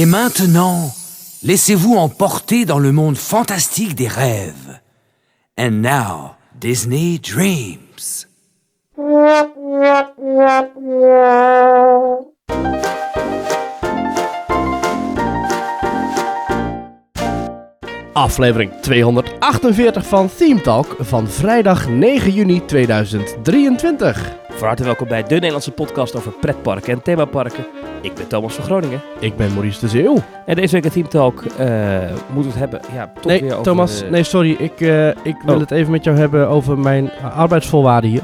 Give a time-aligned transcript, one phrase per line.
[0.00, 0.94] Et maintenant,
[1.42, 4.78] laissez-vous emporter dans le monde fantastique des rêves.
[5.58, 8.28] And now, Disney Dreams.
[18.12, 24.32] Aflevering 248 van Theme Talk van vrijdag 9 juni 2023.
[24.48, 27.87] Van harte welkom bij de Nederlandse podcast over pretparken en themaparken.
[28.00, 29.00] Ik ben Thomas van Groningen.
[29.18, 30.16] Ik ben Maurice de Zeeuw.
[30.46, 31.58] En deze week in Team Talk moeten
[32.32, 33.62] we het hebben ja, toch Nee, weer over...
[33.62, 34.56] Thomas, nee, sorry.
[34.58, 35.60] Ik, eh, ik wil Oh.
[35.60, 38.22] het even met jou hebben over mijn uh, arbeidsvoorwaarden hier.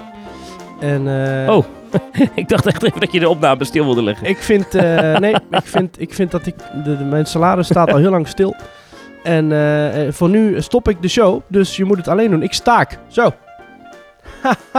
[0.81, 1.09] En,
[1.47, 1.65] eh, Oh.
[2.35, 4.27] ik dacht echt even dat je de opname stil wilde leggen.
[4.27, 4.73] Ik vind,
[5.21, 6.55] nee, ik vind, ik vind dat ik,
[6.85, 8.55] de, de- mijn salaris staat al heel lang stil.
[9.23, 9.53] En
[10.15, 12.43] voor nu stop ik de show, dus je moet het alleen doen.
[12.43, 12.99] Ik staak.
[13.09, 13.31] Zo.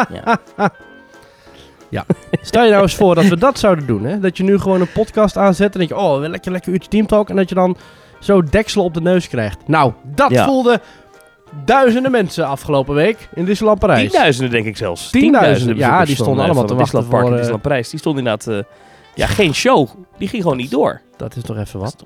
[0.09, 0.37] Ja.
[1.89, 2.05] Ja.
[2.41, 4.19] Stel je nou eens voor dat we dat zouden doen, hè?
[4.19, 7.29] Dat je nu gewoon een podcast aanzet en denk je, oh, lekker, lekker uurtje teamtalk.
[7.29, 7.77] En dat je dan
[8.19, 9.67] zo deksel op de neus krijgt.
[9.67, 10.45] Nou, dat Ja.
[10.45, 10.81] voelden
[11.65, 14.01] duizenden mensen afgelopen week in Disneyland Parijs.
[14.09, 15.09] Tienduizenden denk ik zelfs.
[15.09, 17.89] Tienduizenden, ja, die stonden eh, allemaal te wachten Disneyland Park voor, en eh, Disneyland Parijs.
[17.89, 18.47] Die stonden inderdaad...
[18.65, 18.71] eh,
[19.15, 19.87] ja, geen show.
[20.17, 21.01] Die ging gewoon niet door.
[21.17, 22.05] Dat is toch even wat.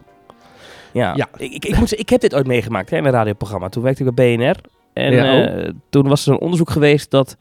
[0.92, 1.28] Ja, Ja.
[1.38, 3.70] Ik, ik, ik, moet, zeggen, ik heb dit ooit meegemaakt hè, in een radioprogramma.
[3.70, 4.56] Toen werkte ik bij BNR.
[4.94, 7.38] En Ja, toen was er een onderzoek geweest dat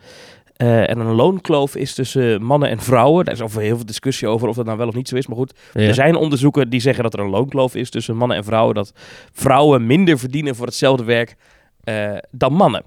[0.58, 3.24] eh, er een loonkloof is tussen mannen en vrouwen.
[3.24, 5.26] Daar is over heel veel discussie over of dat nou wel of niet zo is.
[5.26, 8.44] Maar goed, er zijn onderzoeken die zeggen dat er een loonkloof is tussen mannen en
[8.44, 8.74] vrouwen.
[8.74, 8.92] Dat
[9.32, 11.36] vrouwen minder verdienen voor hetzelfde werk
[11.84, 12.84] eh, dan mannen.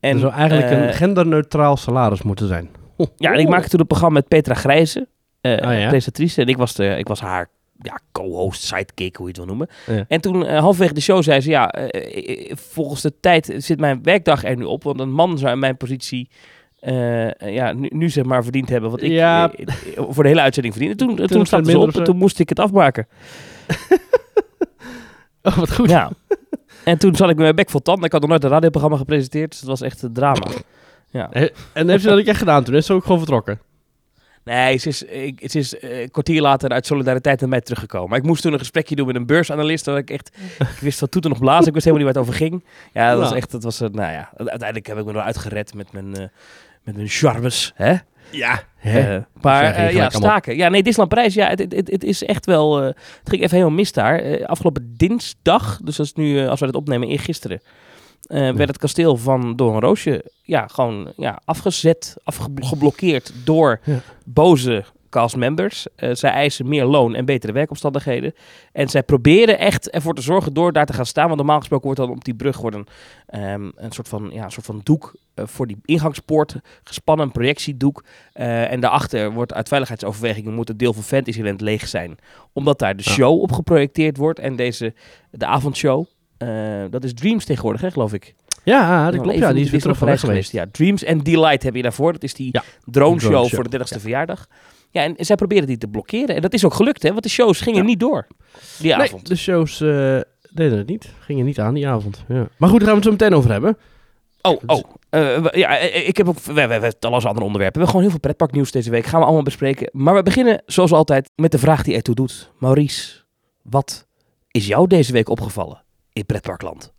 [0.00, 2.68] En, er zou eigenlijk eh, een genderneutraal salaris moeten zijn.
[3.16, 5.08] ja, en ik maakte toen een programma met Petra Grijze,
[5.40, 5.88] eh ja.
[5.88, 6.42] presentatrice.
[6.42, 9.68] En ik was, de, ik was haar ja, co-host, sidekick, hoe je het wil noemen.
[9.86, 10.04] Ja.
[10.08, 11.50] En toen, eh, halverwege de show, zei ze...
[11.50, 14.82] Ja, eh, eh, volgens de tijd zit mijn werkdag er nu op.
[14.82, 16.28] Want een man zou in mijn positie...
[16.80, 19.52] eh, ja, nu, nu zeg maar verdiend hebben wat ik Ja.
[19.52, 20.98] eh, eh, voor de hele uitzending verdiende.
[21.04, 23.06] Toen, toen, Toen stapte ze op en toen moest ik het afmaken.
[25.42, 25.90] Oh, wat goed.
[25.90, 26.10] Ja.
[26.84, 28.04] en toen zat ik met mijn bek vol tanden.
[28.04, 30.46] Ik had nog nooit een radioprogramma gepresenteerd, dus het was echt een drama.
[31.10, 31.30] Ja.
[31.72, 32.74] En heeft ze dat ook echt gedaan toen?
[32.74, 33.60] Is ze ook gewoon vertrokken?
[34.44, 38.08] Nee, ze is, ik, ze is eh, een kwartier later uit solidariteit naar mij teruggekomen.
[38.08, 39.84] Maar ik moest toen een gesprekje doen met een beursanalist.
[39.84, 41.66] Dat ik echt, ik wist van toeten nog blazen.
[41.66, 42.64] Ik wist helemaal niet waar het over ging.
[42.92, 43.36] Ja, dat was Ja.
[43.36, 44.30] echt, dat was, eh, nou ja.
[44.36, 46.24] Uiteindelijk heb ik me er uitgered met mijn, eh,
[46.88, 47.94] met mijn charmes, hè.
[48.30, 48.62] Ja.
[48.80, 50.56] Eh, Zeg maar eh, ja, staken.
[50.56, 52.78] Ja, nee, Disneyland Parijs, ja, het, het, het, het is echt wel...
[52.80, 54.18] eh, het ging even helemaal mis daar.
[54.18, 57.60] Eh, afgelopen dinsdag, dus dat is nu, als we dit opnemen, eergisteren...
[58.26, 64.00] eh werd het kasteel van Door een Roosje ja, gewoon ja, afgezet, afgeblokkeerd door Ja.
[64.24, 65.86] boze castmembers.
[65.96, 68.34] Eh zij eisen meer loon en betere werkomstandigheden.
[68.72, 71.26] En zij proberen echt ervoor te zorgen door daar te gaan staan.
[71.26, 72.86] Want normaal gesproken wordt dan op die brug wordt een,
[73.26, 77.32] ehm, een, soort, van, ja, een soort van doek eh, voor die ingangspoort gespannen, een
[77.32, 78.04] projectiedoek.
[78.32, 82.18] Eh, en daarachter wordt uit veiligheidsoverwegingen moet het deel van Fantasyland leeg zijn.
[82.52, 84.38] Omdat daar de show op geprojecteerd wordt.
[84.38, 84.94] En deze,
[85.30, 86.04] de avondshow,
[86.90, 88.34] dat is Dreams tegenwoordig, hè, geloof ik.
[88.68, 89.38] Ja, dat klopt.
[89.38, 90.52] Ja, die is weer terug van weg geweest.
[90.52, 92.12] Ja, Dreams en Delight heb je daarvoor.
[92.12, 94.48] Dat is die Ja, drone de show drone voor de 30ste verjaardag.
[94.90, 96.34] Ja, en zij proberen die te blokkeren.
[96.36, 97.10] En dat is ook gelukt, hè?
[97.10, 97.86] Want de shows gingen Ja.
[97.86, 98.26] niet door
[98.78, 99.26] die Nee, avond.
[99.28, 99.88] de shows eh,
[100.52, 101.12] deden het niet.
[101.20, 102.24] Gingen niet aan die avond.
[102.28, 102.48] Ja.
[102.56, 103.76] Maar goed, daar gaan we het zo meteen over hebben.
[104.42, 104.84] Oh, oh.
[105.10, 106.38] Eh, ja, eh, ik heb ook...
[106.38, 107.80] We, we, we hebben talloze andere onderwerpen.
[107.80, 109.06] We hebben gewoon heel veel pretparknieuws deze week.
[109.06, 109.88] Gaan we allemaal bespreken.
[109.92, 112.50] Maar we beginnen, zoals altijd, met de vraag die ertoe doet.
[112.58, 113.22] Maurice,
[113.62, 114.06] wat
[114.50, 115.82] is jou deze week opgevallen
[116.12, 116.92] in pretparkland?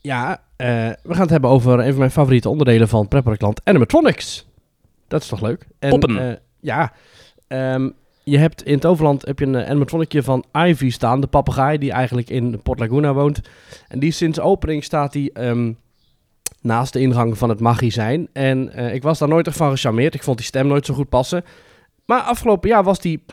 [0.00, 4.46] Ja, we gaan het hebben over een van mijn favoriete onderdelen van Prepperkland, animatronics.
[5.08, 5.66] Dat is toch leuk?
[5.78, 6.40] En, Poppen.
[6.62, 6.92] Ja,
[7.46, 7.90] ehm,
[8.24, 11.92] je hebt in het overland heb je een animatronicje van Ivy staan, de papegaai die
[11.92, 13.40] eigenlijk in Port Laguna woont.
[13.88, 15.72] En die sinds opening staat die ehm,
[16.60, 18.28] naast de ingang van het magazijn.
[18.32, 20.14] En eh, ik was daar nooit echt van gecharmeerd.
[20.14, 21.44] Ik vond die stem nooit zo goed passen.
[22.04, 23.24] Maar afgelopen jaar was die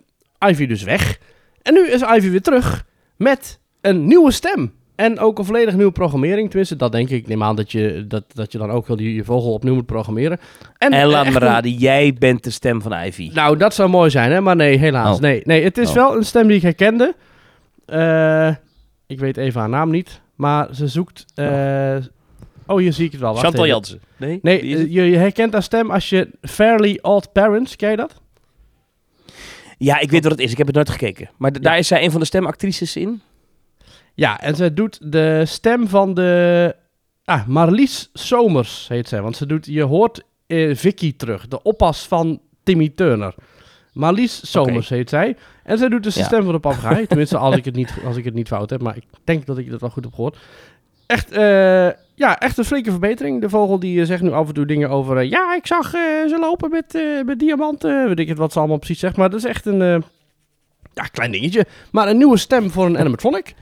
[0.48, 1.20] Ivy dus weg.
[1.62, 2.86] En nu is Ivy weer terug
[3.16, 4.74] met een nieuwe stem.
[5.00, 6.48] En ook een volledig nieuwe programmering.
[6.48, 7.18] Tenminste, dat denk ik.
[7.18, 9.86] Ik neem aan dat je, dat, dat je dan ook die je vogel opnieuw moet
[9.86, 10.40] programmeren.
[10.78, 13.30] En eh, laat echt me een- raden, jij bent de stem van Ivy.
[13.34, 14.42] Nou, dat zou mooi zijn, hè?
[14.42, 15.16] Maar nee, helaas.
[15.16, 15.22] Oh.
[15.22, 15.96] Nee, nee, het is Oh.
[15.96, 17.16] wel een stem die ik herkende.
[17.86, 18.48] Eh,
[19.08, 20.22] ik weet even haar naam niet.
[20.36, 21.26] Maar ze zoekt...
[21.36, 21.96] eh,
[22.68, 23.32] oh, hier zie ik het wel.
[23.32, 23.76] Wacht Chantal even.
[23.76, 24.02] Jansen.
[24.18, 24.40] Nee?
[24.42, 28.22] Nee, eh, je, je herkent haar stem als je Fairly Odd Parents, ken je dat?
[29.78, 30.52] Ja, ik weet wat het is.
[30.52, 31.30] Ik heb het nooit gekeken.
[31.38, 33.22] Maar daar is zij een van de stemactrices in.
[34.20, 36.76] Ja, en ze doet de stem van de...
[37.26, 39.22] Ah, Marlies Somers heet zij.
[39.22, 39.66] Want ze doet...
[39.66, 41.48] Je hoort eh, Vicky terug.
[41.48, 43.34] De oppas van Timmy Turner.
[43.94, 45.36] Marlies Somers heet zij.
[45.64, 46.26] En zij doet dus de Ja.
[46.26, 47.06] stem van de papegaai.
[47.08, 48.82] Tenminste, als ik, het niet, als ik het niet fout heb.
[48.82, 50.38] Maar ik denk dat ik dat wel goed heb gehoord.
[51.06, 53.42] Echt, eh, ja, echt een flinke verbetering.
[53.42, 55.24] De vogel die eh, zegt nu af en toe dingen over...
[55.24, 58.08] ja, ik zag ze lopen met, met diamanten.
[58.08, 59.18] Weet ik het wat ze allemaal precies zegt.
[59.18, 60.04] Maar dat is echt een...
[60.94, 61.66] ja, klein dingetje.
[61.92, 63.56] Maar een nieuwe stem voor een animatronic.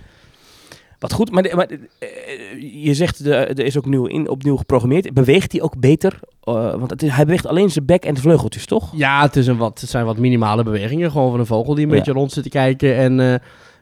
[0.99, 1.67] Wat goed, maar, de- maar
[1.99, 5.13] eh, je zegt de, er is ook nieuw in, opnieuw geprogrammeerd.
[5.13, 6.19] Beweegt hij ook beter?
[6.43, 8.91] Eh, want het is, hij beweegt alleen zijn bek en de vleugeltjes, toch?
[8.95, 11.11] Ja, het, is een wat, het zijn wat minimale bewegingen.
[11.11, 11.97] Gewoon van een vogel die een Ja.
[11.97, 12.95] beetje rond zit te kijken.
[12.95, 13.35] En eh,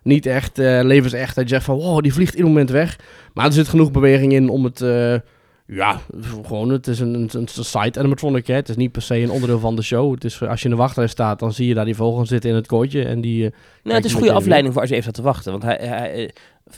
[0.03, 1.35] niet echt eh levensecht.
[1.35, 3.00] Dat je zegt van, wow, die vliegt ieder moment weg.
[3.33, 4.79] Maar er zit genoeg beweging in om het...
[5.67, 6.00] ja,
[6.44, 8.53] gewoon, het is een, een, een side animatronic, hè.
[8.53, 10.13] Het is niet per se een onderdeel van de show.
[10.13, 12.50] Het is, als je in de wachtrij staat, dan zie je daar die vogel zitten
[12.50, 13.03] in het kooitje.
[13.06, 13.41] En die...
[13.83, 15.51] Nou, het is een goede afleiding voor als je even staat te wachten.
[15.51, 16.31] Want hij, hij,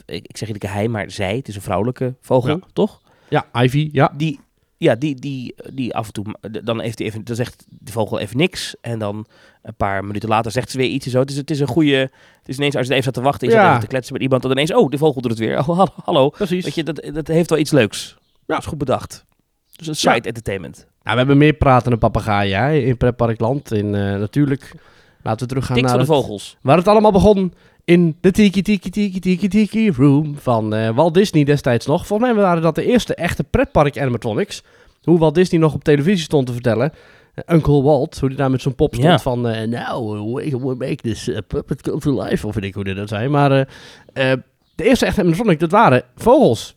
[0.06, 2.66] ik ik zeg niet hij, maar zij, het is een vrouwelijke vogel, Ja.
[2.72, 3.00] toch?
[3.28, 4.12] ja, Ivy, ja.
[4.16, 4.40] Die,
[4.76, 6.24] ja, die, die, die af en toe,
[6.64, 8.74] dan, heeft even, dan zegt de vogel even niks.
[8.80, 9.26] En dan
[9.62, 11.18] een paar minuten later zegt ze weer iets en zo.
[11.20, 11.96] Het is, het is een goede,
[12.38, 13.68] het is ineens als je even staat te wachten, je Ja.
[13.68, 15.58] even te kletsen met iemand, dan ineens, oh, de vogel doet het weer.
[15.68, 16.28] Oh, hallo.
[16.30, 16.64] Precies.
[16.64, 18.16] Weet je, dat, dat heeft wel iets leuks.
[18.20, 18.34] Ja.
[18.46, 19.24] Dat is goed bedacht.
[19.76, 20.20] Dus een side Ja.
[20.20, 20.76] entertainment.
[20.76, 23.72] Nou, we hebben meer pratende papegaaien hè, in Pretparkland.
[23.72, 24.72] In, eh, natuurlijk,
[25.22, 26.56] laten we teruggaan Tik naar van de het- vogels.
[26.62, 27.54] Waar het allemaal begon
[27.88, 32.06] in de Tiki Tiki Tiki Tiki Tiki Room van eh, Walt Disney destijds nog.
[32.06, 34.62] Volgens mij waren dat de eerste echte pretpark animatronics.
[35.02, 36.92] Hoe Walt Disney nog op televisie stond te vertellen.
[37.34, 39.18] Eh, Uncle Walt, hoe die daar met zo'n pop stond Ja.
[39.18, 39.48] van...
[39.48, 42.46] eh nou, we, we make this puppet come to life.
[42.46, 43.28] Of weet ik hoe dit dat zei.
[43.28, 43.48] Maar
[44.74, 46.74] de eerste echte animatronics, dat waren vogels.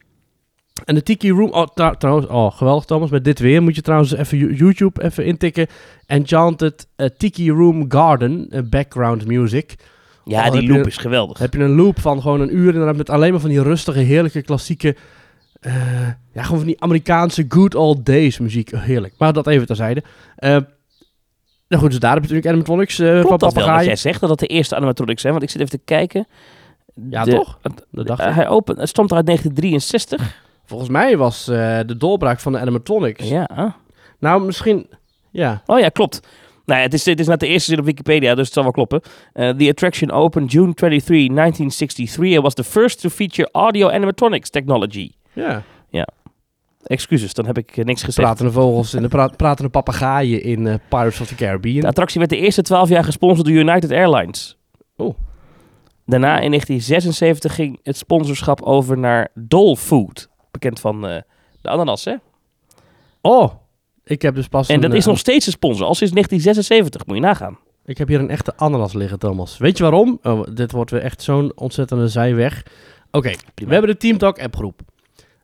[0.86, 1.52] En de Tiki Room...
[1.52, 3.10] Oh, tra- trouwens, oh, geweldig Thomas.
[3.10, 5.68] Met dit weer moet je trouwens even Yo- YouTube even intikken.
[6.06, 6.88] Enchanted
[7.18, 9.76] Tiki Room Garden, background music.
[10.32, 11.38] Ja, Oh, die je- loop is geweldig.
[11.40, 14.00] Heb je een loop van gewoon een uur inderdaad met alleen maar van die rustige,
[14.00, 14.96] heerlijke, klassieke...
[15.60, 15.74] eh,
[16.34, 18.72] ja, gewoon van die Amerikaanse good old days muziek.
[18.76, 19.14] Heerlijk.
[19.18, 20.04] Maar dat even terzijde.
[20.36, 20.58] Eh
[21.68, 24.20] nou goed, dus daar heb je natuurlijk animatronics eh van dat wel wat jij zegt,
[24.20, 25.34] dat dat de eerste animatronics zijn?
[25.34, 26.28] Want ik zit even te kijken.
[27.10, 27.60] Ja, De- toch?
[27.92, 28.34] Dat dacht ik.
[28.34, 30.40] hij opent, het stamt uit 1963.
[30.66, 33.30] Volgens mij was de doorbraak van de animatronics.
[33.30, 33.76] Ja.
[34.20, 34.88] Nou, misschien...
[35.32, 35.62] Ja.
[35.66, 36.20] Oh ja, klopt.
[36.66, 38.64] Nou ja, het is, het is net de eerste zin op Wikipedia, dus het zal
[38.64, 39.02] wel kloppen.
[39.34, 44.50] Eh, the attraction opened June 23, 1963 and was the first to feature audio animatronics
[44.50, 45.12] technology.
[45.34, 45.64] Ja.
[46.84, 48.28] Excuses, dan heb ik eh, niks gezegd.
[48.28, 51.82] Pratende vogels en de pra pratende papegaaien in eh, Pirates of the Caribbean.
[51.82, 54.58] De attractie werd de eerste 12 jaar gesponsord door United Airlines.
[54.96, 55.16] Oh.
[56.06, 60.30] Daarna in 1976 ging het sponsorschap over naar Dole Food.
[60.52, 61.22] Bekend van eh,
[61.62, 62.16] de ananas, hè?
[63.22, 63.52] Oh,
[64.04, 66.14] ik heb dus pas En een, dat is eh, nog steeds een sponsor, al sinds
[66.14, 67.06] 1976.
[67.06, 67.58] Moet je nagaan.
[67.86, 69.58] Ik heb hier een echte ananas liggen, Thomas.
[69.58, 70.20] Weet je waarom?
[70.24, 72.66] Oh, dit wordt weer echt zo'n ontzettende zijweg.
[73.12, 74.80] Oké, we hebben de Teamtalk appgroep.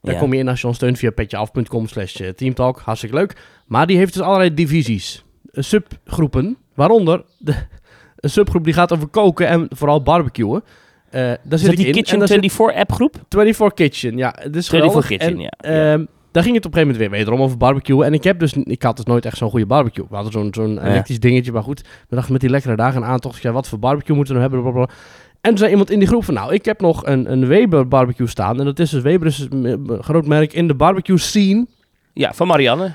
[0.02, 0.20] Daar Ja.
[0.20, 2.80] kom je in als je ons steunt via petjeaf.com slash eh, teamtalk.
[2.80, 3.36] Hartstikke leuk.
[3.66, 5.24] Maar die heeft dus allerlei divisies.
[5.52, 7.54] Eh, subgroepen, waaronder de,
[8.16, 10.64] een subgroep die gaat over koken en vooral barbecuen.
[11.12, 11.92] Daar Is zit dat ik die in.
[11.94, 13.16] Kitchen en daar zit 24 appgroep?
[13.30, 14.36] 24 Kitchen, ja.
[14.40, 15.08] Is 24 geweldig.
[15.08, 15.52] Kitchen, en, ja,
[15.92, 16.06] ja.
[16.38, 18.06] Daar ging het op een gegeven moment weer wederom over barbecuen.
[18.06, 20.06] En ik, heb dus, ik had dus nooit echt zo'n goede barbecue.
[20.10, 21.82] We hadden zo'n zo'n elektrisch dingetje, maar goed.
[22.10, 24.52] We dachten met die lekkere dagen en aantocht, ja, wat voor barbecue moeten we nou
[24.52, 24.72] hebben?
[24.72, 24.96] Blablabla.
[25.42, 27.88] En er zei iemand in die groep van, nou, ik heb nog een, een Weber
[27.88, 28.60] barbecue staan.
[28.60, 31.66] En dat is dus, Weber is een groot merk in de barbecue scene.
[32.14, 32.94] Ja, van Marianne.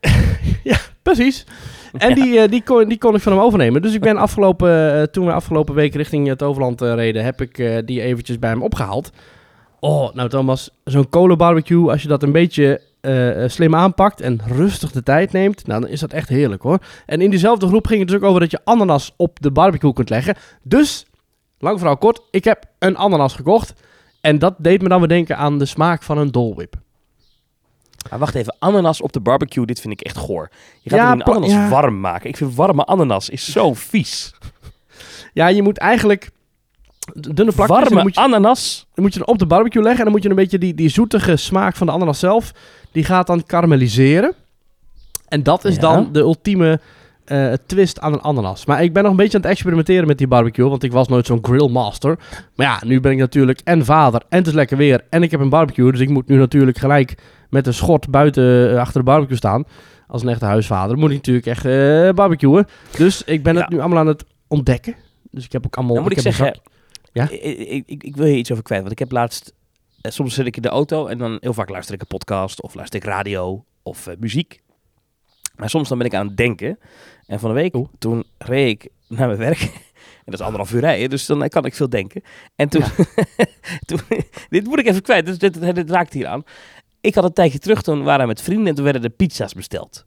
[1.02, 1.44] Precies.
[1.92, 3.82] En die, eh, die, kon, die kon ik van hem overnemen.
[3.82, 7.40] Dus ik ben afgelopen, eh, toen we afgelopen week richting het Overland eh, reden, heb
[7.40, 9.10] ik die eventjes bij hem opgehaald.
[9.84, 14.40] Oh, nou Thomas, zo'n kolenbarbecue, als je dat een beetje eh, eh, slim aanpakt en
[14.46, 16.78] rustig de tijd neemt, nou dan is dat echt heerlijk hoor.
[17.06, 19.92] En in diezelfde groep ging het dus ook over dat je ananas op de barbecue
[19.92, 20.36] kunt leggen.
[20.62, 21.06] Dus,
[21.58, 23.74] lang verhaal kort, ik heb een ananas gekocht.
[24.20, 26.74] En dat deed me dan weer denken aan de smaak van een dolwip.
[28.10, 30.50] Maar wacht even, ananas op de barbecue, dit vind ik echt goor.
[30.80, 31.68] Je gaat Ja, een ananas ja.
[31.68, 32.28] warm maken.
[32.28, 34.34] Ik vind warme ananas is zo vies.
[35.32, 36.30] Ja, je moet eigenlijk
[37.12, 37.78] dunne plakjes...
[37.78, 38.86] warme moet je, ananas?
[38.94, 40.88] Dan moet je op de barbecue leggen en dan moet je een beetje die, die
[40.88, 42.52] zoetige smaak van de ananas zelf,
[42.92, 44.34] die gaat dan karamelliseren.
[45.28, 45.80] En dat is Ja.
[45.80, 46.80] dan de ultieme
[47.24, 48.66] eh, twist aan een ananas.
[48.66, 51.08] Maar ik ben nog een beetje aan het experimenteren met die barbecue, want ik was
[51.08, 52.18] nooit zo'n grillmaster.
[52.54, 55.30] Maar ja, nu ben ik natuurlijk en vader en het is lekker weer en ik
[55.30, 57.14] heb een barbecue, dus ik moet nu natuurlijk gelijk
[57.50, 59.64] met een schort buiten eh, achter de barbecue staan.
[60.06, 62.66] Als een echte huisvader moet ik natuurlijk echt eh barbecuen.
[62.96, 64.94] Dus ik ben het nu allemaal aan het ontdekken.
[65.30, 65.94] Dus ik heb ook allemaal...
[65.94, 66.60] Dan moet ik, heb een zeggen,
[67.14, 67.30] Ja?
[67.30, 68.80] ik, ik, wil hier iets over kwijt.
[68.80, 69.52] Want ik heb laatst,
[70.00, 72.62] eh, soms zit ik in de auto en dan heel vaak luister ik een podcast
[72.62, 74.62] of luister ik radio of eh, muziek.
[75.56, 76.78] Maar soms dan ben ik aan het denken.
[77.26, 79.60] En van de week, toen reed ik naar mijn werk.
[79.94, 82.22] En dat is anderhalf uur rijden, dus dan kan ik veel denken.
[82.56, 82.82] En toen,
[83.86, 84.00] toen
[84.48, 86.42] dit moet ik even kwijt, dus dit, dit, raakt hier aan.
[87.00, 89.54] Ik had een tijdje terug, toen waren we met vrienden en toen werden de pizza's
[89.54, 90.06] besteld.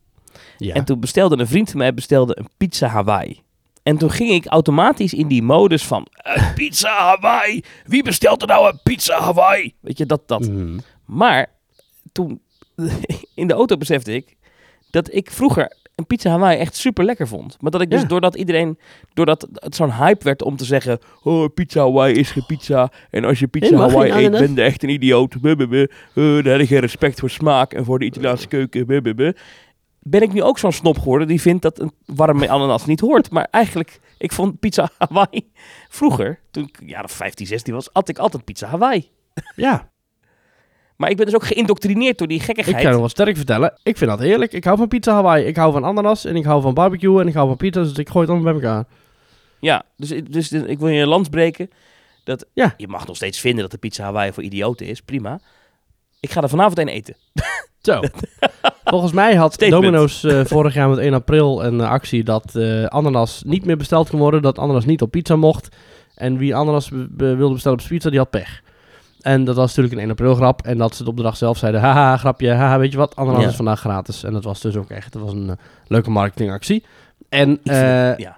[0.58, 0.74] Ja.
[0.74, 3.44] En toen bestelde een vriend van mij bestelde een pizza Hawaii.
[3.88, 6.08] En toen ging ik automatisch in die modus van...
[6.12, 7.64] "Eh, pizza Hawaii!
[7.86, 9.74] Wie bestelt er nou een pizza Hawaii?
[9.80, 10.48] Weet je, dat, dat.
[10.50, 10.78] Mhm.
[11.06, 11.48] Maar
[12.12, 12.42] toen
[13.36, 14.36] in de auto besefte ik...
[14.92, 17.58] dat ik vroeger een pizza Hawaii echt super lekker vond.
[17.60, 18.08] Maar dat ik dus Ja.
[18.08, 18.80] doordat iedereen,
[19.14, 22.92] doordat het zo'n hype werd om te zeggen, oh, pizza Hawaii is geen pizza.
[23.12, 25.42] En als je pizza Nee, Hawaii geen eet, ben je echt een idioot.
[25.42, 25.88] Buh, buh, buh.
[26.44, 29.36] Dan heb je geen respect voor smaak en voor de Italiaanse keuken.
[30.10, 33.32] Ben ik nu ook zo'n snop geworden die vindt dat een warme ananas niet hoort.
[33.32, 35.52] Maar eigenlijk, ik vond pizza Hawaii
[35.90, 39.12] vroeger, toen ik of 15, 16 was, at ik altijd pizza Hawaii.
[39.56, 39.90] Ja,
[40.96, 42.82] Maar ik ben dus ook geïndoctrineerd door die ik gekkigheid.
[42.82, 43.80] kan nog wel sterk vertellen.
[43.84, 44.54] Ik vind dat heerlijk.
[44.54, 45.46] Ik hou van pizza Hawaii.
[45.46, 47.82] Ik hou van ananas en ik hou van barbecue en ik hou van pizza.
[47.82, 48.86] Dus ik gooi het allemaal bij elkaar.
[49.60, 51.70] Ja, dus, dus ik wil je een lans breken.
[52.24, 52.74] Dat, Ja.
[52.78, 55.02] Je mag nog steeds vinden dat de pizza Hawaii voor idioten is.
[55.02, 55.40] Prima.
[56.20, 57.16] Ik ga er vanavond een eten.
[57.82, 58.02] Zo.
[58.90, 59.84] Volgens mij had Statement.
[59.84, 63.78] Domino's eh, vorig jaar met 1 april een eh, actie dat eh, ananas niet meer
[63.78, 64.42] besteld kon worden.
[64.42, 65.76] Dat ananas niet op pizza mocht.
[66.16, 68.62] En wie ananas wilde bestellen op pizza, die had pech.
[69.22, 70.62] En dat was natuurlijk een 1 april grap.
[70.62, 73.16] En dat ze het op de dag zelf zeiden, haha, grapje, haha, weet je wat,
[73.16, 73.48] ananas Ja.
[73.50, 74.24] is vandaag gratis.
[74.24, 76.84] En dat was dus ook echt, dat was een leuke marketingactie.
[77.30, 78.38] En ja.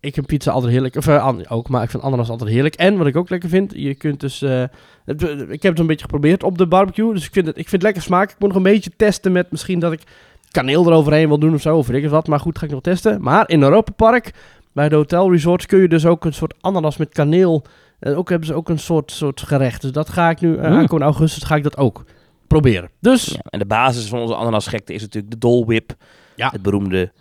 [0.00, 0.96] Ik vind pizza altijd heerlijk.
[0.96, 2.74] Of eh, ook, maar ik vind ananas altijd heerlijk.
[2.74, 4.40] En wat ik ook lekker vind, je kunt dus...
[4.40, 7.14] het- ik heb het een beetje geprobeerd op de barbecue.
[7.14, 8.30] Dus ik vind het, ik vind het lekker smaak.
[8.30, 10.00] Ik moet nog een beetje testen met misschien dat ik
[10.50, 11.76] kaneel eroverheen wil doen of zo.
[11.76, 12.26] Of weet ik wat.
[12.26, 13.22] Maar goed, ga ik nog testen.
[13.22, 14.30] Maar in Europa Park,
[14.72, 17.62] bij de hotel resorts, kun je dus ook een soort ananas met kaneel.
[17.98, 19.82] En ook hebben ze ook een soort, soort gerecht.
[19.82, 20.76] Dus dat ga ik nu, eh Mm.
[20.76, 22.04] aankomende augustus, ga ik dat ook
[22.46, 22.90] proberen.
[23.00, 25.94] Dus, Ja, En de basis van onze ananasgekte is natuurlijk de Dole Whip.
[26.36, 26.48] Ja.
[26.50, 27.12] Het beroemde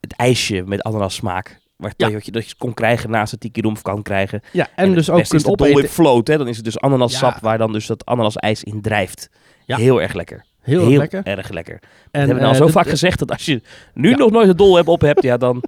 [0.00, 1.60] het ijsje met ananas smaak.
[1.78, 2.10] Waar Ja.
[2.10, 4.40] dat je, dat je kon krijgen naast het tiki room kan krijgen.
[4.52, 5.88] ja, en, dus ook kunt opeten.
[5.88, 6.26] float.
[6.28, 6.38] Hè?
[6.38, 7.38] Dan is het dus ananassap Ja.
[7.40, 9.30] waar dan dus dat ananasijs in drijft.
[9.64, 9.76] Ja.
[9.76, 10.44] Heel erg lekker.
[10.60, 11.22] Heel, erg lekker.
[11.24, 11.78] erg lekker.
[12.10, 13.62] En, we hebben al eh, zo dit- vaak gezegd dat als je
[13.94, 15.62] nu nog nooit de Dole Whip op hebt, ja dan,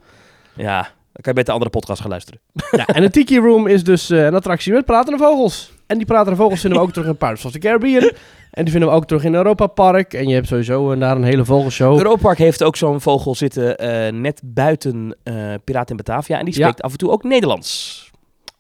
[0.55, 2.41] ja, dan kan je beter een andere podcast gaan luisteren.
[2.71, 5.73] Ja, en de Tiki Room is dus eh, een attractie met pratende vogels.
[5.91, 8.11] En die pratende vogels vinden we ook terug in Pirates of the Caribbean.
[8.51, 10.15] En die vinden we ook terug in Europa Park.
[10.15, 11.97] En je hebt sowieso eh, daar een hele vogelshow.
[11.99, 16.39] Europa Park heeft ook zo'n vogel zitten eh, net buiten eh Piraten in Batavia.
[16.39, 16.61] En die Ja.
[16.61, 18.11] spreekt af en toe ook Nederlands.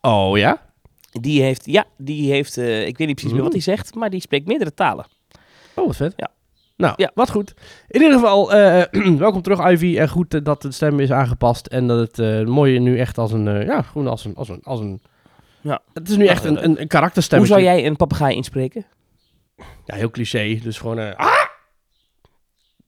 [0.01, 0.63] Oh ja?
[1.21, 4.11] Die heeft, ja, die heeft, eh, ik weet niet precies meer wat hij zegt, maar
[4.11, 5.07] die spreekt meerdere talen.
[5.75, 6.13] Oh, wat vet.
[6.17, 6.29] Ja.
[6.77, 7.11] Nou, Ja.
[7.15, 7.55] wat goed.
[7.89, 8.83] In ieder geval, eh,
[9.19, 9.99] welkom terug Ivy.
[9.99, 11.67] En goed dat de stem is aangepast.
[11.67, 14.61] En dat het eh mooie nu echt als een, ja, gewoon als een, als een,
[14.63, 15.01] als een...
[15.61, 15.83] Ja.
[15.93, 17.39] Het is nu echt een, een, een karakterstem.
[17.39, 18.87] Hoe zou jij een papegaai inspreken?
[19.85, 20.61] Ja, heel cliché.
[20.63, 20.99] Dus gewoon...
[20.99, 21.45] eh ah!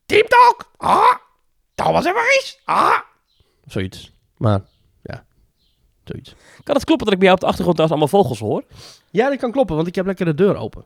[0.07, 0.71] Deep Talk!
[0.77, 1.15] Ah!
[1.75, 2.57] Thomas en Maurice!
[2.65, 2.99] Ah!
[3.67, 4.13] Zoiets.
[4.37, 4.61] Maar,
[5.03, 5.25] ja.
[6.05, 6.35] Zoiets.
[6.65, 8.65] Kan het kloppen dat ik bij jou op de achtergrond trouwens allemaal vogels hoor?
[9.11, 10.85] Ja, dat kan kloppen, want ik heb lekker de deur open.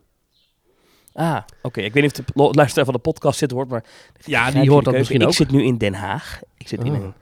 [1.12, 1.80] Ah, oké.
[1.80, 3.84] Ik weet niet of de luisteraar van de podcast zit hoort, maar...
[4.24, 5.32] Ja, die je hoort dat misschien Ik ook.
[5.32, 6.40] zit nu in Den Haag.
[6.56, 7.02] Ik zit in Oh.
[7.02, 7.14] een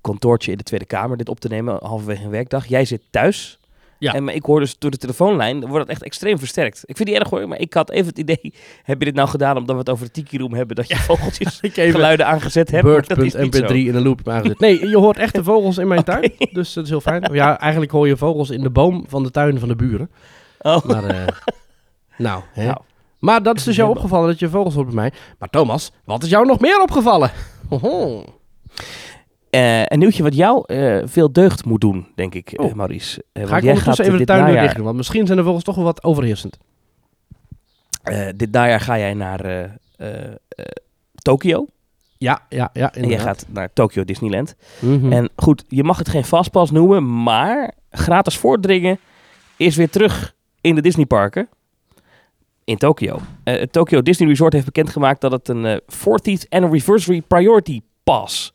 [0.00, 2.66] kantoortje in de Tweede Kamer dit op te nemen, halverwege een werkdag.
[2.66, 3.58] Jij zit thuis.
[3.98, 4.14] Ja.
[4.14, 6.82] En maar ik hoor dus door de telefoonlijn, wordt het echt extreem versterkt.
[6.86, 8.38] Ik vind die erg hoor, maar ik had even het idee,
[8.82, 10.96] heb je dit nou gedaan omdat we het over de Tiki Room hebben, dat je
[10.96, 12.84] vogeltjes Ik even geluiden aangezet hebt?
[12.84, 13.74] Maar dat is niet Bird.mp3 zo.
[13.74, 14.60] in een loop aangezet.
[14.60, 16.32] Nee, je hoort echte vogels in mijn tuin.
[16.52, 17.28] Dus dat is heel fijn.
[17.32, 20.10] Ja, eigenlijk hoor je vogels in de boom van de tuin van de buren.
[20.58, 20.84] Oh.
[20.84, 21.26] Maar, eh,
[22.16, 22.64] nou, hè.
[22.64, 22.78] Nou.
[23.18, 25.12] Maar dat is dus jou opgevallen dat je vogels hoort bij mij.
[25.38, 27.30] Maar Thomas, wat is jou nog meer opgevallen?
[27.68, 28.24] Hoho.
[29.50, 32.72] Eh, een nieuwtje wat jou eh, veel deugd moet doen, denk ik, eh, Oh.
[32.72, 33.24] Maurice.
[33.32, 35.84] Eh, Ga ik ondertussen even de tuindeur najaar- want misschien zijn de vogels toch wel
[35.84, 36.58] wat overheersend.
[38.02, 39.62] eh, dit najaar ga jij naar eh,
[39.96, 40.64] eh, eh,
[41.14, 41.66] Tokio.
[42.18, 42.94] Ja, ja, ja.
[42.94, 44.54] En jij gaat naar Tokyo Disneyland.
[44.80, 45.12] Mhm.
[45.12, 48.98] En goed, je mag het geen vastpas noemen, maar gratis voordringen
[49.56, 51.48] is weer terug in de Disneyparken
[52.64, 53.18] in Tokio.
[53.44, 58.54] Eh, het Tokyo Disney Resort heeft bekendgemaakt dat het een eh 40th Anniversary Priority Pass.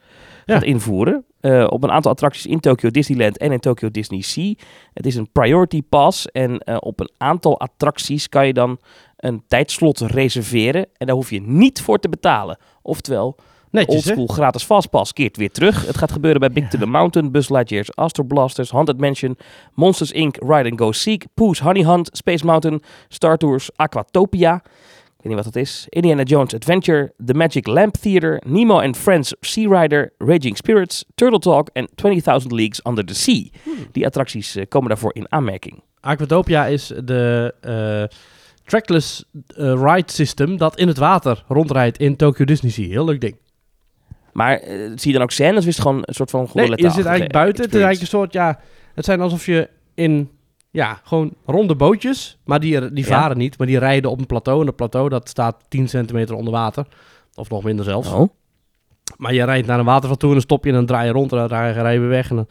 [0.52, 1.26] Gaat invoeren.
[1.40, 4.54] eh, op een aantal attracties in Tokyo Disneyland en in Tokyo Disney Sea.
[4.94, 8.80] Het is een Priority Pass en eh, op een aantal attracties kan je dan
[9.18, 10.86] een tijdslot reserveren.
[10.98, 12.58] En daar hoef je niet voor te betalen.
[12.82, 13.36] Oftewel,
[13.72, 14.12] Netjes, hè?
[14.12, 15.86] Oldschool gratis fastpass keert weer terug.
[15.86, 19.38] Het gaat gebeuren bij Big to the Mountain, Buzz Lightyear's Astro Blasters, Haunted Mansion,
[19.74, 24.62] Monsters Inc., Ride and Go Seek, Pooh's Honey Hunt, Space Mountain, Star Tours, Aquatopia.
[25.22, 25.86] Ik weet niet wat dat is.
[25.90, 31.40] Indiana Jones Adventure, The Magic Lamp Theater, Nemo and Friends Sea Rider, Raging Spirits, Turtle
[31.40, 33.50] Talk en 20.000 Leagues Under the Sea.
[33.92, 35.84] Die attracties eh, komen daarvoor in aanmerking.
[36.00, 38.18] Aquatopia is de eh,
[38.66, 42.88] trackless eh, ride system dat in het water rondrijdt in Tokyo Disney Sea.
[42.88, 43.36] Heel leuk ding.
[44.32, 44.60] Maar
[44.96, 47.06] zie je dan ook scènes of is het gewoon een soort van Nee, je zit
[47.06, 47.64] eigenlijk buiten.
[47.64, 48.60] Het is eigenlijk een soort, ja,
[48.96, 50.30] het zijn alsof je in,
[50.72, 53.10] ja, gewoon ronde bootjes, maar die, die Ja.
[53.20, 54.60] varen niet, maar die rijden op een plateau.
[54.60, 56.86] En dat plateau, dat staat 10 centimeter onder water.
[57.36, 58.12] Of nog minder zelfs.
[58.12, 58.30] Oh.
[59.18, 61.14] Maar je rijdt naar een waterval toe en dan stop je en dan draai je
[61.14, 62.30] rond en dan rij je weer weg.
[62.30, 62.48] En dan,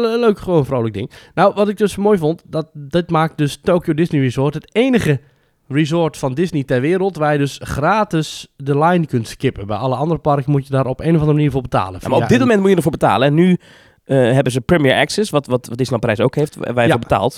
[0.00, 1.10] le- leuk, gewoon een vrolijk ding.
[1.34, 5.20] Nou, wat ik dus mooi vond, dat dit maakt dus Tokyo Disney Resort het enige
[5.68, 9.66] resort van Disney ter wereld, waar je dus gratis de line kunt skippen.
[9.66, 12.00] Bij alle andere parken moet je daar op een of andere manier voor betalen.
[12.02, 13.26] Ja, maar op dit moment moet je ervoor betalen.
[13.28, 13.58] En nu
[14.04, 17.30] eh, hebben ze Premier Access, wat, wat, wat Disneyland Parijs ook heeft, waar je Ja.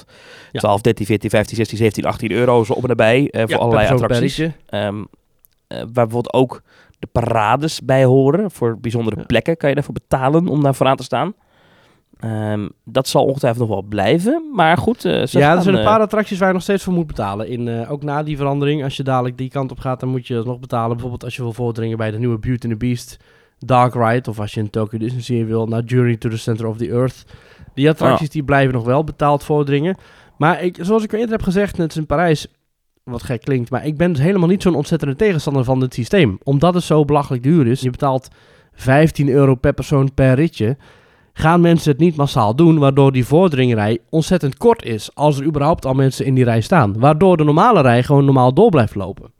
[0.52, 0.61] Ja.
[0.61, 3.88] 12, 13, 14, 15, 16, 17, 18 euro zo op en nabij eh, voor allerlei
[3.88, 4.38] attracties.
[4.66, 5.04] Ehm,
[5.66, 6.62] eh, waar bijvoorbeeld ook
[6.99, 8.50] de parades bij horen.
[8.50, 11.35] Voor bijzondere plekken kan je daarvoor betalen om daar vooraan te staan.
[12.20, 14.50] Ehm, dat zal ongetwijfeld nog wel blijven.
[14.54, 17.06] Maar goed, Ja, gaan, er zijn een paar attracties waar je nog steeds voor moet
[17.06, 17.49] betalen.
[17.49, 20.42] In, ook na die verandering, als je dadelijk die kant op gaat, dan moet je
[20.44, 20.90] nog betalen.
[20.90, 23.18] Bijvoorbeeld als je wil voordringen bij de nieuwe Beauty and the Beast
[23.58, 24.30] Dark Ride.
[24.30, 27.25] Of als je in Tokyo Disney wil naar Journey to the Center of the Earth.
[27.75, 29.96] Die attracties die blijven nog wel betaald voordringen.
[30.38, 32.46] Maar ik, zoals ik al eerder heb gezegd, net als in Parijs,
[33.04, 33.70] wat gek klinkt.
[33.70, 36.38] Maar ik ben dus helemaal niet zo'n ontzettende tegenstander van dit systeem.
[36.42, 37.80] Omdat het zo belachelijk duur is.
[37.80, 38.28] Je betaalt
[38.72, 40.76] 15 euro per persoon per ritje
[41.32, 45.86] gaan mensen het niet massaal doen, waardoor die vorderingrij ontzettend kort is, als er überhaupt
[45.86, 46.98] al mensen in die rij staan.
[46.98, 49.36] Waardoor de normale rij gewoon normaal door blijft lopen.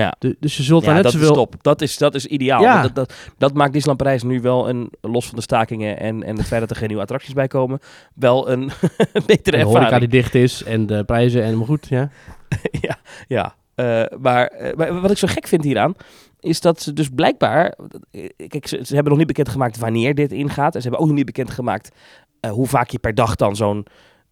[0.00, 1.34] Ja, Du- dus je zult ja daar net dat is zoveel...
[1.34, 1.54] top.
[1.62, 2.62] Dat is, dat is ideaal.
[2.62, 2.82] Ja.
[2.82, 6.36] Dat, dat, dat maakt Disneyland Parijs nu wel een, los van de stakingen en, en
[6.36, 7.78] het feit dat er geen nieuwe attracties bij komen,
[8.14, 8.70] wel een
[9.26, 9.98] betere En de ervaring.
[9.98, 12.10] die dicht is en de prijzen en maar goed, ja.
[12.88, 12.96] ja,
[13.28, 13.54] ja.
[13.74, 15.94] Eh, maar, eh, maar wat ik zo gek vind hieraan,
[16.40, 17.76] is dat ze dus blijkbaar...
[18.10, 20.74] eh, Kijk, ze, ze hebben nog niet bekendgemaakt wanneer dit ingaat.
[20.74, 21.90] En ze hebben ook nog niet bekendgemaakt
[22.40, 23.86] eh hoe vaak je per dag dan zo'n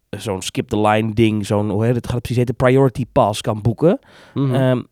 [0.09, 3.99] zo'n skip-the-line ding, zo'n, hoe heet het, gaat het precies heten, priority pass kan boeken.
[4.33, 4.87] Mm,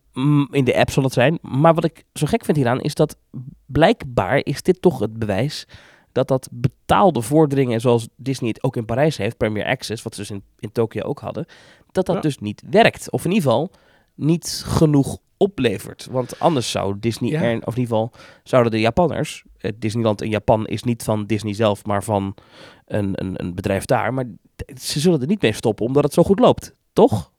[0.52, 1.38] in de app zal het zijn.
[1.42, 3.18] Maar wat ik zo gek vind hieraan, is dat
[3.66, 5.68] blijkbaar is dit toch het bewijs
[6.12, 10.20] dat dat betaalde vorderingen, zoals Disney het ook in Parijs heeft, Premier Access, wat ze
[10.22, 11.46] dus in, in Tokio ook hadden,
[11.92, 12.22] dat dat Ja.
[12.22, 13.12] dus niet werkt.
[13.12, 13.72] Of in ieder geval
[14.16, 16.08] niet genoeg oplevert.
[16.12, 17.42] Want anders zou Disney, Ja.
[17.42, 18.12] er, of in ieder geval
[18.44, 22.36] zouden de Japanners, eh, Disneyland in Japan is niet van Disney zelf, maar van
[22.86, 24.26] een, een, een bedrijf daar, maar
[24.80, 26.76] ze zullen er niet mee stoppen omdat het zo goed loopt.
[26.94, 27.31] Toch?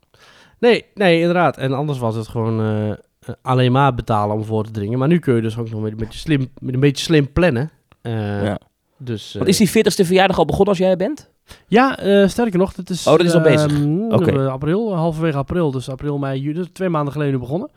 [0.62, 1.56] Nee, nee, inderdaad.
[1.56, 2.96] En anders was het gewoon eh, eh,
[3.42, 4.98] alleen maar betalen om voor te dringen.
[4.98, 7.32] Maar nu kun je dus ook nog met, met, je slim, met een beetje slim
[7.32, 7.70] plannen.
[8.00, 8.58] Eh, Ja.
[8.96, 11.30] Dus, Want eh, is die 40ste verjaardag al begonnen als jij er bent?
[11.68, 13.06] Ja, eh, sterker nog, het is...
[13.06, 13.72] Oh, dat is al bezig.
[13.72, 14.30] ehm, Oké.
[14.44, 15.70] eh, april, halverwege april.
[15.70, 16.54] Dus april, mei, juni.
[16.54, 17.70] dus twee maanden geleden begonnen.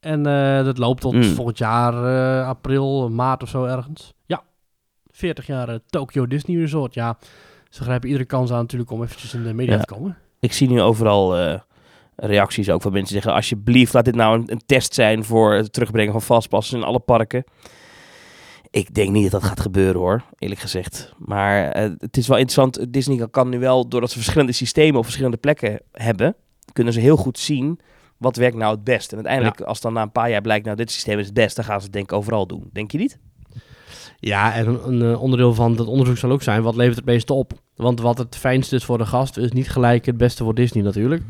[0.00, 1.22] En eh, dat loopt tot Mm.
[1.22, 1.94] volgend jaar,
[2.44, 4.12] april, maart of zo ergens.
[4.26, 4.42] Ja,
[5.10, 6.94] 40 jaar Tokyo Disney Resort.
[6.94, 7.18] Ja,
[7.70, 9.80] ze grijpen iedere kans aan natuurlijk om eventjes in de media Ja.
[9.80, 10.16] te komen.
[10.40, 11.60] Ik zie nu overal eh,
[12.20, 13.32] reacties ook van mensen zeggen...
[13.32, 16.98] alsjeblieft, laat dit nou een, een test zijn voor het terugbrengen van vastpassen in alle
[16.98, 17.44] parken.
[18.70, 21.14] Ik denk niet dat dat gaat gebeuren hoor, eerlijk gezegd.
[21.18, 22.92] Maar eh, het is wel interessant.
[22.92, 26.36] Disney kan nu wel, doordat ze verschillende systemen op verschillende plekken hebben...
[26.72, 27.80] kunnen ze heel goed zien
[28.16, 29.10] wat werkt nou het best.
[29.10, 30.64] En uiteindelijk, als dan na een paar jaar blijkt...
[30.64, 32.70] nou, dit systeem is het best, dan gaan ze het denk ik overal doen.
[32.72, 33.18] Denk je niet?
[34.18, 37.04] Ja, en een, een, eh, onderdeel van dat onderzoek zal ook zijn, wat levert het
[37.04, 37.52] meeste op?
[37.76, 40.84] Want wat het fijnste is voor de gast, is niet gelijk het beste voor Disney
[40.84, 41.22] natuurlijk.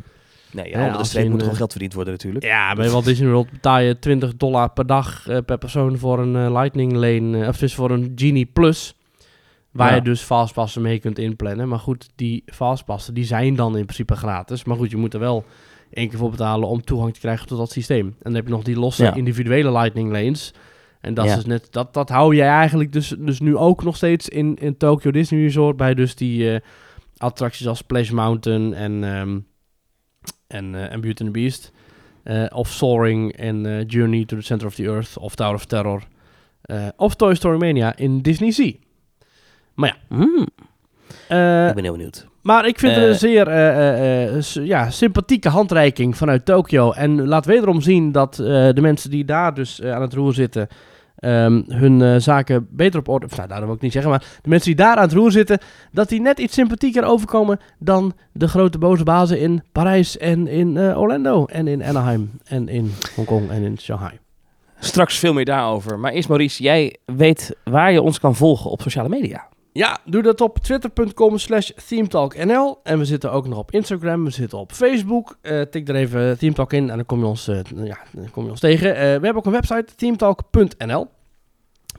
[0.52, 2.44] Nee, ja, onder de streep moet er eh, gewoon geld verdiend worden natuurlijk.
[2.44, 6.18] Ja, bij Walt Disney World betaal je 20 dollar per dag eh, per persoon voor
[6.18, 8.94] een eh, Lightning Lane, of dus voor een Genie Plus.
[9.70, 9.94] Waar Ja.
[9.94, 11.68] je dus fastpassen mee kunt inplannen.
[11.68, 14.64] Maar goed, die fastpassen die zijn dan in principe gratis.
[14.64, 15.44] Maar goed, je moet er wel
[15.92, 18.06] één keer voor betalen om toegang te krijgen tot dat systeem.
[18.06, 19.14] En dan heb je nog die losse Ja.
[19.14, 20.54] individuele Lightning Lanes.
[21.00, 21.30] En dat Ja.
[21.30, 24.56] is dus net, dat, dat hou je eigenlijk dus, dus nu ook nog steeds in,
[24.56, 25.76] in Tokyo Disney Resort.
[25.76, 26.60] Bij dus die
[27.16, 29.38] attracties als Splash Mountain en, ehm,
[30.50, 31.72] en, eh, en Beauty and the Beast.
[32.22, 35.18] Eh, of Soaring en eh, Journey to the Center of the Earth.
[35.18, 36.02] Of Tower of Terror.
[36.96, 38.72] of Toy Story Mania in Disney Sea.
[40.08, 40.46] Hmm,
[41.28, 42.26] Eh, ik ben heel benieuwd.
[42.42, 46.92] maar ik vind het een zeer ja, sympathieke handreiking vanuit Tokio.
[46.92, 50.68] En laat wederom zien dat de mensen die daar dus aan het roer zitten...
[51.20, 53.26] ehm, hun eh, zaken beter op orde...
[53.36, 55.58] Nou, dat wil ik niet zeggen, maar de mensen die daar aan het roer zitten...
[55.92, 60.76] dat die net iets sympathieker overkomen dan de grote boze bazen in Parijs en in
[60.76, 61.44] eh, Orlando...
[61.44, 64.18] en in Anaheim en in Hongkong en in Shanghai.
[64.78, 65.98] Straks veel meer daarover.
[65.98, 69.48] Maar eerst Maurice, jij weet waar je ons kan volgen op sociale media.
[69.72, 72.80] Ja, doe dat op twitter.com slash themetalknl.
[72.82, 75.38] En we zitten ook nog op Instagram, we zitten op Facebook.
[75.42, 78.44] Eh, tik er even Themetalk in en dan kom je ons, eh, ja, dan kom
[78.44, 78.94] je ons tegen.
[78.94, 81.06] Eh, we hebben ook een website, themetalk.nl.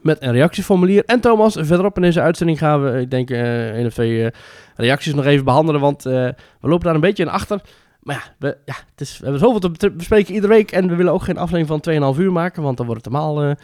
[0.02, 1.06] Met een reactieformulier.
[1.06, 4.32] En Thomas, verderop in deze uitzending gaan we, ik denk, één of twee
[4.76, 5.82] reacties nog even behandelen.
[5.82, 7.62] Want we lopen daar een beetje in achter.
[8.00, 10.72] Maar ja, we, ja het is, we hebben zoveel te be- bespreken iedere week.
[10.72, 13.56] En we willen ook geen aflevering van 2,5 uur maken, want dan wordt het helemaal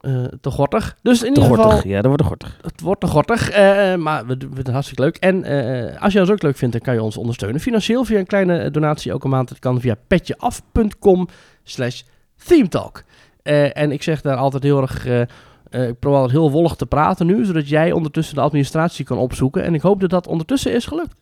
[0.00, 0.96] eh, eh, te gortig.
[1.02, 1.86] Dus in Te ieder geval...
[1.88, 2.58] Ja, dat wordt te gortig.
[2.62, 5.16] Het wordt te gortig, eh, maar we doen het hartstikke leuk.
[5.16, 7.60] En eh, als je ons ook leuk vindt, dan kan je ons ondersteunen.
[7.60, 9.48] Financieel via een kleine eh, donatie elke maand.
[9.48, 11.28] Dat kan via petjeaf.com
[11.62, 12.02] slash
[12.44, 13.02] themetalk.
[13.42, 15.06] Eh, en ik zeg daar altijd heel erg...
[15.06, 19.04] eh, eh, ik probeer altijd heel wollig te praten nu, zodat jij ondertussen de administratie
[19.04, 19.62] kan opzoeken.
[19.64, 21.14] En ik hoop dat dat ondertussen is gelukt.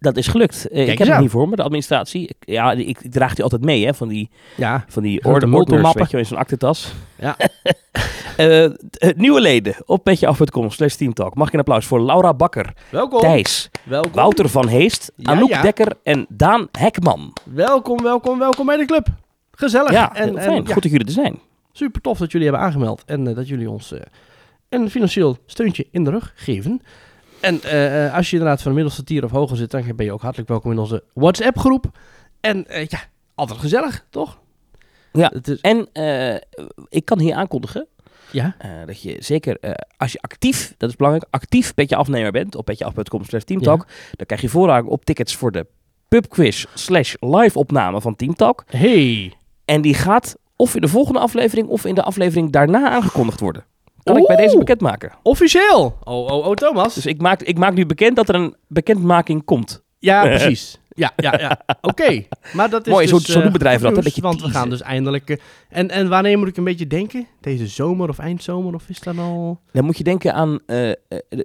[0.00, 0.68] Dat is gelukt.
[0.68, 2.28] Eh, ik heb het niet voor me, de administratie.
[2.28, 5.48] Ik, ja, ik, ik draag die altijd mee, hè, van die, Ja, van die orde
[5.48, 6.92] weet weet je, in zo'n aktentas.
[7.18, 7.36] Ja.
[8.38, 11.34] T- nieuwe leden op petjeaf.com slash teamtalk.
[11.34, 13.20] Mag ik een applaus voor Laura Bakker, welkom.
[13.20, 14.12] Thijs, welkom.
[14.12, 15.62] Wouter van Heest, Ja, Anouk ja.
[15.62, 17.32] Dekker en Daan Hekman.
[17.44, 19.06] Welkom, welkom, welkom bij de club.
[19.52, 19.90] Gezellig.
[19.90, 20.66] Ja, en, heel en fijn.
[20.72, 21.38] Goed dat jullie er zijn.
[21.72, 24.00] super tof dat jullie hebben aangemeld en eh, dat jullie ons eh,
[24.68, 26.82] een financieel steuntje in de rug geven.
[27.40, 27.54] En
[28.12, 30.48] als je inderdaad van de middelste tier of hoger zit, dan ben je ook hartelijk
[30.48, 31.84] welkom in onze WhatsApp-groep.
[32.40, 32.98] En ja,
[33.34, 34.38] altijd gezellig, toch?
[35.12, 35.32] Ja.
[35.42, 35.88] Is, En
[36.88, 37.86] ik kan hier aankondigen
[38.30, 42.32] ja, eh, dat je zeker, eh, als je actief, dat is belangrijk, actief petje afnemer
[42.32, 43.86] bent op petjeaf.com slash teamtalk,
[44.16, 45.66] dan krijg je voorrang op tickets voor de
[46.08, 48.64] pubquiz slash live opname van Teamtalk.
[48.66, 49.32] hey.
[49.64, 53.64] En die gaat of in de volgende aflevering of in de aflevering daarna aangekondigd worden.
[54.02, 55.12] Kan ik bij deze bekendmaken.
[55.22, 55.98] Officieel.
[56.04, 56.94] Oh, oh, oh, Thomas.
[56.94, 59.82] Dus ik maak, ik maak nu bekend dat er een bekendmaking komt.
[59.98, 60.80] Ja, precies.
[60.98, 61.60] Ja, ja, ja.
[61.80, 62.22] Oké.
[62.52, 64.42] Maar dat is Mooi, zo- dus, zo doen eh, bedrijven dat, een nieuws, beetje Want
[64.42, 65.30] we gaan dus eindelijk...
[65.30, 65.36] eh,
[65.68, 67.26] en, en wanneer moet ik een beetje denken?
[67.40, 68.74] Deze zomer of eindzomer?
[68.74, 69.60] Of is dat al...
[69.72, 70.90] Dan moet je denken aan eh,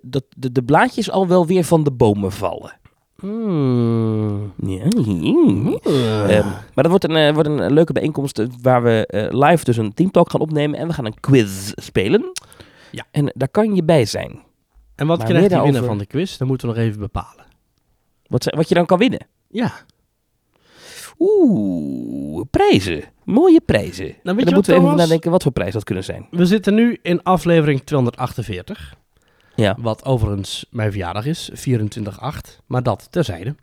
[0.01, 2.77] dat de, de blaadjes al wel weer van de bomen vallen.
[3.19, 4.53] Hmm.
[4.65, 4.83] Ja.
[6.27, 10.31] Ehm, maar dat wordt een, wordt een leuke bijeenkomst waar we live dus een teamtalk
[10.31, 12.31] gaan opnemen en we gaan een quiz spelen.
[12.91, 13.05] Ja.
[13.11, 14.41] En daar kan je bij zijn.
[14.95, 16.37] En wat Maar krijgt daarover- winnaar van de quiz?
[16.37, 17.45] Dat moeten we nog even bepalen.
[18.27, 19.27] Wat, wat je dan kan winnen.
[19.53, 19.71] Ja.
[21.19, 23.03] Oeh, prijzen.
[23.23, 24.15] Mooie prijzen.
[24.23, 26.27] Nou, en dan moeten we even nadenken wat voor prijs dat kunnen zijn.
[26.31, 28.95] We zitten nu in aflevering 248.
[29.55, 29.77] Ja.
[29.79, 32.61] Wat overigens mijn verjaardag is, 24-8.
[32.65, 33.55] Maar dat terzijde.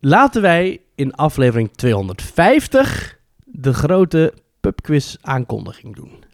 [0.00, 6.24] Laten wij in aflevering 250 de grote pubquiz aankondiging doen.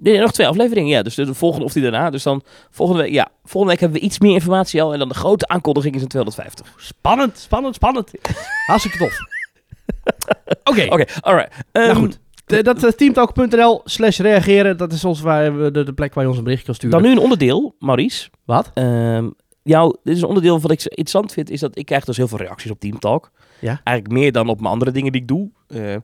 [0.00, 1.02] Nee, nog twee afleveringen, ja.
[1.02, 2.10] Dus de, de volgende of die daarna.
[2.10, 3.28] Dus dan volgende week, ja.
[3.44, 4.92] Volgende week hebben we iets meer informatie al.
[4.92, 6.74] En dan de grote aankondiging is in 250.
[6.76, 8.10] Spannend, spannend, spannend.
[8.66, 9.18] Hartstikke tof.
[10.70, 11.54] Oké, Oké, alright.
[11.72, 12.20] nou Ehm, goed.
[12.46, 14.76] De- dat is teamtalk.nl slash reageren.
[14.76, 17.00] Dat is ons waar we de, de plek waar je ons een bericht kan sturen.
[17.02, 18.28] Dan nu een onderdeel, Maurice.
[18.44, 18.70] Wat?
[18.74, 19.28] Ehm
[19.62, 22.28] jou, dit is een onderdeel wat ik interessant vind, is dat ik krijg dus heel
[22.28, 23.30] veel reacties op Teamtalk.
[23.60, 23.80] Ja.
[23.84, 25.50] Eigenlijk meer dan op mijn andere dingen die ik doe.
[25.68, 25.94] Eh,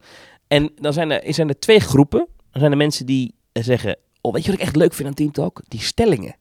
[0.49, 2.27] en dan zijn er, zijn er twee groepen.
[2.51, 5.09] Dan zijn er mensen die eh, zeggen, oh, weet je wat ik echt leuk vind
[5.09, 5.61] aan Teamtalk?
[5.69, 6.37] Die stellingen.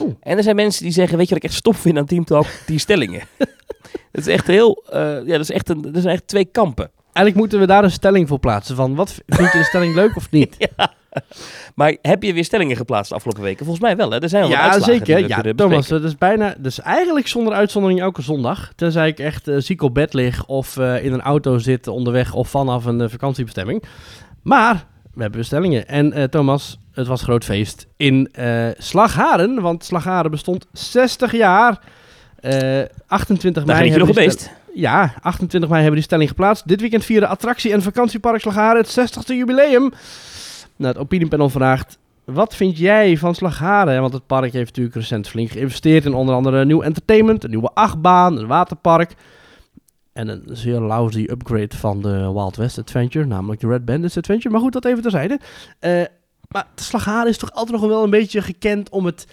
[0.00, 0.14] Oeh.
[0.20, 2.46] En er zijn mensen die zeggen, weet je wat ik echt stop vind aan Teamtalk?
[2.66, 3.22] Die stellingen.
[4.12, 6.90] dat is echt heel, eh, ja, dat is echt een, dat zijn echt twee kampen.
[7.04, 8.76] Eigenlijk moeten we daar een stelling voor plaatsen.
[8.76, 10.56] Van wat vind je de stelling leuk of niet?
[11.74, 13.64] Maar heb je weer stellingen geplaatst de afgelopen weken?
[13.64, 14.22] Volgens mij wel, hè?
[14.22, 15.28] Er zijn wat Ja, uitslagen zeker.
[15.28, 16.02] Ja, Thomas, bespreken.
[16.02, 18.72] dat is bijna, dus eigenlijk zonder uitzondering elke zondag.
[18.76, 22.34] Tenzij ik echt eh, ziek op bed lig of eh, in een auto zit onderweg
[22.34, 23.82] of vanaf een vakantiebestemming.
[24.42, 25.88] Maar we hebben bestellingen.
[25.88, 31.80] En eh, Thomas, het was groot feest in eh, Slagharen, want Slagharen bestond 60 jaar.
[32.40, 33.88] Eh 28 Daar mei.
[33.88, 34.50] ben je nog geweest.
[34.74, 36.68] Ja, 28 mei hebben die stelling geplaatst.
[36.68, 39.92] Dit weekend vieren attractie- en vakantiepark Slagharen het 60ste jubileum.
[40.76, 41.98] Nou, het opiniepanel vraagt...
[42.24, 44.00] Wat vind jij van Slagharen?
[44.00, 47.70] Want het park heeft natuurlijk recent flink geïnvesteerd in onder andere nieuw entertainment, een nieuwe
[47.74, 49.14] achtbaan, een waterpark.
[50.12, 54.50] En een zeer lousy upgrade van de Wild West Adventure, namelijk de Red Bandits Adventure.
[54.50, 55.40] Maar goed, dat even terzijde.
[55.78, 56.04] Eh
[56.52, 59.26] maar Slagharen is toch altijd nog wel een beetje gekend om het...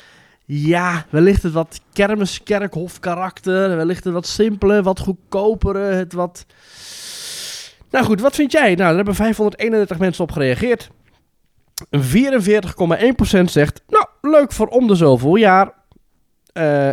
[0.46, 3.76] Ja, wellicht het wat kermiskerkhof karakter.
[3.76, 6.46] Wellicht het wat simpele, wat goedkopere, het wat...
[7.90, 8.68] Nou goed, wat vind jij?
[8.68, 10.90] Nou, daar hebben 531 mensen op gereageerd.
[11.98, 15.74] 44,1% zegt, nou, leuk voor om de zoveel jaar.
[16.54, 16.92] Eh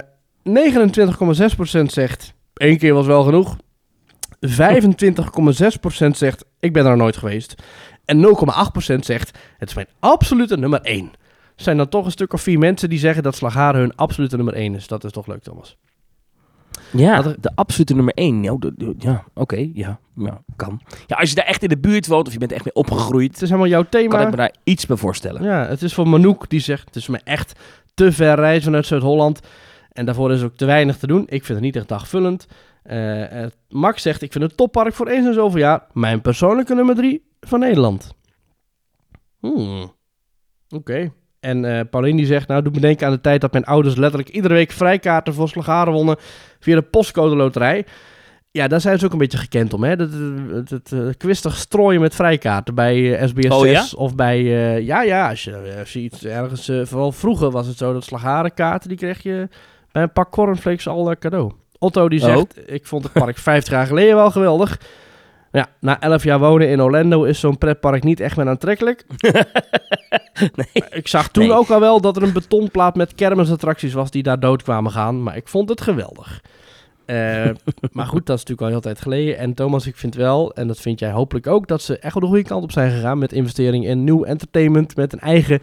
[0.48, 3.56] 29,6% zegt, één keer was wel genoeg.
[4.48, 7.54] 25,6% zegt, ik ben er nooit geweest.
[8.04, 11.04] En 0,8% zegt, het is mijn absolute nummer 1.
[11.56, 14.36] Er zijn dan toch een stuk of vier mensen die zeggen dat Slagharen hun absolute
[14.36, 14.86] nummer 1 is.
[14.86, 15.76] Dat is toch leuk, Thomas?
[16.90, 18.42] Ja, er- de absolute nummer één.
[18.42, 20.80] Ja, de- de- ja oké, ja, ja, kan.
[21.06, 23.32] Ja, als je daar echt in de buurt woont of je bent echt mee opgegroeid,
[23.32, 24.08] Het is helemaal jouw thema.
[24.08, 25.42] kan ik me daar iets bij voorstellen.
[25.42, 27.60] Ja, het is voor Manouk die zegt: Het is me echt
[27.94, 29.40] te ver reizen vanuit Zuid-Holland.
[29.92, 31.20] En daarvoor is ook te weinig te doen.
[31.22, 32.46] Ik vind het niet echt dagvullend.
[32.86, 35.86] Eh, eh, Max zegt: Ik vind het toppark voor eens in zoveel jaar.
[35.92, 38.14] Mijn persoonlijke nummer drie van Nederland.
[39.40, 39.92] Hmm.
[40.68, 41.12] Oké.
[41.40, 43.96] En eh Paulien die zegt: Nou, doet me denken aan de tijd dat mijn ouders
[43.96, 46.16] letterlijk iedere week vrijkaarten voor Slagharen wonnen.
[46.60, 47.86] via de postcode loterij.
[48.50, 49.84] Ja, daar zijn ze ook een beetje gekend om.
[49.84, 49.96] Hè?
[49.96, 50.10] Dat,
[50.70, 53.96] het, het, kwistig strooien met vrijkaarten bij SBS Oh, 6 ja?
[53.96, 54.42] of bij...
[54.82, 56.70] ja, ja, als je, als je iets ergens...
[56.82, 59.48] vooral vroeger was het zo dat slagarenkaarten, die kreeg je
[59.92, 61.52] bij een pak cornflakes al cadeau.
[61.78, 62.26] Otto die Oh.
[62.26, 64.80] zegt, ik vond het park 50 jaar geleden wel geweldig.
[65.52, 69.04] Ja, na 11 jaar wonen in Orlando is zo'n pretpark niet echt meer aantrekkelijk.
[70.56, 70.84] nee.
[70.90, 71.56] Ik zag toen Nee.
[71.56, 75.22] ook al wel dat er een betonplaat met kermisattracties was die daar dood kwamen gaan.
[75.22, 76.42] Maar ik vond het geweldig.
[77.04, 77.44] Eh,
[77.92, 79.38] maar goed, dat is natuurlijk al heel tijd geleden.
[79.38, 82.22] En Thomas, ik vind wel, en dat vind jij hopelijk ook, dat ze echt wel
[82.22, 85.60] de goede kant op zijn gegaan met investering in nieuw entertainment, met een eigen,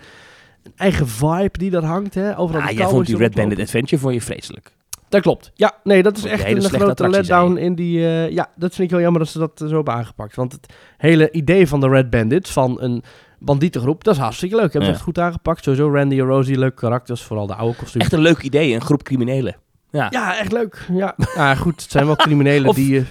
[0.64, 2.14] een eigen vibe die daar hangt.
[2.14, 3.60] Hè, overal Ah, jij vond die Red Bandit.
[3.60, 4.72] Adventure voor je vreselijk.
[5.14, 5.52] Dat klopt.
[5.56, 8.00] Ja, nee, dat is echt een grote letdown in die...
[8.00, 10.36] eh, ja, dat vind ik heel jammer dat ze dat zo hebben aangepakt.
[10.36, 13.04] Want het hele idee van de Red Bandits, van een
[13.40, 14.64] bandietengroep, dat is hartstikke leuk.
[14.64, 14.94] Hebben ze Ja.
[14.94, 15.64] echt goed aangepakt.
[15.64, 18.04] Sowieso Randy en Rosie, leuke karakters, vooral de oude kostuums.
[18.04, 19.56] Echt een leuk idee, een groep criminelen.
[19.92, 20.08] Ja.
[20.10, 20.86] Ja, echt leuk.
[20.92, 23.06] Ja, ja goed, het zijn wel criminelen Of- die eh,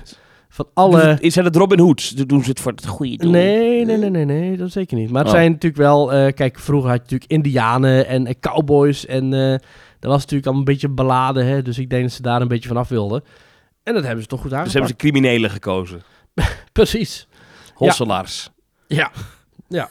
[0.48, 1.16] van alle...
[1.20, 2.10] Is het Robin Hoods?
[2.10, 3.30] Doen ze het voor het goede doel?
[3.30, 5.10] Nee, nee, nee, nee, nee, dat zeker niet.
[5.10, 5.36] Maar het Oh.
[5.38, 6.12] zijn natuurlijk wel...
[6.12, 9.32] eh, kijk, vroeger had je natuurlijk indianen en, en cowboys en...
[9.34, 9.58] eh
[10.02, 11.62] dat was natuurlijk allemaal een beetje beladen, hè.
[11.62, 13.24] Dus ik denk dat ze daar een beetje vanaf wilden.
[13.82, 14.84] En dat hebben ze toch goed Dus aangepakt.
[14.86, 16.02] hebben ze criminelen gekozen.
[16.72, 17.28] Precies.
[17.74, 18.50] Hosselaars.
[19.68, 19.90] Ja.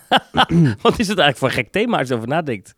[0.82, 2.74] Wat is het eigenlijk voor een gek thema als je erover nadenkt?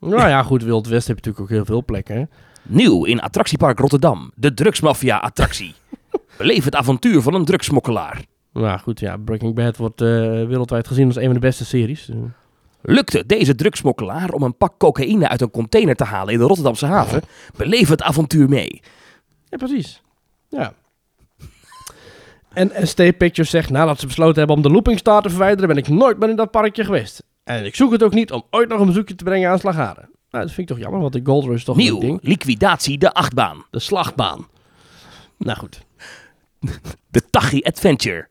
[0.00, 2.24] Nou ja, goed, Wild West heb je natuurlijk ook heel veel plekken, hè.
[2.62, 4.32] Nieuw in attractiepark Rotterdam.
[4.34, 5.74] De drugsmafia-attractie.
[6.38, 8.24] Beleef het avontuur van een drugsmokkelaar.
[8.52, 10.08] Nou goed, ja, Breaking Bad wordt eh,
[10.46, 12.10] wereldwijd gezien als een van de beste series.
[12.82, 16.86] Lukte deze drugsmokkelaar om een pak cocaïne uit een container te halen in de Rotterdamse
[16.86, 17.22] haven?
[17.56, 18.80] Beleef het avontuur mee.
[19.48, 20.02] Ja, precies.
[20.48, 20.72] Ja.
[22.52, 25.76] En ST Pictures zegt, nadat ze besloten hebben om de looping star te verwijderen, ben
[25.76, 27.22] ik nooit meer in dat parkje geweest.
[27.44, 30.08] En ik zoek het ook niet om ooit nog een bezoekje te brengen aan Slagharen.
[30.30, 31.98] Nou, dat vind ik toch jammer, want de Gold Rush is toch een Nieuw.
[31.98, 32.18] ding.
[32.22, 33.64] Liquidatie de achtbaan.
[33.70, 34.46] De slagbaan.
[35.36, 35.80] Nou goed.
[37.10, 38.28] De Tachi Adventure.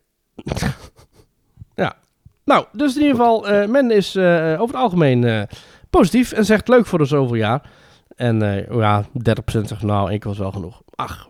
[1.76, 1.96] Ja.
[2.45, 4.23] Nou, dus in ieder geval, eh, men is eh,
[4.62, 5.41] over het algemeen eh,
[5.89, 7.62] positief en zegt leuk voor de zoveel jaar.
[8.15, 9.08] En eh, ja, 30%
[9.45, 10.82] zegt nou, één keer was wel genoeg.
[10.95, 11.27] Ach,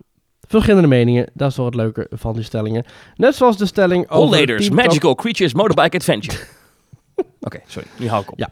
[0.48, 1.26] verschillende meningen.
[1.34, 2.84] Dat is wel het leuke van die stellingen.
[3.16, 4.16] Net zoals de stelling over...
[4.36, 6.38] Holladers, Team Talk- Magical Creatures, Motorbike Adventure.
[7.40, 7.88] Oké, sorry.
[7.98, 8.38] Nu hou ik op.
[8.38, 8.48] Ja.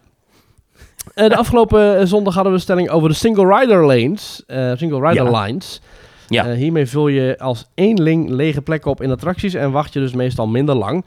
[1.14, 4.42] Eh, de afgelopen eh, zondag hadden we een stelling over de single rider lanes.
[4.46, 5.40] eh, single rider Ja.
[5.44, 5.80] lines.
[6.28, 6.46] Ja.
[6.46, 10.12] Eh, hiermee vul je als eenling lege plekken op in attracties en wacht je dus
[10.12, 11.04] meestal minder lang.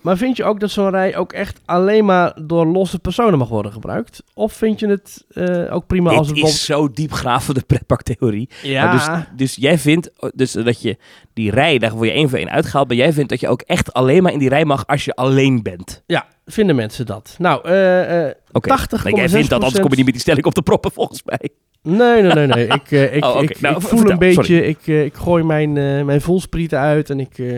[0.00, 3.48] Maar vind je ook dat zo'n rij ook echt alleen maar door losse personen mag
[3.48, 4.22] worden gebruikt?
[4.34, 7.62] Of vind je het eh, ook prima als Dit het is zo diep graven de
[7.66, 8.48] pretparktheorie.
[8.62, 10.96] Ja, dus, dus jij vindt oh, dus dat je
[11.32, 12.88] die rij, daar word je één voor één uitgehaald.
[12.88, 15.14] Maar jij vindt dat je ook echt alleen maar in die rij mag als je
[15.14, 16.02] alleen bent.
[16.06, 17.34] ja, vinden mensen dat?
[17.38, 18.68] Nou, eh eh Oké.
[18.78, 19.02] 80,6%.
[19.02, 21.22] Nee, jij vindt dat, anders kom je niet met die stelling op de proppen volgens
[21.24, 21.48] mij.
[21.82, 22.66] Nee, nee, nee, nee.
[22.66, 24.10] Ik, eh, ik, Oh, ik, Nou, ik v- voel vertel.
[24.12, 24.58] een beetje, Sorry.
[24.68, 27.56] ik, eh, ik gooi mijn, eh, mijn voelsprieten uit en ik, eh,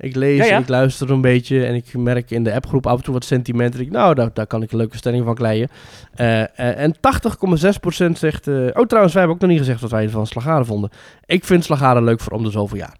[0.00, 0.54] ik lees Ja, ja.
[0.54, 3.24] en ik luister een beetje en ik merk in de appgroep af en toe wat
[3.24, 3.74] sentiment.
[3.74, 5.68] En ik, nou, daar, daar kan ik een leuke stelling van kleien.
[6.14, 8.46] Eh, eh, en 80,6% zegt...
[8.48, 10.90] eh, oh, trouwens, wij hebben ook nog niet gezegd wat wij van Slagaren vonden.
[11.24, 12.96] Ik vind Slagaren leuk voor om de zoveel jaar.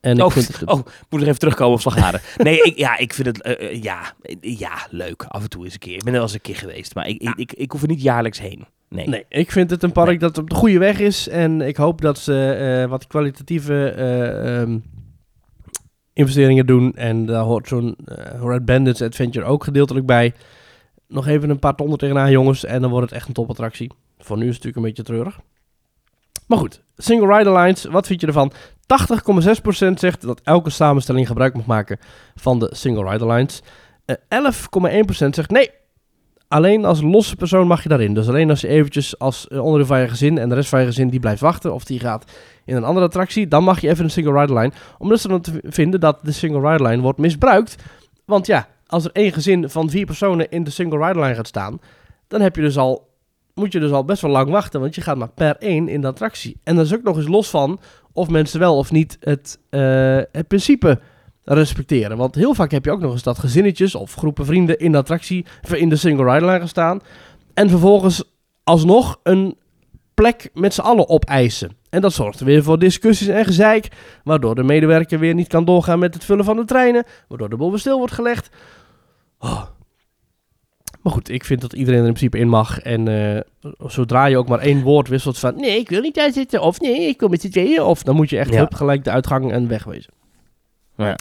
[0.00, 0.74] En ik Oh, vind het, oh,
[1.08, 2.20] moet nog even terugkomen op Slagharen.
[2.36, 5.24] Nee, ik, ja, ik vind het, ja, ja, leuk.
[5.28, 5.94] Af en toe eens een keer.
[5.94, 7.88] Ik ben er wel eens een keer geweest, maar ik, ik, ik, ik hoef er
[7.88, 8.64] niet jaarlijks heen.
[8.88, 9.08] Nee.
[9.08, 11.28] Nee, ik vind het een park dat op de goede weg is.
[11.28, 14.78] En ik hoop dat ze wat kwalitatieve eh, ehm,
[16.22, 16.94] investeringen doen.
[16.94, 20.34] En daar hoort zo'n eh, Red Bandits Adventure ook gedeeltelijk bij.
[21.08, 22.64] Nog even een paar tonnen tegenaan, jongens.
[22.64, 23.90] En dan wordt het echt een topattractie.
[24.18, 25.40] Voor nu is het natuurlijk een beetje treurig.
[26.46, 28.52] Maar goed, single rider lines, wat vind je ervan?
[29.86, 31.98] 80,6% zegt dat elke samenstelling gebruik mag maken
[32.34, 33.62] van de single rider lines.
[34.04, 35.70] Eh 11,1% zegt nee,
[36.52, 38.14] Alleen als losse persoon mag je daarin.
[38.14, 40.80] Dus alleen als je eventjes als eh, onderdeel van je gezin en de rest van
[40.80, 42.32] je gezin die blijft wachten of die gaat
[42.64, 44.72] in een andere attractie, dan mag je even een single rider line.
[44.98, 47.76] Omdat ze dan te vinden dat de single rider line wordt misbruikt.
[48.24, 51.46] Want ja, als er één gezin van vier personen in de single rider line gaat
[51.46, 51.80] staan,
[52.28, 53.08] dan heb je dus al,
[53.54, 56.00] moet je dus al best wel lang wachten, want je gaat maar per één in
[56.00, 56.60] de attractie.
[56.64, 57.80] En dat is ook nog eens los van
[58.12, 61.00] of mensen wel of niet het, eh, het principe
[61.44, 62.16] respecteren.
[62.16, 64.98] Want heel vaak heb je ook nog eens dat gezinnetjes of groepen vrienden in de
[64.98, 67.00] attractie, in de single rider gaan staan.
[67.54, 68.24] En vervolgens
[68.64, 69.56] alsnog een
[70.14, 71.76] plek met z'n allen opeisen.
[71.90, 73.88] En dat zorgt er weer voor discussies en gezeik,
[74.24, 77.56] waardoor de medewerker weer niet kan doorgaan met het vullen van de treinen, waardoor de
[77.56, 78.50] boel weer stil wordt gelegd.
[79.38, 79.62] Oh.
[81.02, 82.78] Maar goed, ik vind dat iedereen er in principe in mag.
[82.80, 83.40] En eh,
[83.86, 85.54] zodra je ook maar één woord wisselt van...
[85.56, 86.62] Nee, ik wil niet daar zitten.
[86.62, 87.82] Of nee, ik wil met z'n tweeën.
[87.82, 88.58] Of dan moet je echt Ja.
[88.58, 90.12] hup, gelijk de uitgang en wegwezen.
[90.96, 91.16] Ja.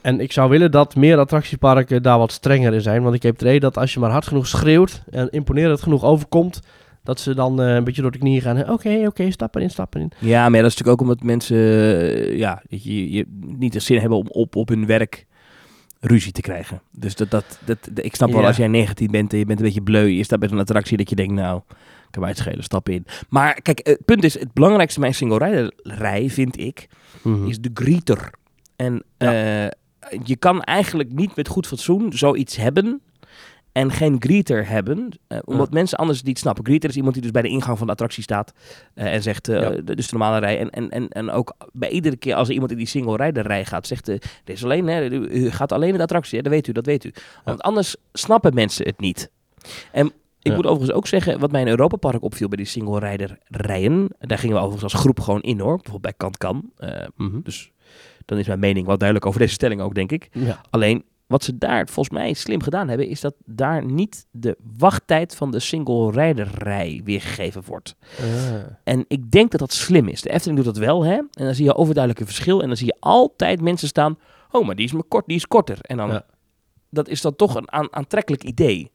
[0.00, 3.02] En ik zou willen dat meer attractieparken daar wat strenger in zijn.
[3.02, 6.04] Want ik heb het idee dat als je maar hard genoeg schreeuwt en imponerend genoeg
[6.04, 6.60] overkomt,
[7.04, 8.70] dat ze dan eh, een beetje door de knieën gaan.
[8.70, 10.12] Oké, oké, stappen in, stappen in.
[10.18, 13.80] Ja, maar ja, dat is natuurlijk ook omdat mensen eh, ja, je, je niet de
[13.80, 15.26] zin hebben om op, op hun werk
[16.00, 16.82] ruzie te krijgen.
[16.90, 19.64] Dus dat, dat, dat, ik snap wel als jij 19 bent en je bent een
[19.64, 21.60] beetje bleu, je staat bij zo'n attractie dat je denkt, nou,
[22.10, 23.06] kan mij het schelen, stap in.
[23.28, 26.88] Maar kijk, het punt is, het belangrijkste bij een single rider rij, vind ik,
[27.46, 28.30] is de greeter.
[28.82, 29.66] En eh,
[30.24, 33.02] je kan eigenlijk niet met goed fatsoen zoiets hebben
[33.72, 35.72] en geen greeter hebben, eh, omdat Ja.
[35.74, 36.64] mensen anders niet snappen.
[36.64, 38.52] Greeter is iemand die dus bij de ingang van de attractie staat
[38.94, 39.70] eh, en zegt, Ja.
[39.70, 40.58] de- dus de normale rij.
[40.58, 43.46] En, en, en, en ook bij iedere keer als er iemand in die single rider
[43.46, 46.52] rij gaat, zegt, dit is alleen, hè, u, gaat alleen in de attractie, hè, dat
[46.52, 47.12] weet u, dat weet u.
[47.44, 49.30] Want anders snappen mensen het niet.
[49.92, 50.54] En ik Ja.
[50.56, 54.08] moet overigens ook zeggen, wat mij in Europa Park opviel bij die single rider rijen,
[54.18, 56.70] daar gingen we overigens als groep gewoon in hoor, bijvoorbeeld bij Kant Kan.
[57.16, 57.40] Mhm.
[57.42, 57.70] dus
[58.24, 60.28] dan is mijn mening wel duidelijk over deze stelling ook, denk ik.
[60.32, 60.60] Ja.
[60.70, 65.34] Alleen, wat ze daar volgens mij slim gedaan hebben, is dat daar niet de wachttijd
[65.36, 67.96] van de single rijderrij weergegeven wordt.
[68.20, 68.24] Ah.
[68.84, 70.22] En ik denk dat dat slim is.
[70.22, 71.14] De Efteling doet dat wel, hè?
[71.14, 72.60] En dan zie je overduidelijk een verschil.
[72.62, 74.18] En dan zie je altijd mensen staan,
[74.50, 75.78] oh, maar die is maar kort, die is korter.
[75.80, 76.24] En dan, Ja.
[76.90, 78.90] dat is dan toch een aan- aantrekkelijk idee.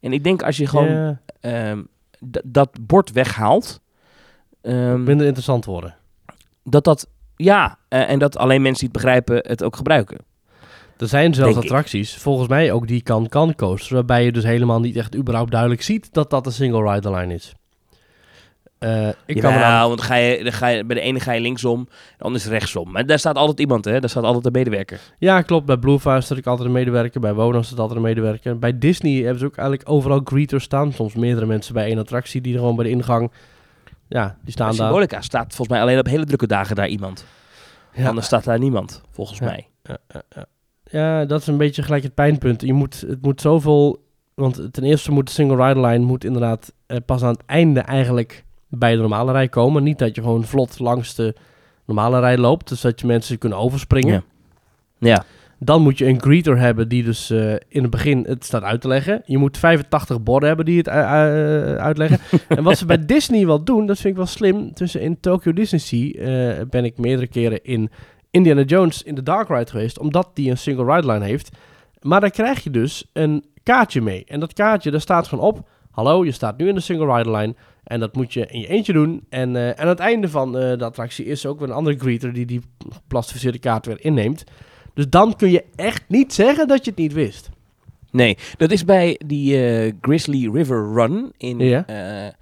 [0.00, 1.82] En ik denk als je gewoon ehm,
[2.44, 3.80] dat bord weghaalt,
[4.60, 5.96] ehm, minder interessant worden.
[6.64, 7.08] dat dat,
[7.44, 10.18] ja, eh, en dat alleen mensen die het begrijpen het ook gebruiken.
[10.98, 11.70] Er zijn zelfs Denk ik.
[11.70, 15.82] attracties, volgens mij ook die kan-kan coaster, waarbij je dus helemaal niet echt überhaupt duidelijk
[15.82, 17.52] ziet dat dat een single rider line is.
[18.78, 21.20] Eh, ik kan ja, daar- want dan ga je, dan ga je, bij de ene
[21.20, 22.90] ga je linksom, de andere is rechtsom.
[22.90, 24.00] Maar daar staat altijd iemand, hè?
[24.00, 25.00] Daar staat altijd een medewerker.
[25.18, 25.66] ja, klopt.
[25.66, 27.20] Bij Bluefive staat ik altijd een medewerker.
[27.20, 28.58] Bij Wono staat altijd een medewerker.
[28.58, 30.92] Bij Disney hebben ze ook eigenlijk overal greeters staan.
[30.92, 33.32] Soms meerdere mensen bij één attractie die er gewoon bij de ingang...
[34.12, 34.74] Ja, die staan daar.
[34.76, 37.24] Symbolica staat volgens mij alleen op hele drukke dagen daar iemand.
[37.94, 38.08] Ja.
[38.08, 39.44] Anders staat daar niemand, volgens Ja.
[39.44, 39.68] mij.
[39.82, 40.46] Ja, ja, ja.
[40.84, 42.60] ja, dat is een beetje gelijk het pijnpunt.
[42.62, 44.04] Je moet, het moet zoveel...
[44.34, 47.80] Want ten eerste moet de single rider line moet inderdaad eh, pas aan het einde
[47.80, 49.82] eigenlijk bij de normale rij komen.
[49.82, 51.34] Niet dat je gewoon vlot langs de
[51.86, 52.68] normale rij loopt.
[52.68, 54.24] Dus dat je mensen kunnen overspringen.
[54.98, 55.24] Ja.
[55.64, 58.80] Dan moet je een greeter hebben die dus eh, in het begin het staat uit
[58.80, 59.22] te leggen.
[59.24, 62.18] Je moet 85 borden hebben die het eh, eh, uitleggen.
[62.48, 64.74] en wat ze bij Disney wel doen, dat vind ik wel slim.
[64.74, 67.90] Tussen in Tokyo Disney Sea ben ik meerdere keren in
[68.30, 69.98] Indiana Jones in de Dark Ride geweest.
[69.98, 71.56] Omdat die een single ride line heeft.
[72.00, 74.24] Maar daar krijg je dus een kaartje mee.
[74.26, 75.68] En dat kaartje, daar staat gewoon op...
[75.90, 77.54] Hallo, je staat nu in de single rider line.
[77.84, 79.26] En dat moet je in je eentje doen.
[79.28, 82.32] En, aan het einde van de attractie is er ook weer een andere greeter...
[82.32, 84.44] die die geplastificeerde kaart weer inneemt.
[84.94, 87.50] Dus dan kun je echt niet zeggen dat je het niet wist.
[88.10, 91.86] Nee, dat is bij die eh, Grizzly River Run in Ja.
[91.86, 92.32] eh,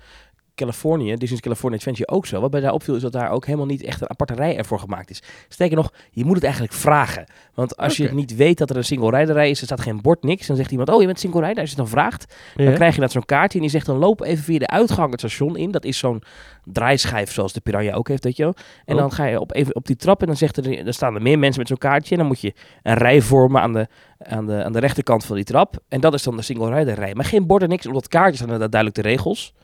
[0.60, 2.40] Californië, Disney's California Adventure ook zo.
[2.40, 4.78] Wat bij daar opviel is dat daar ook helemaal niet echt een aparte rij ervoor
[4.78, 5.22] gemaakt is.
[5.48, 7.24] Sterker nog, je moet het eigenlijk vragen.
[7.54, 10.22] Want als je niet weet dat er een single rijderij is, er staat geen bord,
[10.22, 10.46] niks.
[10.46, 11.60] Dan zegt iemand, oh je bent single rijder.
[11.60, 13.96] Als je het dan vraagt, dan krijg je dat zo'n kaartje en die zegt dan
[13.98, 15.70] loop even via de uitgang het station in.
[15.70, 16.22] Dat is zo'n
[16.64, 18.54] draaischijf zoals de Piranha ook heeft, weet je wel.
[18.84, 19.00] En Oh.
[19.00, 21.22] dan ga je op, even op die trap en dan, zegt er, dan staan er
[21.22, 22.10] meer mensen met zo'n kaartje.
[22.12, 23.86] En dan moet je een rij vormen aan de,
[24.18, 25.76] aan, de, aan de rechterkant van die trap.
[25.88, 27.14] En dat is dan de single rider rij.
[27.14, 27.86] Maar geen borden, niks.
[27.86, 29.54] Op dat kaartje staan inderdaad duidelijk de regels.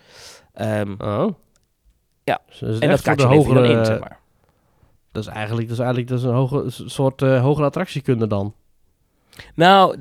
[0.57, 1.29] Ehm, Oh.
[2.25, 2.41] Ja.
[2.59, 4.19] Dus en dat lever je dan hogere, in, zeg maar.
[5.13, 8.55] Dat is eigenlijk, dat is eigenlijk dat is een hoge, soort eh, hogere attractiekunde dan.
[9.55, 9.99] Nou,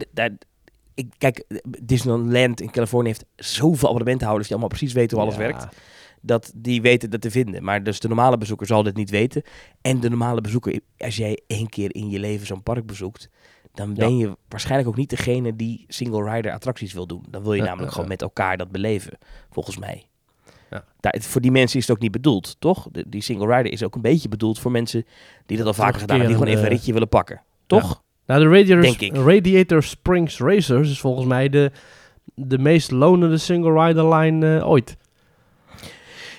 [0.93, 5.41] ik, kijk, Disneyland in Californië heeft zoveel abonnementhouders die allemaal precies weten hoe alles Ja.
[5.41, 5.67] werkt.
[6.21, 7.63] Dat die weten dat te vinden.
[7.63, 9.43] Maar dus de normale bezoeker zal dit niet weten.
[9.81, 13.29] En de normale bezoeker, als jij één keer in je leven zo'n park bezoekt,
[13.73, 17.25] dan ben je waarschijnlijk ook niet degene die single rider attracties wil doen.
[17.29, 19.17] Dan wil je namelijk ja, gewoon met elkaar dat beleven,
[19.49, 20.07] volgens mij.
[20.71, 20.83] Ja.
[20.99, 22.87] Daar, voor die mensen is het ook niet bedoeld, toch?
[22.91, 25.05] De, die single rider is ook een beetje bedoeld voor mensen
[25.45, 27.41] die dat al vaker gedaan hebben, die gewoon even een ritje willen pakken.
[27.67, 28.03] Toch?
[28.25, 31.71] Nou, de Radiator, Springs Racers is volgens mij de,
[32.35, 34.97] de meest lonende single rider line eh, ooit.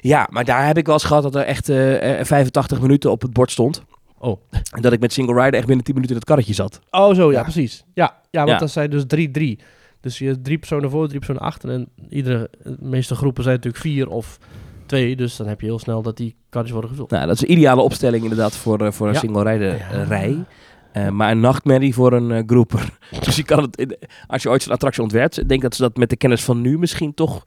[0.00, 3.10] Ja, maar daar heb ik wel eens gehad dat er echt eh, eh, 85 minuten
[3.10, 3.82] op het bord stond.
[4.18, 4.40] Oh.
[4.70, 6.80] En dat ik met single rider echt binnen 10 minuten in het karretje zat.
[6.90, 7.42] Oh, zo, ja, Ja.
[7.42, 7.84] precies.
[7.94, 8.58] Ja, ja want Ja.
[8.58, 9.58] dat zijn dus 3-3.
[10.06, 11.70] Dus je hebt drie personen voor, drie personen achter.
[11.70, 14.38] En iedere, de meeste groepen zijn natuurlijk vier of
[14.86, 15.16] twee.
[15.16, 17.10] Dus dan heb je heel snel dat die kaartjes worden gevuld.
[17.10, 19.18] Nou, dat is een ideale opstelling inderdaad voor, eh, voor een Ja.
[19.18, 19.90] single rider Ja.
[19.90, 20.44] eh, rij.
[20.92, 22.98] Eh, maar een nachtmerrie voor een groeper.
[23.24, 25.82] dus je kan het, in- als je ooit zo'n attractie ontwerpt, ik denk dat ze
[25.82, 27.44] dat met de kennis van nu misschien toch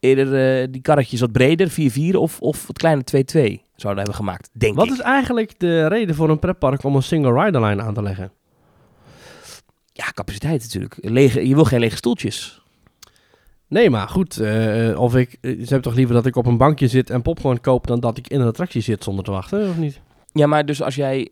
[0.00, 4.74] eerder die karretjes wat breder, 4-4 of, of het kleine 2-2 zouden hebben gemaakt, denk
[4.76, 4.92] Wat ik.
[4.92, 8.30] is eigenlijk de reden voor een pretpark om een single rider line aan te leggen?
[9.96, 10.96] Ja, capaciteit natuurlijk.
[11.00, 12.60] Lege, je wil geen lege stoeltjes.
[13.68, 14.38] Nee, maar goed.
[14.38, 17.22] eh, of ik, eh, ze hebben toch liever dat ik op een bankje zit en
[17.22, 20.00] popcorn koop dan dat ik in een attractie zit zonder te wachten, of niet?
[20.32, 21.28] Ja, maar dus als jij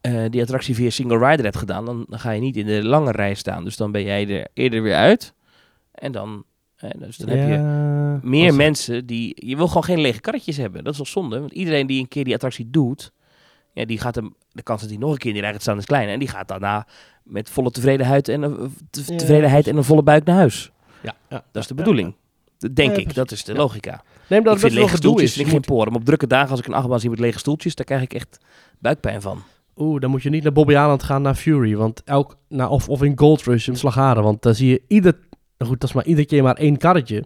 [0.00, 2.84] eh, die attractie via single rider hebt gedaan, dan, dan ga je niet in de
[2.84, 3.64] lange rij staan.
[3.64, 5.34] Dus dan ben jij er eerder weer uit.
[5.92, 6.44] En dan,
[6.76, 7.58] eh, dus dan heb je
[8.28, 9.46] meer Als- mensen die...
[9.46, 10.84] Je wil gewoon geen lege karretjes hebben.
[10.84, 11.40] Dat is wel zonde.
[11.40, 13.12] Want iedereen die een keer die attractie doet...
[13.72, 14.34] Ja, die gaat hem...
[14.52, 16.08] De kans dat hij nog een keer in die rij gaat staan is klein.
[16.08, 16.86] En die gaat daarna
[17.22, 20.70] met volle tevredenheid en, een- tevredenheid en een volle buik naar huis.
[21.02, 21.44] Ja, ja.
[21.52, 22.14] Dat is de bedoeling.
[22.58, 23.14] Dat Denk Ja, ik.
[23.14, 23.58] Dat is de Ja.
[23.58, 24.02] logica.
[24.26, 25.38] Neem dat ik vind lege stoeltjes is.
[25.38, 25.90] ik geen poren.
[25.92, 27.74] Maar op drukke dagen als ik een achtbaan zie met lege stoeltjes...
[27.74, 28.38] daar krijg ik echt
[28.78, 29.42] buikpijn van.
[29.76, 31.76] Oeh, dan moet je niet naar Bobby Island gaan naar Fury.
[31.76, 34.22] Want elk, nou, of, of in Gold Rush in Slagharen.
[34.22, 35.12] Want daar zie je ieder,
[35.58, 37.24] Nou goed, dat is maar iedere keer maar één karretje.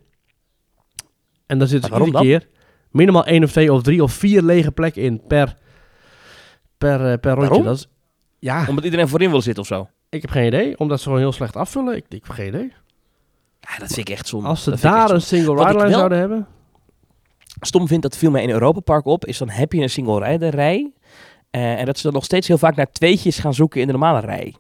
[1.46, 2.48] En daar zitten dus waarom iedere keer
[2.90, 5.56] minimaal één of twee of drie of vier lege plekken in per,
[6.78, 7.48] per, eh, per rondje.
[7.48, 7.64] Waarom?
[7.64, 7.88] Dat is,
[8.44, 9.88] ja, Omdat iedereen voorin wil zitten of zo.
[10.08, 10.78] ik heb geen idee.
[10.78, 11.96] Omdat ze gewoon heel slecht afvullen.
[11.96, 12.72] Ik, ik heb geen idee.
[13.60, 14.48] Ja, dat vind ik echt zonde.
[14.48, 16.46] Als ze Dat daar een single Wat ik ride line wel- zouden hebben.
[17.60, 20.18] stom vind, dat viel mij in Europa Park op, is dan heb je een single
[20.18, 20.92] rijderrij.
[21.50, 23.92] eh en dat ze dan nog steeds heel vaak naar tweetjes gaan zoeken in de
[23.92, 24.54] normale rij.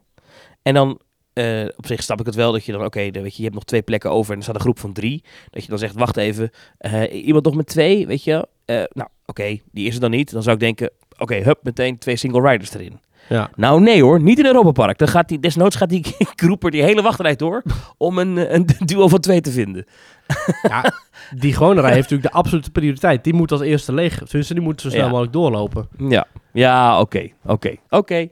[0.62, 1.00] En dan,
[1.32, 3.54] eh, op zich snap ik het wel, dat je dan, oké, weet je, je hebt
[3.54, 5.24] nog twee plekken over en er staat een groep van drie.
[5.50, 8.48] Dat je dan zegt, wacht even, eh, iemand nog met twee, weet je.
[8.66, 10.30] Nou, oké, die is er dan niet.
[10.30, 13.00] Dan zou ik denken, oké, hup, meteen twee single riders erin.
[13.28, 13.50] Ja.
[13.56, 14.98] Nou, nee hoor, niet in Europa Park.
[14.98, 16.04] Dan gaat die, desnoods gaat die
[16.36, 17.62] groeper die hele wachtrij door
[17.96, 19.84] om een, eh, een duo van twee te vinden.
[20.62, 20.92] ja,
[21.36, 23.24] die gewone rij heeft natuurlijk de absolute prioriteit.
[23.24, 24.18] Die moet als eerste leeg.
[24.18, 25.08] Dus die moet zo snel Ja.
[25.08, 25.88] mogelijk doorlopen.
[25.98, 28.28] Ja, ja, oké, oké, oké.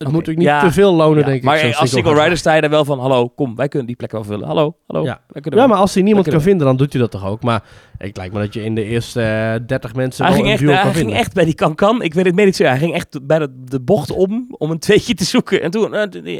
[0.00, 0.68] Oké, moet natuurlijk niet ja.
[0.68, 1.42] te veel lonen, denk ik.
[1.42, 2.22] maar eh, als single ride.
[2.22, 4.46] rider sta je daar wel van, hallo, kom, wij kunnen die plek wel vullen.
[4.46, 5.20] Hallo, hallo, Ja.
[5.42, 7.42] Ja, maar als hij niemand kan vinden, dan doet hij dat toch ook.
[7.42, 7.62] Maar
[7.98, 10.68] ik lijkt me dat je in de eerste eh, 30 mensen hij wel ging, een
[10.68, 12.94] echt, duo hij ging echt bij die kan-kan, ik weet het niet zo, hij ging
[12.94, 15.62] echt bij de, de bocht om, om een tweetje te zoeken.
[15.62, 16.38] En, toen, eh, die-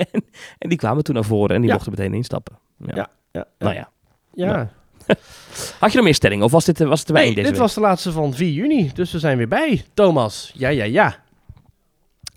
[0.59, 2.55] en die kwamen toen naar voren en die mochten meteen instappen.
[2.87, 2.95] Ja.
[2.97, 3.89] Ja, ja, Nou ja.
[4.35, 4.71] ja.
[5.81, 7.61] Had je nog meer stellingen of was dit, was het erbij Nee, deze dit week?
[7.67, 9.85] was de laatste van 4 juni, dus we zijn weer bij.
[9.95, 11.17] Thomas, ja, ja, ja.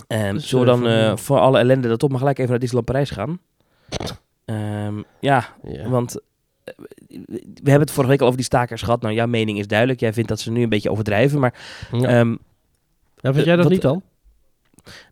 [0.07, 2.49] Dus, zullen we eh, dan voor- eh, voor alle ellende dat toch maar gelijk even
[2.49, 3.39] naar Disneyland Parijs gaan?
[4.45, 5.55] Ehm, ja.
[5.87, 6.19] Want
[6.63, 6.73] eh,
[7.63, 9.01] we hebben het vorige week al over die stakers gehad.
[9.01, 9.99] Nou, jouw mening is duidelijk.
[9.99, 11.39] Jij vindt dat ze nu een beetje overdrijven.
[11.39, 11.53] Maar
[11.91, 12.07] Ja.
[12.07, 12.35] ehm,
[13.15, 14.01] Ja, vind jij dat wat- niet dan?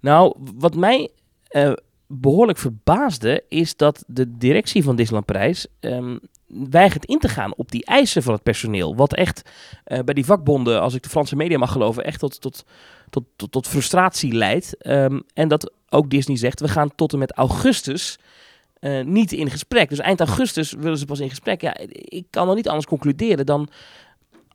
[0.01, 1.09] nou, wat mij
[1.47, 1.71] eh,
[2.07, 3.43] behoorlijk verbaasde...
[3.49, 5.67] is dat de directie van Disneyland Parijs...
[6.47, 8.95] weigert in te gaan op die eisen van het personeel.
[8.95, 9.49] Wat echt
[9.83, 12.03] eh, bij die vakbonden, als ik de Franse media mag geloven...
[12.03, 12.65] echt tot, tot,
[13.11, 14.77] tot, tot, tot frustratie leidt.
[14.77, 16.59] Ehm, en dat ook Disney zegt...
[16.59, 18.19] we gaan tot en met augustus...
[18.79, 19.89] eh, niet in gesprek.
[19.89, 21.61] Dus eind augustus willen ze pas in gesprek.
[21.61, 23.69] Ja, ik kan wel niet anders concluderen dan...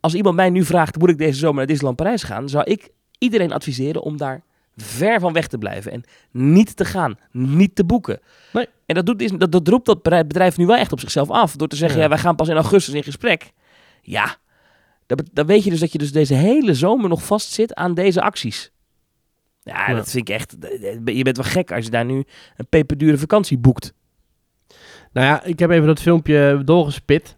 [0.00, 2.48] Als iemand mij nu vraagt, moet ik deze zomer naar Disneyland Parijs gaan?
[2.48, 2.88] Zou ik
[3.18, 4.42] iedereen adviseren om daar
[4.76, 5.92] ver van weg te blijven.
[5.92, 7.18] En niet te gaan.
[7.30, 8.20] Niet te boeken.
[8.52, 8.66] Nee.
[8.86, 11.30] En dat, doet, Disney- dat, dat roept dat bedrijf- bedrijf nu wel echt op zichzelf
[11.30, 11.56] af.
[11.56, 12.04] Door te zeggen, Ja.
[12.04, 13.52] ja, wij gaan pas in augustus in gesprek.
[14.02, 14.36] Ja,
[15.06, 18.70] dan, weet je dus dat je dus deze hele zomer nog vastzit aan deze acties.
[19.62, 19.94] Ja, Ja.
[19.94, 20.56] dat vind ik echt...
[21.04, 22.24] Je bent wel gek als je daar nu
[22.56, 23.92] een peperdure vakantie boekt.
[25.12, 27.36] Nou ja, ik heb even dat filmpje doorgespit.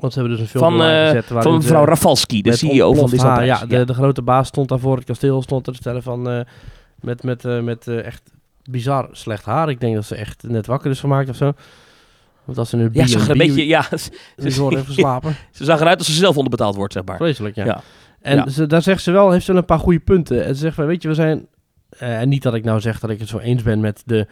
[0.00, 1.24] Want ze hebben dus een film Van, eh, gezet.
[1.26, 3.46] Van mevrouw Rafalski, de CEO van Disneyland haar-.
[3.46, 5.42] Ja, de, de grote baas stond daar voor het kasteel.
[5.42, 6.30] Stond er te stellen van...
[6.30, 6.40] eh,
[7.00, 8.30] met met, eh, met eh, echt
[8.70, 9.68] bizar slecht haar.
[9.70, 11.52] Ik denk dat ze echt net wakker is gemaakt of zo.
[12.44, 13.66] Want als ze nu Ja, ze zag er een beetje...
[13.66, 13.82] Ja,
[14.36, 15.34] Ze wordt even geslapen.
[15.50, 17.16] ze zag eruit als ze zelf onderbetaald wordt, zeg maar.
[17.16, 17.64] Vreselijk, ja.
[17.64, 17.80] Ja.
[18.20, 18.48] En Ja.
[18.48, 20.44] Ze, daar zegt ze wel, heeft ze wel een paar goede punten.
[20.44, 21.46] En ze zegt van, weet je, we zijn...
[21.88, 24.26] eh, en niet dat ik nou zeg dat ik het zo eens ben met de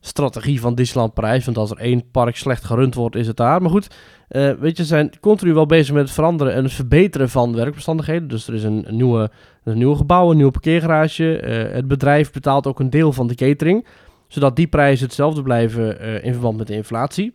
[0.00, 1.44] strategie van Disneyland Parijs.
[1.44, 3.62] Want als er één park slecht gerund wordt, is het daar.
[3.62, 3.94] Maar goed,
[4.28, 7.54] eh, weet je, ze zijn continu wel bezig met het veranderen en het verbeteren van
[7.54, 8.28] werkbestandigheden.
[8.28, 9.30] Dus er is een, een nieuwe,
[9.64, 11.36] een nieuwe gebouw, een nieuwe parkeergarage.
[11.38, 13.86] Eh, het bedrijf betaalt ook een deel van de catering.
[14.28, 17.34] Zodat die prijzen hetzelfde blijven in verband met de inflatie.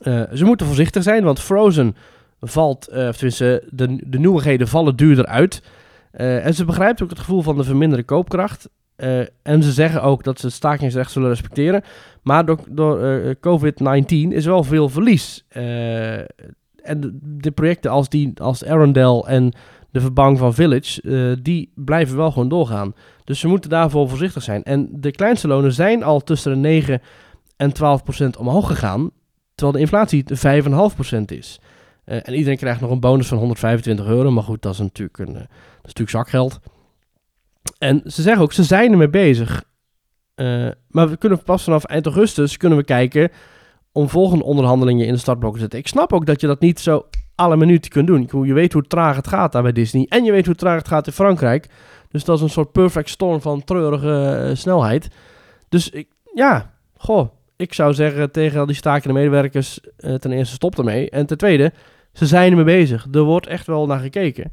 [0.00, 1.96] Eh, ze moeten voorzichtig zijn, want Frozen
[2.40, 5.62] valt, eh, of tenminste, de, de nieuwigheden vallen duurder uit.
[6.10, 8.68] Eh, en ze begrijpt ook het gevoel van de verminderde koopkracht.
[9.42, 11.82] En ze zeggen ook dat ze het stakingsrecht zullen respecteren.
[12.22, 15.44] Maar door, door eh, COVID-19 is wel veel verlies.
[15.48, 19.52] En de, projecten als, die, als Arendelle en
[19.90, 22.94] de verbouwing van Village, die blijven wel gewoon doorgaan.
[23.24, 24.62] Dus ze moeten daarvoor voorzichtig zijn.
[24.62, 27.02] En de kleinste lonen zijn al tussen de 9
[27.56, 29.10] en 12 procent omhoog gegaan.
[29.56, 31.60] Terwijl de inflatie 5,5 procent is.
[32.04, 34.30] Eh, en iedereen krijgt nog een bonus van 125 euro.
[34.30, 35.42] Maar goed, dat is natuurlijk, een, eh, dat
[35.82, 36.60] is natuurlijk zakgeld.
[37.78, 39.64] En ze zeggen ook, ze zijn ermee bezig.
[40.34, 43.30] Eh, maar we kunnen pas vanaf eind augustus kunnen we kijken
[43.92, 45.78] om volgende onderhandelingen in de startblokken te zetten.
[45.78, 48.46] Ik snap ook dat je dat niet zo alle minuten kunt doen.
[48.46, 50.06] Je weet hoe traag het gaat daar bij Disney.
[50.08, 51.68] En je weet hoe traag het gaat in Frankrijk.
[52.10, 55.08] Dus dat is een soort perfect storm van treurige snelheid.
[55.68, 57.28] Dus ik, ja, goh.
[57.56, 61.10] Ik zou zeggen tegen al die stakende medewerkers, eh, ten eerste stop ermee.
[61.10, 61.72] En ten tweede,
[62.12, 63.06] ze zijn ermee bezig.
[63.12, 64.52] Er wordt echt wel naar gekeken.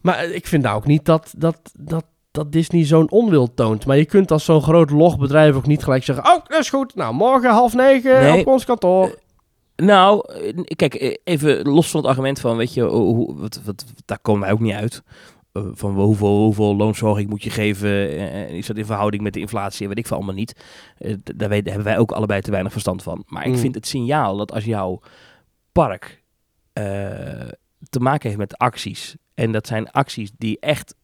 [0.00, 3.86] Maar eh, ik vind nou ook niet dat, dat, dat, dat Disney zo'n onwil toont.
[3.86, 6.24] Maar je kunt als zo'n groot logbedrijf ook niet gelijk zeggen...
[6.26, 6.94] Oh, dat is goed.
[6.94, 8.40] Nou, morgen half negen Nee.
[8.40, 9.18] op ons kantoor.
[9.76, 13.84] Nou, eh, kijk, eh, even los van het argument van, weet je, hoe- wat, wat,
[14.04, 15.02] daar komen wij ook niet uit.
[15.52, 17.88] Eh, van hoeveel, hoeveel loonzorging moet je geven?
[17.90, 19.88] eh, is dat in verhouding met de inflatie?
[19.88, 20.64] Weet ik veel allemaal niet.
[20.98, 23.24] Eh, daar, weet, hebben wij ook allebei te weinig verstand van.
[23.26, 23.58] Maar ik Mm.
[23.58, 25.00] vind het signaal dat als jouw
[25.72, 26.20] park
[26.72, 26.82] eh,
[27.90, 29.16] te maken heeft met acties.
[29.34, 30.94] En dat zijn acties die echt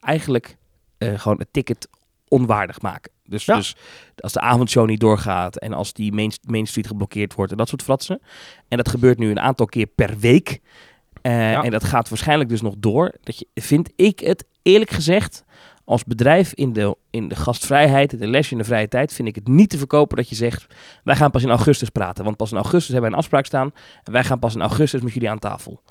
[0.00, 0.56] eigenlijk
[0.98, 1.88] eh, gewoon het ticket
[2.28, 3.12] onwaardig maken.
[3.24, 3.56] Dus, Ja.
[3.56, 3.76] dus
[4.16, 7.68] als de avondshow niet doorgaat en als die main, main Street geblokkeerd wordt en dat
[7.68, 8.20] soort fratsen.
[8.68, 10.60] En dat gebeurt nu een aantal keer per week.
[11.24, 11.62] Eh, Ja.
[11.62, 13.12] En dat gaat waarschijnlijk dus nog door.
[13.22, 15.44] Dat je, vind ik het eerlijk gezegd,
[15.84, 19.28] als bedrijf in de, in de gastvrijheid, in de lesje in de vrije tijd, vind
[19.28, 20.66] ik het niet te verkopen dat je zegt,
[21.04, 22.24] wij gaan pas in augustus praten.
[22.24, 23.72] Want pas in augustus hebben wij een afspraak staan
[24.04, 25.82] en wij gaan pas in augustus met jullie aan tafel.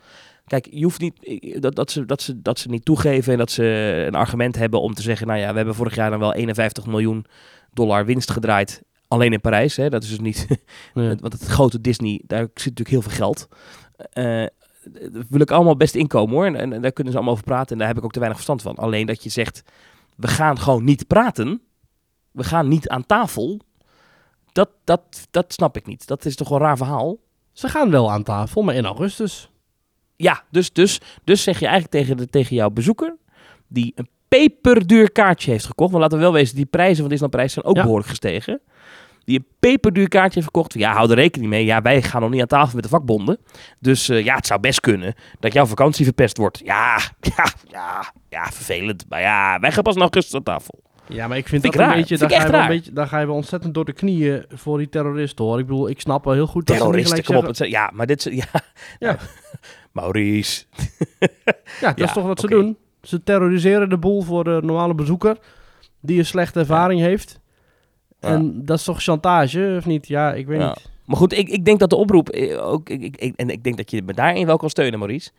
[0.48, 3.38] Kijk, je hoeft niet ik- dat, dat, ze, dat, ze, dat ze niet toegeven en
[3.40, 3.64] dat ze
[4.08, 6.86] een argument hebben om te zeggen, nou ja, we hebben vorig jaar dan wel 51
[6.86, 7.26] miljoen
[7.74, 8.82] dollar winst gedraaid.
[9.08, 9.90] Alleen in Parijs, hè?
[9.90, 10.48] dat is dus niet.
[10.94, 11.16] Ja.
[11.20, 13.48] Want het grote Disney, daar zit natuurlijk heel veel geld.
[14.14, 14.46] Eh
[14.92, 16.46] dat wil ik allemaal best inkomen hoor.
[16.46, 17.72] En, en daar kunnen ze allemaal over praten.
[17.72, 18.84] En daar heb ik ook te weinig verstand van.
[18.86, 19.64] Alleen dat je zegt,
[20.16, 21.62] we gaan gewoon niet praten.
[22.32, 23.60] We gaan niet aan tafel.
[24.52, 26.08] Dat, dat, dat snap ik niet.
[26.08, 27.18] Dat is toch wel een raar verhaal.
[27.52, 29.50] Ze gaan wel aan tafel, maar in augustus.
[30.16, 33.16] Ja, dus, dus, dus zeg je eigenlijk tegen, de, tegen jouw bezoeker,
[33.68, 35.92] die een peperduur kaartje heeft gekocht.
[35.92, 37.82] Want laten we wel wezen, die prijzen van Disneyland Parijs zijn ook Ja.
[37.82, 38.62] behoorlijk gestegen.
[39.26, 40.74] Die een peperduur kaartje heeft verkocht.
[40.74, 41.66] Ja, hou er rekening mee.
[41.66, 43.38] Ja, wij gaan nog niet aan tafel met de vakbonden.
[43.80, 46.62] Dus eh, ja, het zou best kunnen dat jouw vakantie verpest wordt.
[46.64, 46.98] Ja,
[47.38, 49.06] ja, ja, ja, vervelend.
[49.10, 50.82] Maar ja, wij gaan pas in augustus aan tafel.
[51.08, 52.68] Ja, maar ik vind, Vind dat ik een beetje, Vind daar ga, je een raar.
[52.68, 55.60] beetje, daar ga je wel ontzettend door de knieën voor die terroristen hoor.
[55.60, 57.46] Ik bedoel, ik snap wel heel goed dat ze Terroristen, niet kom op.
[57.46, 58.34] Het, ja, maar dit is...
[58.36, 58.62] Ja,
[59.00, 59.18] Ja.
[59.92, 60.64] Maurice.
[61.20, 61.28] Ja,
[61.82, 62.78] dat Ja, is toch wat ze doen.
[63.02, 65.38] Ze terroriseren de boel voor de normale bezoeker
[66.02, 67.40] die een slechte ervaring heeft.
[68.24, 70.08] En dat is toch chantage, of niet?
[70.08, 70.92] Ja, ik weet niet.
[71.06, 72.90] Maar goed, ik, ik denk dat de oproep eh, ook.
[72.90, 75.30] Ik, ik, ik- en ik denk dat je me daarin wel kan steunen, Maurice.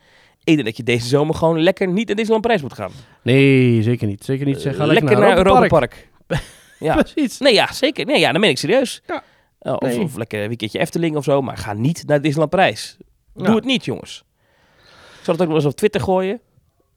[0.45, 2.91] Ik denk dat je deze zomer gewoon lekker niet naar Disneyland Parijs moet gaan.
[3.23, 4.25] Nee, zeker niet.
[4.25, 4.61] Zeker niet.
[4.61, 6.09] Zeg, ga Eh, lekker, naar Europa Europa Park.
[6.79, 6.95] Ja.
[7.03, 7.39] Precies.
[7.39, 8.07] Nee, ja, zeker.
[8.07, 9.03] Nee, ja, dan ben ik serieus.
[9.07, 9.23] Ja.
[9.59, 10.01] Eh, of, Nee.
[10.01, 12.97] of lekker een weekendje Efteling of zo, maar ga niet naar Disneyland Parijs.
[13.37, 13.45] Ja.
[13.45, 14.25] Doe het niet, jongens.
[15.19, 16.41] Ik zal het ook wel eens op Twitter gooien.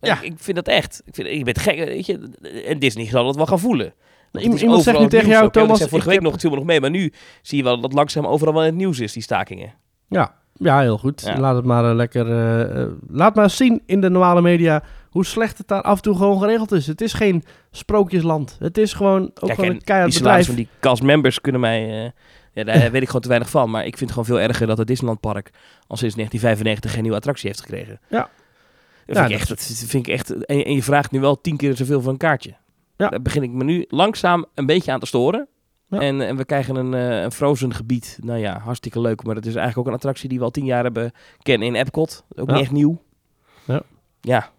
[0.01, 0.15] Ja.
[0.21, 1.01] Ik, ik vind dat echt.
[1.05, 2.29] Ik vind, je bent gek, weet je.
[2.67, 3.93] En Disney zal het wel gaan voelen.
[4.31, 6.55] Is Iemand zegt nu tegen jou, ook, Thomas, ik vorige week heb- nog, viel me
[6.55, 9.13] nog mee, maar nu zie je wel dat langzaam overal wel in het nieuws is,
[9.13, 9.73] die stakingen.
[10.09, 11.21] Ja, ja heel goed.
[11.25, 11.39] Ja.
[11.39, 12.27] Laat het maar eh, lekker...
[12.31, 16.01] eh, eh, laat maar zien in de normale media hoe slecht het daar af en
[16.01, 16.87] toe gewoon geregeld is.
[16.87, 18.55] Het is geen sprookjesland.
[18.59, 20.45] Het is gewoon ook Kijk, gewoon en een keihard die bedrijf.
[20.45, 22.11] van die castmembers kunnen mij...
[22.53, 23.69] ja, daar weet ik gewoon te weinig van.
[23.69, 25.49] Maar ik vind het gewoon veel erger dat het Disneyland Park
[25.87, 27.99] al sinds 1995 geen nieuwe attractie heeft gekregen.
[28.07, 28.29] Ja.
[29.05, 30.45] Dat Ja, vind, ik echt, dat vind ik echt...
[30.45, 32.53] En, en je vraagt nu wel tien keer zoveel voor een kaartje.
[32.97, 33.09] Ja.
[33.09, 35.47] Daar begin ik me nu langzaam een beetje aan te storen.
[35.89, 35.99] Ja.
[35.99, 38.19] En, en we krijgen een, eh, een Frozen gebied.
[38.21, 39.23] Nou ja, hartstikke leuk.
[39.23, 41.75] Maar dat is eigenlijk ook een attractie die we al tien jaar hebben kennen in
[41.75, 42.23] Epcot.
[42.35, 42.53] Ook Ja.
[42.53, 43.01] niet echt nieuw.
[43.65, 43.81] Ja.
[44.21, 44.49] Ja.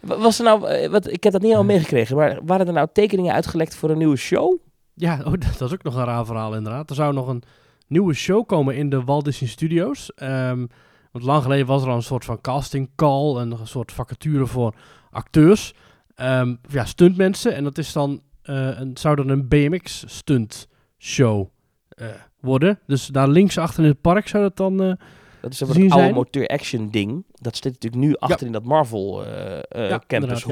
[0.00, 2.72] Wa- Was er nou, eh, wat, ik heb dat niet al meegekregen, maar waren er
[2.72, 4.56] nou tekeningen uitgelekt voor een nieuwe show?
[4.94, 6.90] Ja, oh, dat, dat is ook nog een raar verhaal inderdaad.
[6.90, 7.42] Er zou nog een
[7.86, 10.14] nieuwe show komen in de Walt Disney Studios.
[10.14, 10.66] Ehm,
[11.12, 13.36] want lang geleden was er al een soort van casting call.
[13.36, 14.74] En een soort vacature voor
[15.10, 15.74] acteurs.
[16.16, 17.54] Of ja, stuntmensen.
[17.54, 21.48] En dat is dan, eh, een, zou dan een BMX stunt show
[21.88, 22.06] eh,
[22.40, 22.78] worden.
[22.86, 24.82] Dus daar links achter in het park zou dat dan...
[24.82, 24.92] eh,
[25.40, 26.14] Dat is een oude zijn.
[26.14, 27.24] motor action ding.
[27.32, 29.24] Dat zit natuurlijk nu achter in dat Marvel
[29.68, 30.44] Ja, campus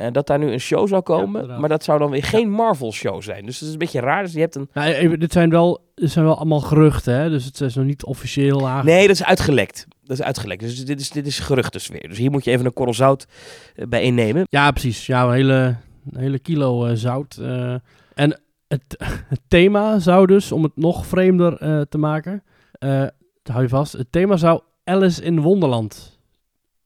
[0.00, 2.92] En dat daar nu een show zou komen, maar dat zou dan weer geen Marvel
[2.92, 3.46] show zijn.
[3.46, 4.22] Dus dat is een beetje raar.
[4.22, 4.68] Dus je hebt een...
[4.72, 7.30] nou, even, dit zijn wel, dit zijn wel allemaal geruchten, hè?
[7.30, 8.82] Dus het is nog niet officieel.
[8.82, 9.86] Nee, dat is uitgelekt.
[10.04, 10.60] Dat is uitgelekt.
[10.60, 12.08] Dus dit is, dit is geruchtensfeer.
[12.08, 13.26] Dus hier moet je even een korrel zout
[13.74, 14.46] eh, bij innemen.
[14.50, 15.06] Ja, precies.
[15.06, 15.76] Ja, een hele,
[16.10, 17.36] een hele kilo eh, zout.
[17.36, 17.74] eh.
[18.14, 18.82] en het,
[19.34, 22.42] het thema zou dus, om het nog vreemder eh, te maken,
[22.72, 23.04] eh
[23.42, 26.19] hou je vast, het thema zou Alice in Wonderland eh,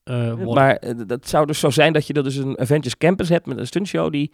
[0.04, 0.54] worden.
[0.54, 3.46] Maar eh, dat zou dus zo zijn dat je dat dus een Avengers Campus hebt
[3.46, 4.32] met een stuntshow die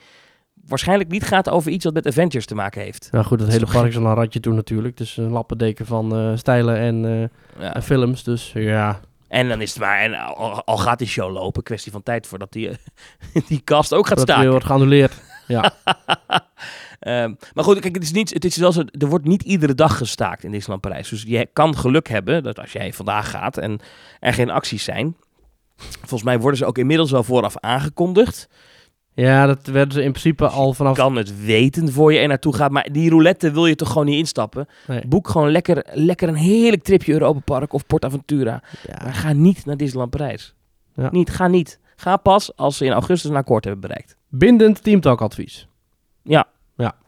[0.66, 3.08] waarschijnlijk niet gaat over iets wat met Avengers te maken heeft.
[3.12, 4.96] nou goed, het is hele park is al een ratje toen natuurlijk.
[4.96, 7.74] Dus een lappendeken van eh, stijlen en, eh, Ja.
[7.74, 8.22] en films.
[8.22, 11.92] Dus ja, En dan is het maar, en al, al gaat die show lopen, kwestie
[11.92, 12.76] van tijd voordat die, eh,
[13.48, 14.42] die cast ook gaat dat staken.
[14.42, 15.12] weer wordt geannuleerd.
[15.46, 15.72] Ja,
[17.00, 19.74] Ehm, maar goed, kijk, het is, niet, het is wel zo, er wordt niet iedere
[19.74, 21.08] dag gestaakt in Disneyland Parijs.
[21.08, 23.80] Dus je kan geluk hebben dat als jij vandaag gaat en
[24.20, 25.16] er geen acties zijn.
[25.98, 28.48] Volgens mij worden ze ook inmiddels wel vooraf aangekondigd.
[29.14, 30.96] ja, dat werden ze in principe al vanaf...
[30.96, 32.70] kan het weten voor je er naartoe gaat.
[32.70, 34.68] Maar die roulette wil je toch gewoon niet instappen.
[34.86, 35.06] Nee.
[35.06, 38.62] Boek gewoon lekker, lekker een heerlijk tripje Europa Park of PortAventura.
[38.86, 40.54] Ja, Maar ga niet naar Disneyland Parijs.
[40.94, 41.08] Ja.
[41.10, 41.78] Niet, ga niet.
[41.96, 44.16] Ga pas als ze in augustus een akkoord hebben bereikt.
[44.28, 45.68] bindend teamtalkadvies.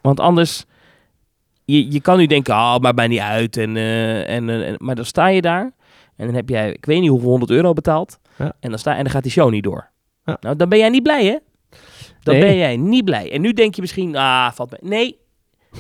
[0.01, 0.65] Want anders,
[1.65, 3.57] je, je kan nu denken, ah, maar mij niet uit.
[3.57, 5.73] En, en, eh, en, maar dan sta je daar
[6.17, 8.19] en dan heb jij, ik weet niet hoeveel 100 euro betaald.
[8.39, 8.53] Ja.
[8.61, 9.91] En, dan sta, en dan gaat die show niet door.
[10.25, 10.37] Ja.
[10.41, 11.39] Nou, dan ben jij niet blij, hè?
[12.23, 12.45] Dan Nee.
[12.45, 13.33] ben jij niet blij.
[13.33, 14.91] En nu denk je misschien, ah, valt mee.
[14.91, 15.19] Nee,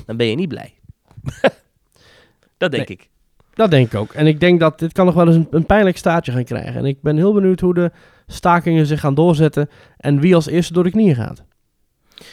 [0.07, 0.75] dan ben je niet blij.
[2.59, 3.11] dat denk ik.
[3.55, 4.13] Dat denk ik ook.
[4.13, 6.75] En ik denk dat dit kan nog wel eens een, een pijnlijk staartje gaan krijgen.
[6.75, 7.91] En ik ben heel benieuwd hoe de
[8.27, 11.45] stakingen zich gaan doorzetten en wie als eerste door de knieën gaat.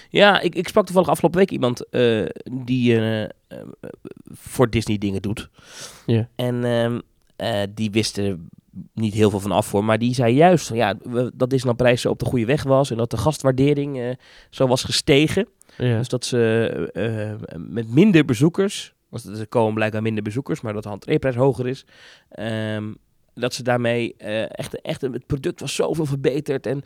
[0.10, 3.30] Ja, ik, ik sprak toevallig afgelopen week iemand eh, die eh, eh,
[4.32, 5.50] voor Disney dingen doet.
[6.06, 6.28] Ja.
[6.36, 7.00] En ehm,
[7.36, 8.38] eh, die wist er
[8.94, 9.84] niet heel veel van af voor.
[9.84, 10.94] Maar die zei juist ja,
[11.34, 12.92] dat Disneyland Parijs op de goede weg was.
[12.92, 14.10] En dat de gastwaardering eh,
[14.50, 15.48] zo was gestegen.
[15.78, 15.98] Ja.
[15.98, 20.84] Dus dat ze eh, met minder bezoekers, want er komen blijkbaar minder bezoekers, maar dat
[20.84, 21.86] de entreeprijs hoger is,
[22.30, 22.94] ehm,
[23.34, 26.84] dat ze daarmee eh, echt, echt, het product was zoveel verbeterd en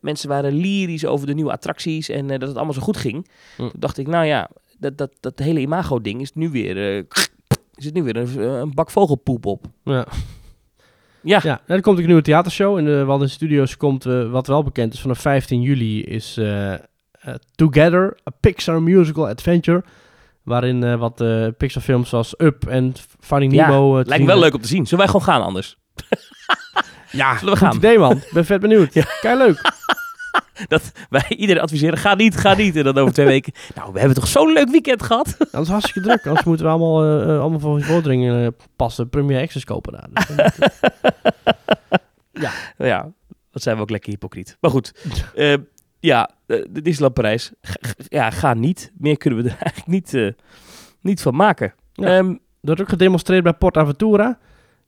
[0.00, 3.28] mensen waren lyrisch over de nieuwe attracties en dat het allemaal zo goed ging.
[3.56, 3.62] Hm.
[3.62, 7.06] Toen dacht ik, nou ja, dat, dat, dat hele imago-ding is nu weer,
[7.74, 9.64] is het nu weer een, een bak vogelpoep op.
[9.84, 10.06] Ja.
[11.26, 13.76] Ja, Ja, er komt ook een nieuwe theatershow in de Walden Studios.
[13.76, 16.80] Komt, eh, wat wel bekend is, vanaf 15 juli is eh, eh,
[17.54, 19.84] Together, a Pixar Musical Adventure.
[20.42, 21.24] Waarin wat
[21.56, 23.94] Pixar films zoals Up en Finding Ja, Nemo...
[23.94, 24.86] lijkt me wel leuk om te zien.
[24.86, 25.76] Zullen wij gewoon gaan anders?
[27.10, 27.76] Ja, Zullen we gaan?
[27.76, 28.16] idee man.
[28.16, 28.92] Ik ben vet benieuwd.
[29.20, 29.60] Kijk leuk.
[30.68, 32.76] Dat wij iedereen adviseren, ga niet, ga niet.
[32.76, 35.36] En dan over twee weken, nou, we hebben toch zo'n leuk weekend gehad?
[35.50, 36.26] Dat is hartstikke druk.
[36.26, 39.08] Anders moeten we allemaal, eh, allemaal voor vorderingen eh, passen.
[39.08, 40.08] Premier Access kopen daar.
[40.12, 40.68] Dus, eh,
[42.78, 43.12] Ja,
[43.50, 44.56] dat zijn we ook lekker hypocriet.
[44.60, 44.92] Maar goed,
[46.00, 47.52] ja, de Disneyland Parijs.
[48.08, 48.92] Ja, ga niet.
[48.98, 50.34] Meer kunnen we er eigenlijk niet,
[51.00, 51.74] niet van maken.
[51.92, 52.18] Ja.
[52.18, 54.38] Ehm, wordt ook gedemonstreerd bij Port Aventura.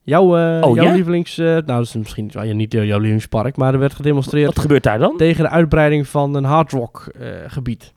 [0.01, 0.23] Jouw,
[0.61, 0.93] Oh, jouw ja?
[0.93, 1.37] lievelings...
[1.37, 4.59] eh, nou, dat is misschien ja, niet eh, jouw lievelingspark, maar er werd gedemonstreerd wat
[4.59, 5.17] gebeurt daar dan?
[5.17, 7.93] tegen de uitbreiding van een hard rock eh, gebied.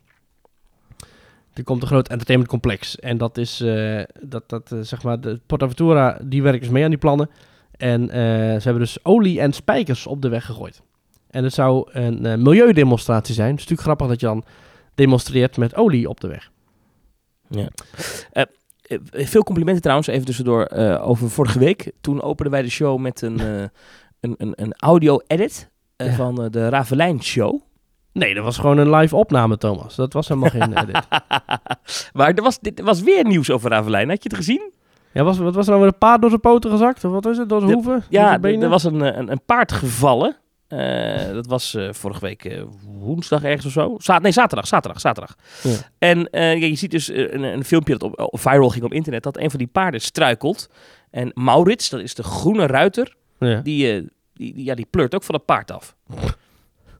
[1.53, 2.99] Er komt een groot entertainmentcomplex.
[2.99, 6.85] En dat is, eh, dat, dat, zeg maar, de Port Aventura, die werken dus mee
[6.85, 7.31] aan die plannen.
[7.77, 8.19] En eh,
[8.53, 10.83] ze hebben dus olie en spijkers op de weg gegooid.
[11.31, 13.51] En het zou een eh, milieudemonstratie zijn.
[13.51, 14.45] Het is natuurlijk grappig dat je dan
[14.95, 16.51] demonstreert met olie op de weg.
[18.33, 18.43] Eh,
[19.13, 21.93] veel complimenten trouwens, even tussendoor, eh, over vorige week.
[22.01, 23.63] Toen openden wij de show met een, eh,
[24.21, 26.13] een, een, een audio-edit eh, Ja.
[26.15, 27.61] van eh, de Ravelijn Show.
[28.13, 29.95] Nee, dat was gewoon een live opname, Thomas.
[29.97, 31.03] Dat was helemaal geen edit.
[32.17, 34.09] maar er was, dit was weer nieuws over Ravelijn.
[34.09, 34.73] Had je het gezien?
[35.13, 37.05] Ja, was, wat was er nou weer een paard door zijn poten gezakt?
[37.05, 37.49] Of wat is het?
[37.49, 38.05] Door zijn hoeven?
[38.09, 40.37] Ja, er was een, eh, een, een paard gevallen.
[40.73, 43.95] Eh, dat was eh, vorige week eh, woensdag ergens of zo.
[43.99, 45.37] Za nee, zaterdag, zaterdag, zaterdag.
[45.63, 45.77] Ja.
[45.99, 49.37] En ja, je ziet dus een, een filmpje dat op, viral ging op internet, dat
[49.39, 50.69] een van die paarden struikelt.
[51.11, 53.61] En Maurits, dat is de groene ruiter, Ja.
[53.61, 53.87] die,
[54.35, 55.97] die, die- ja, die pleurt ook van het paard af.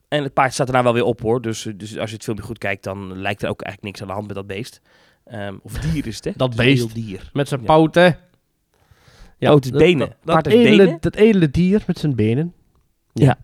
[0.07, 1.41] En het paard staat daarna wel weer op hoor.
[1.41, 4.07] Dus, dus als je het filmpje goed kijkt, dan lijkt er ook eigenlijk niks aan
[4.07, 4.81] de hand met dat beest.
[5.25, 6.31] Ehm, of dier is het, hè?
[6.35, 6.93] Dat een beest.
[6.93, 7.29] dier.
[7.33, 7.65] Met zijn Ja.
[7.65, 8.17] poten.
[9.39, 10.15] Oh, het is benen.
[10.23, 12.53] Dat, dat, edele, dat edele dier met zijn benen.
[13.13, 13.37] Ja.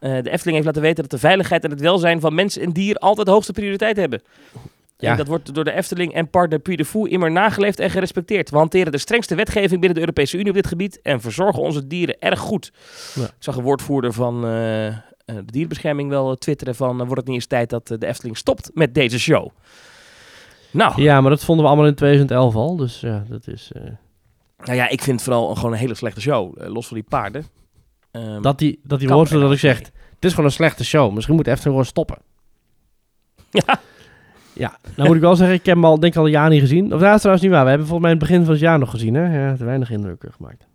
[0.00, 2.72] Eh, de Efteling heeft laten weten dat de veiligheid en het welzijn van mens en
[2.72, 4.22] dier altijd hoogste prioriteit hebben.
[4.96, 5.10] Ja.
[5.10, 8.50] En dat wordt door de Efteling en partner Puy de Fou immer nageleefd en gerespecteerd.
[8.50, 11.86] We hanteren de strengste wetgeving binnen de Europese Unie op dit gebied en verzorgen onze
[11.86, 12.72] dieren erg goed.
[13.14, 13.24] Ja.
[13.24, 14.94] Ik zag een woordvoerder van eh, eh,
[15.24, 16.96] de dierenbescherming wel twitteren van...
[16.96, 19.48] wordt het niet eens tijd dat de Efteling stopt met deze show?
[20.70, 22.76] Nou, Ja, maar dat vonden we allemaal in 2011 al.
[22.76, 23.70] Dus ja, dat is...
[24.64, 26.72] nou ja, ik vind het vooral een, gewoon een hele slechte show.
[26.72, 27.44] los van die paarden.
[28.10, 29.78] Ehm, dat die, dat die Kap woord er dat ik nou zeg...
[29.78, 31.14] Het is gewoon een slechte show.
[31.14, 32.18] Misschien moet Efteling gewoon stoppen.
[33.50, 33.80] Ja.
[34.52, 36.50] Ja, nou moet ik wel zeggen, ik heb hem al, denk ik al een jaar
[36.50, 36.94] niet gezien.
[36.94, 37.62] Of dat is trouwens niet waar.
[37.62, 39.38] We hebben volgens mij in het begin van het jaar nog gezien, hè?
[39.38, 40.66] Ja, te weinig indruk eh, gemaakt.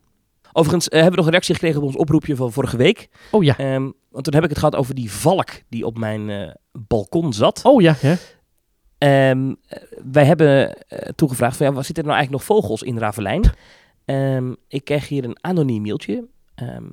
[0.57, 3.09] Overigens eh, hebben we nog een reactie gekregen op ons oproepje van vorige week.
[3.31, 3.57] Oh ja.
[3.57, 7.33] Ehm, want toen heb ik het gehad over die valk die op mijn eh, balkon
[7.33, 7.59] zat.
[7.63, 8.15] Oh ja, hè?
[8.97, 10.77] Ehm, eh, wij hebben
[11.15, 13.43] toegevraagd van ja, wat zitten er nou eigenlijk nog vogels in Ravelijn?
[14.67, 16.27] Ik kreeg hier een anoniem mailtje.
[16.55, 16.83] Ehm,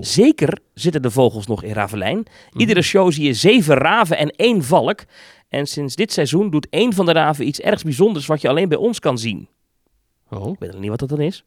[0.00, 2.18] zeker zitten de vogels nog in Ravelijn.
[2.18, 2.60] Mhm.
[2.60, 5.04] Iedere show zie je zeven raven en één valk.
[5.48, 8.68] En sinds dit seizoen doet één van de raven iets ergs bijzonders wat je alleen
[8.68, 9.48] bij ons kan zien.
[10.30, 10.52] Oh.
[10.52, 11.44] Ik weet nog niet wat dat dan is.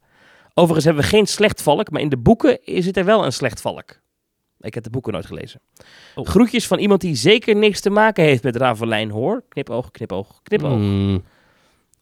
[0.54, 3.32] Overigens hebben we geen slecht valk, maar in de boeken is het er wel een
[3.32, 4.00] slecht valk.
[4.60, 5.60] Ik heb de boeken nooit gelezen.
[6.14, 6.26] Oh.
[6.26, 9.44] Groetjes van iemand die zeker niks te maken heeft met Ravelijn, hoor.
[9.48, 10.72] Knipoog, knipoog, knipoog.
[10.72, 11.24] Hmm.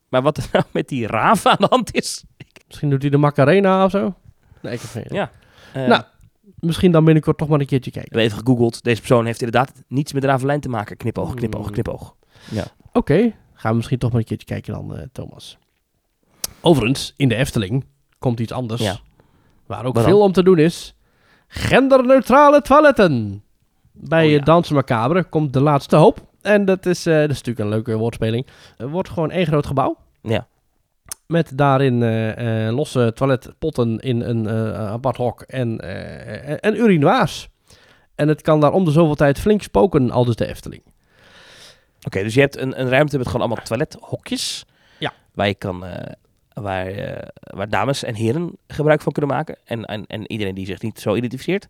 [0.09, 2.25] Maar wat er nou met die raven aan de hand is...
[2.67, 4.15] Misschien doet hij de Macarena of zo?
[4.61, 5.19] Nee, ik heb geen idee.
[5.19, 5.31] Ja.
[5.75, 6.03] Eh, Nou,
[6.59, 8.11] Misschien dan binnenkort toch maar een keertje kijken.
[8.13, 8.83] Ik heb even gegoogeld.
[8.83, 10.97] Deze persoon heeft inderdaad niets met Ravelijn te maken.
[10.97, 11.73] Knipoog, knipoog, Hmm.
[11.73, 12.15] knipoog.
[12.93, 15.59] Oké, gaan we misschien toch maar een keertje kijken dan, eh, Thomas.
[16.61, 17.85] Overigens, in de Efteling
[18.19, 18.83] komt iets anders.
[18.83, 18.99] Ja.
[19.67, 20.95] Waar ook veel om te doen is.
[21.49, 23.43] Genderneutrale toiletten.
[23.93, 24.39] Bij Oh, ja.
[24.39, 26.27] Dansen Macabre komt de laatste hoop.
[26.43, 28.47] En dat is, eh, dat is natuurlijk een leuke woordspeling.
[28.77, 29.97] Er wordt gewoon één groot gebouw.
[30.23, 30.47] Ja.
[31.27, 35.79] Met daarin eh, eh, losse toiletpotten in een eh, apart hok en,
[36.61, 37.49] en, urinoirs.
[38.15, 40.83] En het kan daar om de zoveel tijd flink spoken, al dus de Efteling.
[42.07, 44.65] Oké, dus je hebt een, een ruimte met gewoon allemaal toilethokjes.
[44.99, 45.13] Ja.
[45.35, 45.85] Waar je kan...
[46.53, 46.93] waar,
[47.41, 49.57] waar dames en heren gebruik van kunnen maken.
[49.65, 51.69] En, en, en iedereen die zich niet zo identificeert.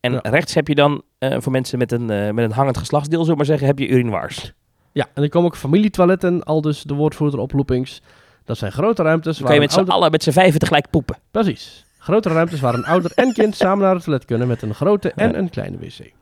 [0.00, 0.20] En Ja.
[0.22, 3.66] rechts heb je dan, voor mensen met een, met een hangend geslachtsdeel, zullen maar zeggen,
[3.66, 4.52] heb je urinoirs.
[4.92, 8.02] Ja, en er komen ook familietoiletten, al dus de woordvoerder op loopings.
[8.50, 9.94] Dat zijn grote ruimtes Dan kan je waar met een z'n ouder...
[9.94, 11.16] allen, met z'n vijven tegelijk poepen.
[11.30, 11.84] Precies.
[11.98, 15.12] Grote ruimtes waar een ouder en kind samen naar het toilet kunnen met een grote
[15.12, 16.12] en een kleine wc.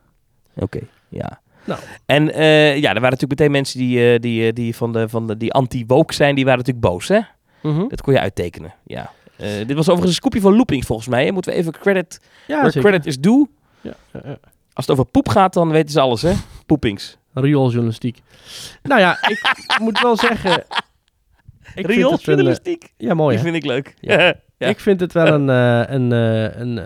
[0.55, 1.41] Oké, ja.
[1.65, 1.81] Nou.
[2.07, 5.09] En eh, ja, er waren natuurlijk meteen mensen die, eh, die, eh, die, van de,
[5.09, 7.21] van de, die anti-woke zijn, die waren natuurlijk boos, hè?
[7.63, 7.89] Mhm.
[7.89, 9.11] Dat kon je uittekenen, ja.
[9.37, 11.25] Dit was overigens een scoopje van Loopings volgens mij.
[11.25, 11.33] hè.
[11.33, 12.89] Moeten we even credit, Ja, where zeker.
[12.89, 13.49] credit is due.
[13.81, 14.39] Ja, ja, ja.
[14.73, 16.33] Als het over poep gaat, dan weten ze alles, hè?
[16.67, 17.17] Poepings.
[17.35, 18.21] Riooljournalistiek.
[18.83, 20.53] Nou ja, ik moet wel zeggen...
[20.53, 22.93] Ik vind het een, eh, Riooljournalistiek.
[22.97, 23.51] ja, mooi Die hè?
[23.51, 23.95] vind ik leuk.
[24.01, 24.35] Ja.
[24.59, 24.67] Ja.
[24.67, 26.85] Ik vind het wel een, eh, een, eh, een, eh,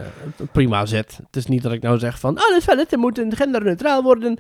[0.52, 1.18] prima zet.
[1.26, 2.30] Het is niet dat ik nou zeg van...
[2.30, 4.38] Oh, de toiletten moeten genderneutraal worden.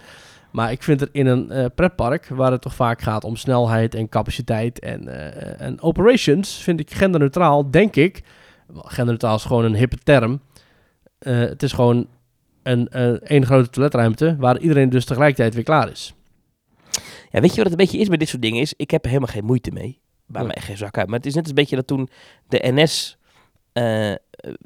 [0.52, 2.26] Maar ik vind het in een eh, pretpark...
[2.28, 6.54] waar het toch vaak gaat om snelheid en capaciteit en, eh, en operations...
[6.54, 8.22] vind ik genderneutraal, denk ik...
[8.74, 10.40] Genderneutraal is gewoon een hippe term.
[11.18, 12.06] Eh, het is gewoon
[12.62, 12.88] een,
[13.18, 14.36] één grote toiletruimte...
[14.38, 16.14] waar iedereen dus tegelijkertijd weer klaar is.
[17.30, 18.60] Ja, weet je wat het een beetje is met dit soort dingen?
[18.60, 20.00] Is, ik heb er helemaal geen moeite mee.
[20.32, 21.06] Bij mij echt geen zak uit.
[21.06, 22.08] Maar het is net een beetje dat toen
[22.48, 23.18] de NS...
[23.72, 24.18] eh, eh,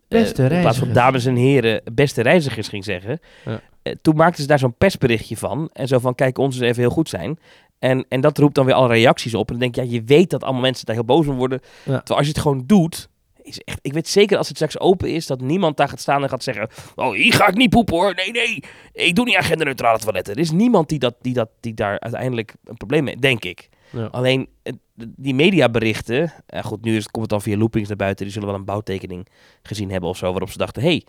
[0.08, 3.20] Beste in plaats van dames en heren beste reizigers ging zeggen.
[3.44, 3.60] Ja.
[3.82, 5.70] eh, toen maakten ze daar zo'n persberichtje van.
[5.72, 7.38] En zo van, kijk, ons is even heel goed zijn.
[7.78, 9.50] En, en dat roept dan weer alle reacties op.
[9.50, 11.60] En dan denk je, ja, je weet dat allemaal mensen daar heel boos om worden.
[11.60, 11.96] Ja.
[11.96, 13.08] Terwijl als je het gewoon doet...
[13.42, 16.22] Is echt, ik weet zeker als het straks open is, dat niemand daar gaat staan
[16.22, 16.68] en gaat zeggen...
[16.94, 18.14] Oh, hier ga ik niet poepen hoor.
[18.14, 18.62] Nee, nee.
[18.92, 20.34] Ik doe niet aan genderneutrale toiletten.
[20.34, 23.68] Er is niemand die, dat, die, dat, die daar uiteindelijk een probleem mee denk ik.
[23.96, 24.06] Ja.
[24.06, 24.48] Alleen
[24.94, 28.24] die mediaberichten, eh, goed, nu komt het dan via loopings naar buiten.
[28.24, 29.26] Die zullen wel een bouwtekening
[29.62, 31.06] gezien hebben of zo, waarop ze dachten: hé, hey,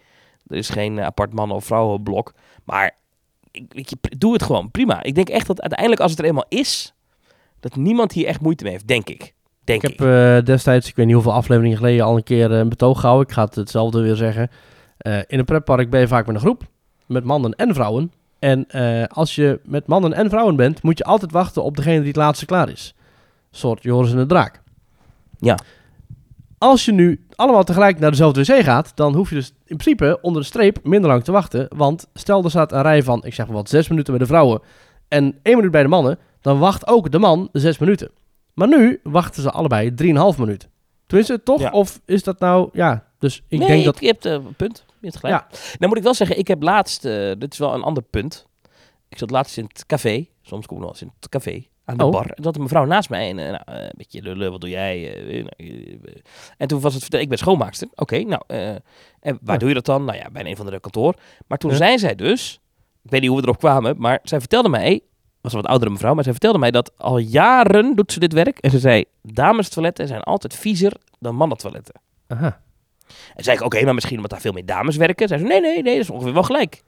[0.48, 2.34] er is geen eh, apart mannen- of vrouwenblok.
[2.64, 2.96] Maar
[3.52, 5.04] ik, doe het gewoon, prima.
[5.04, 6.94] Ik denk echt dat uiteindelijk, als het er eenmaal is,
[7.60, 9.34] dat niemand hier echt moeite mee heeft, denk ik.
[9.64, 10.00] Denk Ik ik.
[10.00, 13.28] heb eh, destijds, ik weet niet hoeveel afleveringen geleden, al een keer een betoog gehouden.
[13.28, 14.50] Ik ga het hetzelfde weer zeggen.
[15.28, 16.64] In een pretpark ben je vaak met een groep,
[17.06, 18.12] met mannen en vrouwen.
[18.40, 21.98] En eh, als je met mannen en vrouwen bent, moet je altijd wachten op degene
[21.98, 22.94] die het laatste klaar is.
[23.52, 24.62] Een soort Joris en de Draak.
[25.40, 25.58] Ja.
[26.58, 30.20] Als je nu allemaal tegelijk naar dezelfde wc gaat, dan hoef je dus in principe
[30.22, 31.68] onder de streep minder lang te wachten.
[31.76, 34.30] Want stel er staat een rij van, ik zeg maar wat, zes minuten bij de
[34.30, 34.62] vrouwen
[35.08, 38.12] en één minuut bij de mannen, dan wacht ook de man zes minuten.
[38.54, 40.68] Maar nu wachten ze allebei 3,5 minuut.
[41.06, 41.62] Tenminste, toch?
[41.62, 41.70] Ja.
[41.70, 42.70] Of is dat nou...
[42.74, 44.00] Ja, dus ik nee, denk dat...
[44.00, 44.86] je hebt eh, een punt.
[45.02, 45.42] Je hebt gelijk.
[45.52, 48.04] Ja, Nou moet ik wel zeggen, ik heb laatst, eh, dit is wel een ander
[48.04, 48.48] punt.
[49.10, 51.98] Ik zat laatst in het café, soms kom ik nog eens in het café, aan
[51.98, 52.12] de Oh.
[52.12, 52.26] bar.
[52.30, 54.70] En zat een mevrouw naast mij en eh, nou, eh, een beetje lullen, wat doe
[54.70, 55.22] jij?
[55.28, 55.50] nou,
[56.58, 57.88] en toen was het ik ben schoonmaakster.
[57.96, 58.82] Oké, nou, en
[59.42, 59.58] waar Ja.
[59.58, 60.06] doe je dat dan?
[60.06, 61.16] Nou ja, bij een van de kantoor.
[61.48, 61.78] Maar toen Ja.
[61.78, 62.60] zei zij dus,
[63.04, 65.02] ik weet niet hoe we erop kwamen, maar zij vertelde mij,
[65.42, 68.34] was een wat oudere mevrouw, maar zij vertelde mij dat al jaren doet ze dit
[68.34, 68.58] werk.
[68.60, 71.94] En ze zei, damestoiletten zijn altijd viezer dan mannentoiletten.
[72.28, 72.62] aha.
[73.36, 75.28] En zei ik, oké, maar misschien omdat daar veel meer dames werken.
[75.28, 76.84] Zei ze, nee, nee, nee, dat is ongeveer wel gelijk.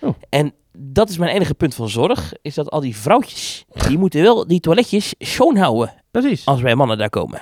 [0.00, 0.14] Oh.
[0.28, 4.22] En dat is mijn enige punt van zorg, is dat al die vrouwtjes, die moeten
[4.22, 6.46] wel die toiletjes schoonhouden Precies.
[6.46, 7.40] als wij mannen daar komen.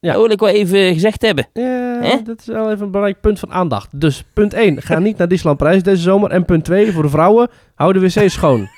[0.00, 0.12] Ja.
[0.12, 1.46] Dat wil ik wel even gezegd hebben.
[1.52, 4.00] Ja, dat is wel even een belangrijk punt van aandacht.
[4.00, 6.30] Dus punt 1, ga niet naar Disneyland Parijs deze zomer.
[6.30, 8.68] En punt 2, voor de vrouwen, hou de wc schoon.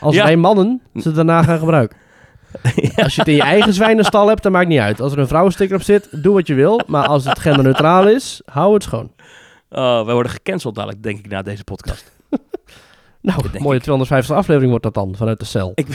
[0.00, 0.24] Als Ja.
[0.24, 1.96] wij mannen ze daarna gaan gebruiken.
[3.04, 5.00] Als je het in je eigen zwijnenstal hebt, dan maakt niet uit.
[5.00, 6.80] Als er een vrouwensticker op zit, doe wat je wil.
[6.86, 9.12] Maar als het genderneutraal is, hou het schoon.
[9.70, 12.12] Oh, wij worden gecanceld dadelijk, denk ik, na deze podcast.
[13.20, 15.72] Nou, mooie 250 aflevering wordt dat dan, vanuit de cel.
[15.74, 15.86] Ik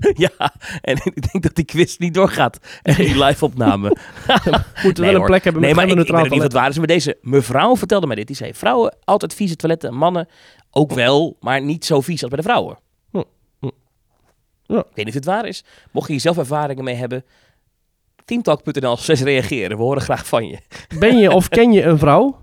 [0.26, 2.58] ja, en ik denk dat die quiz niet doorgaat.
[2.82, 3.96] En die live opname.
[4.82, 6.52] Moeten we Nee, wel een plek hebben Nee, met maar ik, ik weet niet wat
[6.52, 6.78] waar is.
[6.78, 8.26] Maar deze mevrouw vertelde mij dit.
[8.26, 9.94] Die zei, vrouwen altijd vieze toiletten.
[9.94, 10.28] Mannen
[10.70, 12.78] ook wel, maar niet zo vies als bij de vrouwen.
[14.68, 14.78] Ja.
[14.78, 15.64] Ik weet niet of het waar is.
[15.90, 17.24] Mocht je hier zelf ervaringen mee hebben,
[18.24, 19.76] teamtalk.nl slash reageren.
[19.76, 20.58] We horen graag van je.
[20.98, 22.40] Ben je of ken je een vrouw?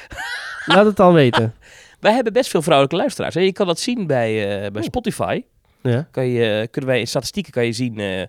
[0.66, 1.54] Laat het dan weten.
[2.00, 3.34] Wij hebben best veel vrouwelijke luisteraars.
[3.34, 3.40] Hè.
[3.40, 4.82] Je kan dat zien bij, eh, bij.
[4.82, 5.42] Spotify.
[5.82, 6.08] Ja.
[6.10, 8.22] Kan je, kunnen wij in statistieken kan je zien eh,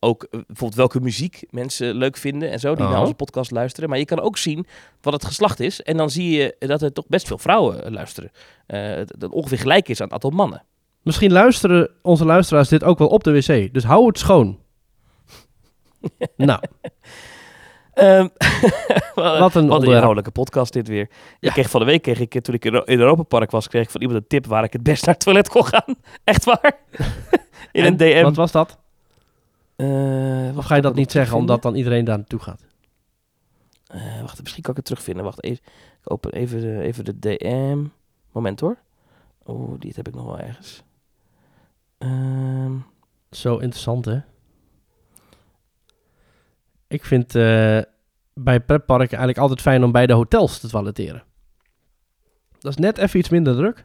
[0.00, 2.90] ook eh, bijvoorbeeld welke muziek mensen leuk vinden en zo, die Oh.
[2.90, 3.88] naar onze podcast luisteren.
[3.88, 4.66] Maar je kan ook zien
[5.00, 5.82] wat het geslacht is.
[5.82, 8.30] En dan zie je dat er toch best veel vrouwen eh, luisteren.
[8.66, 10.62] Eh, dat dat ongeveer gelijk is aan het aantal mannen.
[11.02, 13.72] Misschien luisteren onze luisteraars dit ook wel op de wc.
[13.72, 14.58] Dus hou het schoon.
[16.36, 16.60] nou,
[18.00, 18.28] Ehm,
[19.14, 21.08] Wat een Wat een inhoudelijke podcast dit weer.
[21.40, 21.48] Ja.
[21.48, 23.82] Ik kreeg van de week, kreeg ik, eh, toen ik in Europa Park was, kreeg
[23.82, 25.94] ik van iemand een tip waar ik het best naar het toilet kon gaan.
[26.24, 26.78] Echt waar?
[27.72, 28.22] in en een DM.
[28.22, 28.78] Wat was dat?
[29.76, 32.64] Eh, Of ga je dat niet zeggen omdat dan iedereen daar naartoe gaat?
[33.86, 35.24] Eh, wacht, misschien kan ik het terugvinden.
[35.24, 35.64] Wacht, even,
[36.02, 37.84] ik open even de, even de DM.
[38.32, 38.76] Moment hoor.
[39.42, 40.82] Oh, die heb ik nog wel ergens.
[42.00, 42.72] Ehm,
[43.30, 44.18] Zo interessant, hè?
[46.88, 47.78] Ik vind eh,
[48.34, 51.22] bij pretparken eigenlijk altijd fijn om bij de hotels te toiletteren.
[52.58, 53.76] Dat is net even iets minder druk.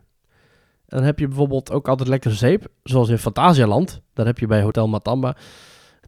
[0.88, 2.68] En dan heb je bijvoorbeeld ook altijd lekkere zeep.
[2.84, 4.02] Zoals in Fantasialand.
[4.14, 5.36] Daar heb je bij Hotel Matamba.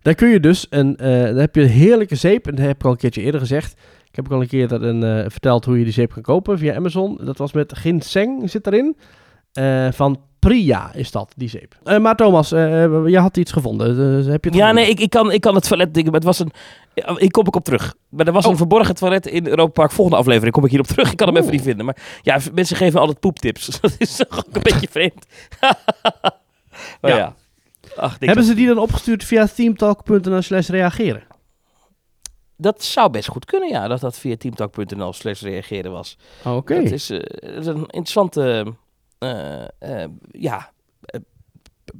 [0.02, 0.98] Daar kun je dus een...
[0.98, 2.48] eh daar heb je heerlijke zeep.
[2.48, 3.72] En dat heb ik al een keertje eerder gezegd.
[4.10, 6.22] Ik heb ook al een keer dat een, eh, verteld hoe je die zeep kan
[6.22, 7.20] kopen via Amazon.
[7.24, 8.98] Dat was met ginseng zit erin.
[9.52, 11.76] Eh, van Priya is dat, die zeep.
[11.84, 13.96] Eh, maar Thomas, eh, eh, je had iets gevonden.
[13.96, 16.20] Dus heb je het Ja, nee, ik, ik, kan, ik kan het toilet dingen, maar
[16.20, 16.52] het was een...
[17.18, 17.96] Ik kom ik op terug.
[18.10, 18.52] Maar er was Oh.
[18.52, 19.92] een verborgen toilet in Europa Park.
[19.92, 21.12] Volgende aflevering kom ik hierop terug.
[21.12, 21.42] Ik kan hem Oh.
[21.42, 21.86] even niet vinden.
[21.86, 23.66] Maar ja, mensen geven me altijd poeptips.
[23.82, 25.26] dat is toch ook een beetje vreemd.
[27.02, 27.16] oh, Ja.
[27.18, 27.36] ja.
[27.96, 31.24] Ach, Hebben ze die dan opgestuurd via themetalk.nl slash reageren?
[32.58, 33.88] Dat zou best goed kunnen, ja.
[33.88, 36.18] Dat dat via teamtalk.nl slash reageren was.
[36.44, 36.84] Oké.
[36.84, 37.22] Dat is, dat
[37.60, 38.66] is een interessante
[39.20, 40.72] ja,
[41.06, 41.20] eh,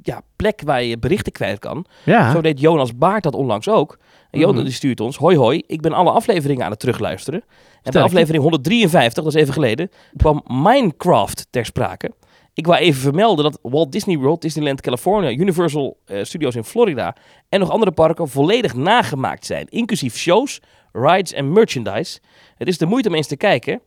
[0.02, 1.84] ja, plek waar je berichten kwijt kan.
[2.04, 2.30] Ja.
[2.30, 3.98] Zo deed Jonas Baart dat onlangs ook.
[4.30, 4.64] En Jonas Mhm.
[4.64, 7.44] die stuurt ons, hoi hoi, ik ben alle afleveringen aan het terugluisteren.
[7.82, 12.10] En bij aflevering 153, dat is even geleden, kwam Minecraft ter sprake.
[12.54, 17.16] Ik wou even vermelden dat Walt Disney World, Disneyland California, Universal eh, Studios in Florida
[17.48, 19.66] en nog andere parken volledig nagemaakt zijn.
[19.68, 20.60] Inclusief shows,
[20.92, 22.18] rides en merchandise.
[22.56, 23.80] Het is de moeite om eens te kijken.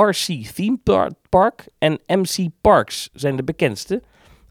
[0.00, 4.02] RC Theme Par- Park en MC Parks zijn de bekendste.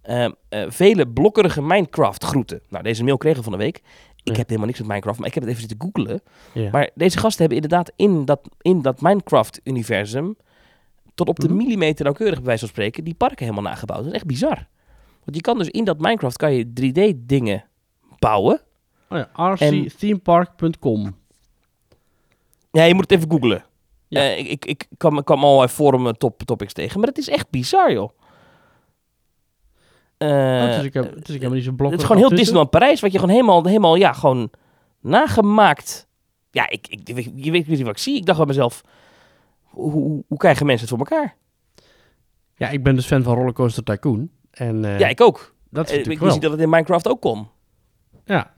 [0.02, 2.62] Ehm, eh, vele blokkerige Minecraft groeten.
[2.70, 3.78] Nou, deze mail kregen we van de week.
[4.24, 4.38] Ik Ja.
[4.38, 6.22] heb helemaal niks met Minecraft, maar ik heb het even zitten googlen.
[6.54, 6.70] Ja.
[6.72, 10.38] Maar deze gasten hebben inderdaad in dat, in dat Minecraft-universum...
[11.16, 11.56] tot op de Mhm.
[11.58, 13.04] millimeter nauwkeurig, bij wijze van spreken...
[13.04, 14.00] die parken helemaal nagebouwd.
[14.00, 14.68] Dat is echt bizar.
[15.24, 17.64] Want je kan dus in dat Minecraft kan je 3D-dingen
[18.20, 18.62] bouwen.
[19.10, 21.16] Oh ja, rcthemepark.com.
[22.72, 23.64] Ja, je moet het even googlen.
[24.08, 24.20] Ja.
[24.22, 27.00] Eh, ik, ik, ik kwam, kwam al forum top, topics tegen.
[27.00, 28.10] Maar het is echt bizar, joh.
[30.18, 31.92] Eh, Oh, dus ik heb, dus ik heb niet zo'n blok.
[31.92, 34.52] het is gewoon heel Disneyland Parijs, wat je gewoon helemaal, helemaal ja, gewoon
[35.00, 36.08] nagemaakt.
[36.52, 38.16] Ja, ik, ik, je weet- je weet niet wat ik zie.
[38.16, 38.82] Ik dacht bij mezelf,
[39.64, 41.36] hoe, hoe, hoe krijgen mensen het voor elkaar?
[42.56, 44.30] Ja, ik ben dus fan van Rollercoaster Tycoon.
[44.52, 45.56] En eh, ja, ik ook.
[45.70, 47.48] dat is Eh, natuurlijk ik wist dat het in Minecraft ook kon.
[48.26, 48.54] Ja.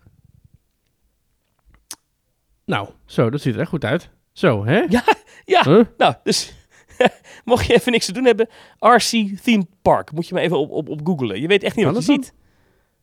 [2.66, 4.10] Nou, zo, dat ziet er echt goed uit.
[4.32, 4.78] Zo, hè?
[4.90, 5.04] Ja,
[5.48, 5.64] ja.
[5.64, 5.86] Huh?
[5.98, 6.54] Nou, dus
[7.46, 10.12] mocht je even niks te doen hebben, RC Theme Park.
[10.12, 11.42] Moet je maar even op, op, op googlen.
[11.42, 12.34] Je weet echt niet Kan wat je ziet.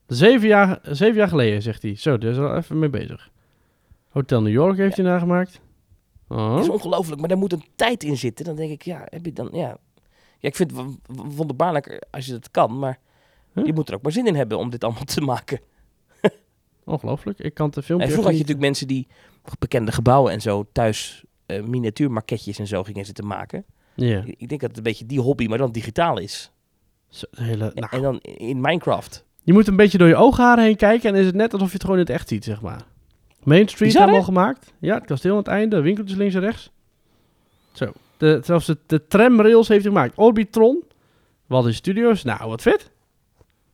[0.07, 1.95] Zeven jaar, zeven jaar geleden, zegt hij.
[1.95, 3.29] Zo, daar is al even mee bezig.
[4.09, 5.59] Hotel New York heeft hij nagemaakt.
[6.27, 6.55] Oh.
[6.55, 8.45] Dat is ongelooflijk, maar daar moet een tijd in zitten.
[8.45, 9.77] Dan denk ik, ja, heb je dan, ja.
[10.39, 10.85] Ja, ik vind het
[11.35, 12.99] wonderbaarlijk als je dat kan, maar
[13.55, 13.65] Huh?
[13.65, 15.59] je moet er ook maar zin in hebben om dit allemaal te maken.
[16.83, 17.39] Ongelooflijk.
[17.39, 19.07] Ik kan het de filmpje En vroeger had je natuurlijk mensen die
[19.59, 23.65] bekende gebouwen en zo thuis miniatuurmaketjes en zo gingen zitten maken.
[23.93, 24.23] Ja.
[24.25, 26.51] Ik denk dat het een beetje die hobby, maar dan digitaal is.
[27.09, 29.25] Zo, hele, nou, En dan in Minecraft.
[29.43, 31.73] Je moet een beetje door je oogharen heen kijken en is het net alsof je
[31.73, 32.81] het gewoon in het echt ziet, zeg maar.
[33.43, 34.37] Main Street Bizar, hebben we hè?
[34.37, 34.73] al gemaakt.
[34.79, 36.71] Ja, het kasteel aan het einde, winkeltjes links en rechts.
[37.71, 37.91] Zo.
[38.17, 40.17] De, zelfs de, de tramrails heeft hij gemaakt.
[40.17, 40.83] Orbitron,
[41.45, 42.23] Walt Studios.
[42.23, 42.91] Nou, wat vet.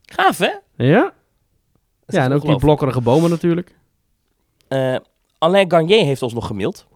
[0.02, 0.52] Gaaf, hè?
[0.76, 1.12] Dat Ja.
[2.06, 3.74] Ja, en ook die blokkerige bomen natuurlijk.
[4.68, 4.96] Eh,
[5.38, 6.86] Alain Garnier heeft ons nog gemaild.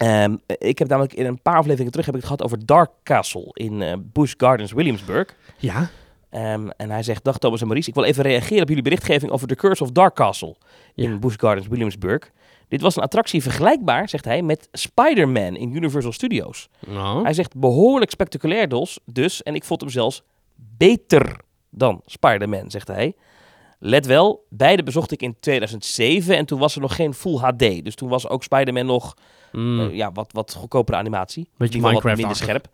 [0.00, 2.90] Ehm, ik heb namelijk in een paar afleveringen terug heb ik het gehad over Dark
[3.02, 5.34] Castle in eh, Busch Gardens, Williamsburg.
[5.58, 5.90] Ja.
[6.30, 9.32] Ehm, en hij zegt, dag Thomas en Maurice, ik wil even reageren op jullie berichtgeving
[9.32, 10.56] over The Curse of Dark Castle
[10.94, 11.04] Ja.
[11.04, 12.30] in Busch Gardens, Williamsburg.
[12.68, 16.68] Dit was een attractie vergelijkbaar, zegt hij, met Spider-Man in Universal Studios.
[16.86, 17.22] Nou.
[17.22, 20.22] Hij zegt behoorlijk spectaculair dus, dus, en ik vond hem zelfs
[20.76, 21.40] beter
[21.70, 23.14] dan Spider-Man, zegt hij.
[23.78, 27.84] Let wel, beide bezocht ik in 2007 en toen was er nog geen Full HD.
[27.84, 29.14] Dus toen was ook Spider-Man nog
[29.52, 29.80] Mm.
[29.80, 31.48] eh, ja, wat, wat goedkopere animatie.
[31.56, 32.68] Beetje wat minder scherp.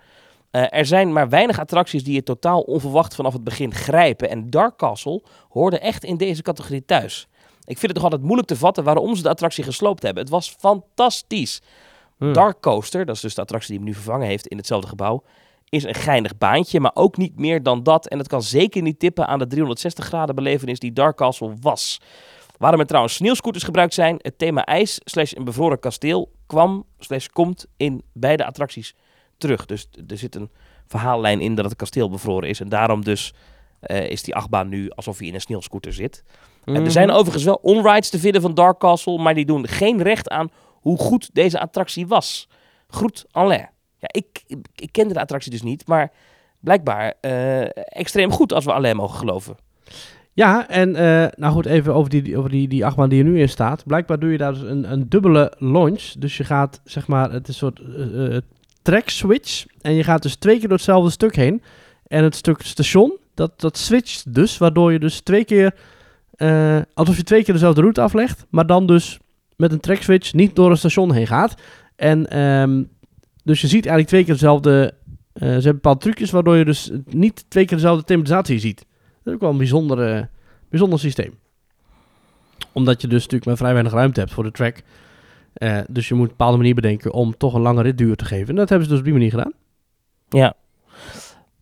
[0.51, 4.31] Eh, er zijn maar weinig attracties die je totaal onverwacht vanaf het begin grijpen.
[4.31, 7.29] En Dark Castle hoorde echt in deze categorie thuis.
[7.65, 10.23] Ik vind het nog altijd moeilijk te vatten waarom ze de attractie gesloopt hebben.
[10.23, 11.63] Het was fantastisch.
[12.19, 12.33] Mm.
[12.33, 15.23] Dark Coaster, dat is dus de attractie die hem nu vervangen heeft in hetzelfde gebouw,
[15.69, 18.09] is een geinig baantje, maar ook niet meer dan dat.
[18.09, 22.01] En het kan zeker niet tippen aan de 360 graden belevenis die Dark Castle was.
[22.57, 27.27] Waarom er trouwens sneeuwscooters gebruikt zijn, het thema ijs slash een bevroren kasteel kwam slash
[27.27, 28.95] komt in beide attracties
[29.39, 29.67] terug.
[29.67, 30.51] Dus er zit een
[30.87, 32.61] verhaallijn in dat het kasteel bevroren is.
[32.61, 33.35] En daarom dus
[33.81, 36.23] eh, is die achtbaan nu alsof je in een sneeuwscooter zit.
[36.65, 36.85] En Mhm.
[36.85, 40.29] er zijn overigens wel onrides te vinden van Dark Castle, maar die doen geen recht
[40.29, 42.49] aan hoe goed deze attractie was.
[42.89, 43.69] Groet Alain.
[43.99, 44.45] Ja, ik,
[44.75, 46.13] ik kende de attractie dus niet, maar
[46.61, 49.57] blijkbaar eh, extreem goed als we Alain mogen geloven.
[50.37, 53.41] Ja, en eh, nou goed, even over die, over die, die achtbaan die er nu
[53.41, 53.85] in staat.
[53.87, 56.03] Blijkbaar doe je daar dus een, een dubbele launch.
[56.19, 58.37] Dus je gaat, zeg maar, het is een soort eh,
[58.83, 59.65] track switch.
[59.81, 61.63] En je gaat dus twee keer door hetzelfde stuk heen.
[62.07, 65.75] En het stuk station, dat, dat switcht dus, waardoor je dus twee keer,
[66.95, 68.47] alsof je twee keer dezelfde route aflegt.
[68.51, 69.19] Maar dan dus
[69.57, 71.55] met een track switch niet door het station heen gaat.
[71.97, 72.83] En ehm,
[73.45, 74.95] dus je ziet eigenlijk twee keer dezelfde
[75.35, 78.87] ze hebben bepaalde trucjes waardoor je dus niet twee keer dezelfde thematisatie ziet.
[79.27, 80.29] Is ook wel een bijzonder,
[80.69, 81.39] bijzonder systeem.
[82.73, 84.83] Omdat je dus natuurlijk maar vrij weinig ruimte hebt voor de track.
[85.53, 88.49] Eh, dus je moet een bepaalde manier bedenken om toch een lange ritduur te geven.
[88.49, 89.53] En dat hebben ze dus op die manier gedaan.
[90.29, 90.55] Ja.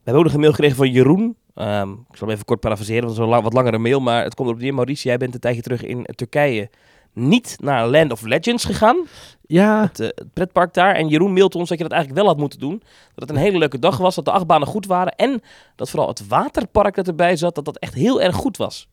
[0.04, 1.36] We hebben ook nog een mail gekregen van Jeroen.
[1.54, 4.00] Ehm, ik zal hem even kort parafraseren, want het is een lang, wat langere mail.
[4.00, 6.70] Maar het komt erop neer, Maurice, jij bent een tijdje terug in Turkije
[7.14, 9.06] niet naar Land of Legends gegaan.
[9.46, 10.94] Ja, Het, eh, het pretpark daar.
[10.94, 12.82] En Jeroen mailt ons dat je dat eigenlijk wel had moeten doen.
[13.14, 15.12] Dat het een hele leuke dag was, dat de achtbanen goed waren.
[15.16, 15.42] En
[15.76, 18.88] dat vooral het waterpark dat erbij zat, dat dat echt heel erg goed was.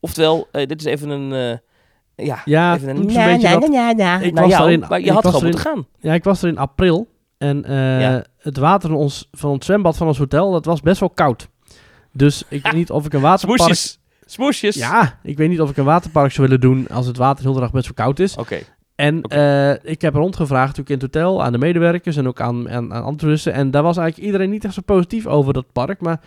[0.00, 1.32] Oftewel, eh, dit is even een...
[2.16, 5.12] eh, ja, ja even een beetje wat- ik naar was jou, daarin- maar je ik
[5.12, 5.86] had was gewoon erin- moeten gaan.
[6.00, 7.08] Ja, ik was er in april.
[7.38, 7.64] En
[8.00, 8.24] Ja.
[8.38, 11.48] het water van ons, van ons zwembad van ons hotel, dat was best wel koud.
[12.12, 13.58] Dus ik weet niet of ik een waterpark...
[13.60, 13.98] Smoesjes.
[14.30, 14.74] Smoesjes.
[14.74, 17.52] Ja, ik weet niet of ik een waterpark zou willen doen als het water heel
[17.52, 18.36] de dag best wel koud is.
[18.36, 18.58] Oké.
[18.94, 22.70] En eh, ik heb rondgevraagd natuurlijk in het hotel aan de medewerkers en ook aan,
[22.70, 23.52] aan, aan andere toeristen.
[23.52, 26.00] En daar was eigenlijk iedereen niet echt zo positief over dat park.
[26.00, 26.20] Maar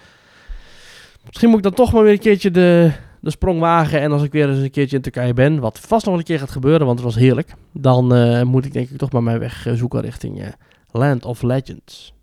[1.26, 4.02] misschien moet ik dan toch maar weer een keertje de, de sprong wagen.
[4.02, 6.24] En als ik weer eens een keertje in Turkije ben, wat vast nog wel een
[6.24, 7.54] keer gaat gebeuren, want het was heerlijk.
[7.74, 10.56] Dan eh, moet ik denk ik toch maar mijn weg eh, zoeken richting
[10.92, 12.14] Land of Legends.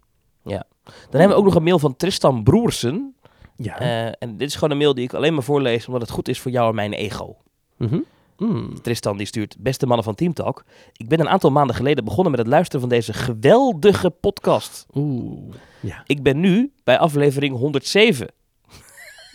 [1.11, 3.15] Dan hebben we ook nog een mail van Tristan Broersen.
[3.61, 3.79] Ja.
[3.79, 6.29] Eh, en dit is gewoon een mail die ik alleen maar voorlees omdat het goed
[6.29, 7.37] is voor jou en mijn ego.
[7.77, 7.99] Mhm.
[8.37, 8.83] Mm.
[8.83, 10.65] Tristan die stuurt, beste mannen van Team Talk.
[10.93, 14.87] Ik ben een aantal maanden geleden begonnen met het luisteren van deze geweldige podcast.
[14.95, 15.55] Oeh.
[15.81, 16.03] Ja.
[16.07, 18.29] Ik ben nu bij aflevering 107.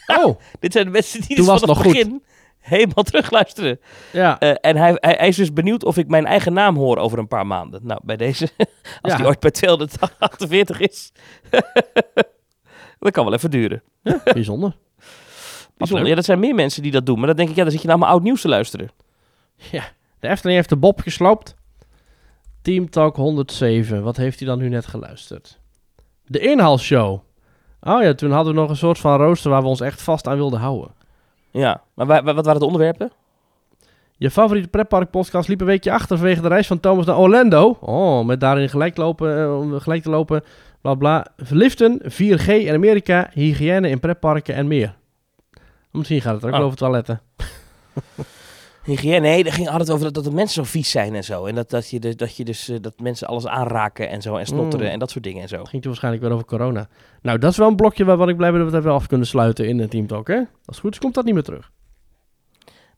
[0.07, 1.91] Oh, Dit zijn de mensen die dus vanaf het nog goed.
[1.93, 2.23] begin
[2.59, 3.79] helemaal terugluisteren.
[4.11, 4.39] ja.
[4.39, 7.17] Eh, en hij, hij, hij is dus benieuwd of ik mijn eigen naam hoor over
[7.19, 7.79] een paar maanden.
[7.83, 8.49] Nou, bij deze,
[9.01, 9.15] als Ja.
[9.17, 11.11] die ooit bij 248 is,
[13.03, 13.83] dat kan wel even duren.
[14.33, 14.75] Bijzonder.
[15.77, 16.07] Bijzonder.
[16.07, 17.17] Ja, dat zijn meer mensen die dat doen.
[17.17, 18.89] Maar dan denk ik, ja, dan zit je naar mijn oud nieuws te luisteren.
[19.71, 19.83] Ja,
[20.19, 21.55] de Efteling heeft de Bob gesloopt.
[22.61, 24.03] Team Talk 107.
[24.03, 25.59] Wat heeft hij dan nu net geluisterd?
[26.25, 27.19] De inhaalshow.
[27.81, 30.27] Oh ja, toen hadden we nog een soort van rooster waar we ons echt vast
[30.27, 30.91] aan wilden houden.
[31.51, 33.11] Ja, maar wa- wa- wat waren de onderwerpen?
[34.17, 37.77] Je favoriete pretpark podcast liep een weekje achter vanwege de reis van Thomas naar Orlando.
[37.81, 40.43] Oh, met daarin gelijk, lopen, eh, om gelijk te lopen.
[40.83, 41.25] Bla bla.
[41.49, 44.95] Liften, 4G in Amerika, hygiëne in pretparken en meer.
[45.91, 46.65] Misschien gaat het er ook Oh.
[46.65, 47.21] over toiletten.
[48.85, 51.45] Hygiëne, nee, daar ging altijd over dat, dat de mensen zo vies zijn en zo.
[51.45, 54.35] En dat, dat, je, dus, dat, je dus, eh, dat mensen alles aanraken en zo.
[54.35, 54.91] En snotteren Mm.
[54.91, 55.57] en dat soort dingen en zo.
[55.57, 56.87] Het ging toen waarschijnlijk weer over corona.
[57.21, 59.07] Nou, dat is wel een blokje waarvan ik blij ben dat we het even af
[59.07, 60.35] kunnen sluiten in de Team Talk, hè?
[60.37, 61.71] Als het goed is, komt dat niet meer terug.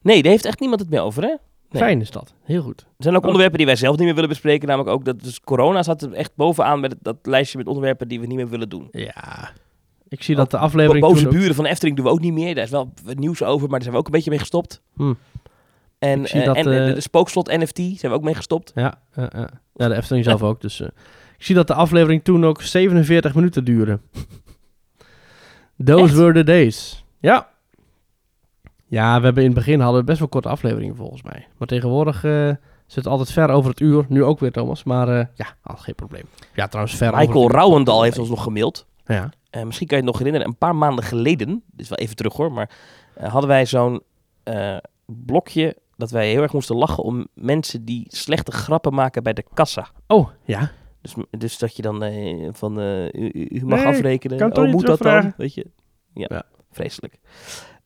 [0.01, 1.35] Nee, daar heeft echt niemand het meer over, hè?
[1.69, 1.81] Nee.
[1.81, 2.33] Fijn is dat.
[2.43, 2.79] Heel goed.
[2.81, 3.25] Er zijn ook Oh.
[3.27, 4.67] onderwerpen die wij zelf niet meer willen bespreken.
[4.67, 8.07] Namelijk ook dat dus corona staat er echt bovenaan met het- dat lijstje met onderwerpen
[8.07, 8.87] die we niet meer willen doen.
[8.91, 9.49] Ja.
[10.07, 12.19] Ik zie Ook dat de aflevering Bo- Boze ook- buren van Efteling doen we ook
[12.19, 12.55] niet meer.
[12.55, 14.81] Daar is wel nieuws over, maar daar zijn we ook een beetje mee gestopt.
[14.95, 15.13] Hm.
[15.99, 18.35] En, Ik zie eh, dat, en eh, eh, de spookslot NFT zijn we ook mee
[18.35, 18.71] gestopt.
[18.75, 18.99] Ja,
[19.73, 20.61] ja, de Efteling zelf ook.
[20.61, 20.91] Dus, ik
[21.37, 23.99] zie dat de aflevering toen ook 47 minuten duurde.
[25.85, 26.13] Those Echt?
[26.13, 27.05] were the days.
[27.19, 27.49] Ja.
[28.87, 31.47] Ja, we hebben in het begin hadden we best wel korte afleveringen volgens mij.
[31.57, 32.47] Maar tegenwoordig eh,
[32.85, 34.05] zit het altijd ver over het uur.
[34.09, 34.83] Nu ook weer, Thomas.
[34.83, 36.23] Maar eh, ja, al geen probleem.
[36.53, 37.51] Ja, trouwens, ver over Michael uur.
[37.51, 38.85] Rouwendal heeft ons nog gemaild.
[39.05, 39.29] Ja.
[39.49, 42.15] Eh, misschien kan je het nog herinneren, een paar maanden geleden, dit is wel even
[42.15, 42.69] terug hoor, maar
[43.19, 44.01] hadden wij zo'n
[45.05, 49.45] blokje dat wij heel erg moesten lachen om mensen die slechte grappen maken bij de
[49.53, 49.87] kassa.
[50.07, 50.71] Oh, ja.
[51.01, 52.03] Dus, dus dat je dan
[52.53, 55.33] van, u, u- mag Nee, afrekenen, kan oh moet dat dan?
[55.37, 55.67] Weet je?
[56.13, 56.43] Ja, Ja.
[56.71, 57.19] vreselijk.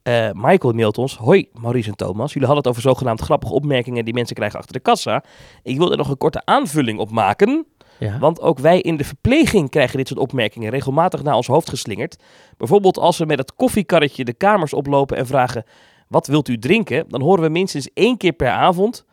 [0.04, 1.18] Eh, Michael mailt ons.
[1.18, 2.34] Hoi Maurice en Thomas.
[2.34, 5.24] Jullie hadden het over zogenaamd grappige opmerkingen die mensen krijgen achter de kassa.
[5.64, 7.66] Ik wil er nog een korte aanvulling op maken.
[8.00, 8.20] ja.
[8.20, 12.16] Want ook wij in de verpleging krijgen dit soort opmerkingen regelmatig naar ons hoofd geslingerd.
[12.58, 15.64] Bijvoorbeeld als we met het koffiekarretje de kamers oplopen en vragen:
[16.08, 17.06] Wat wilt u drinken?
[17.08, 19.06] Dan horen we minstens één keer per avond.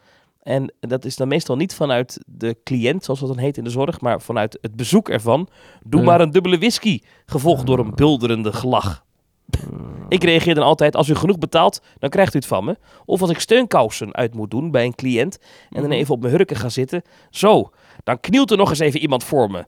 [0.42, 3.70] En dat is dan meestal niet vanuit de cliënt, zoals dat dan heet in de
[3.70, 5.48] zorg, maar vanuit het bezoek ervan.
[5.84, 9.05] Doe maar een dubbele whisky, gevolgd door een bulderende gelach.
[10.08, 12.76] Ik reageer dan altijd, als u genoeg betaalt, dan krijgt u het van me.
[13.04, 15.38] Of als ik steunkousen uit moet doen bij een cliënt
[15.70, 15.92] en dan Mhm.
[15.92, 17.02] even op mijn hurken ga zitten.
[17.30, 17.70] Zo,
[18.04, 19.64] dan knielt er nog eens even iemand voor me.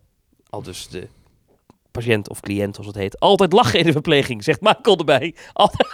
[0.50, 1.08] Al dus de
[1.90, 3.20] patiënt of cliënt, zoals het heet.
[3.20, 5.34] Altijd lachen in de verpleging, zegt Michael erbij.
[5.52, 5.88] Altijd,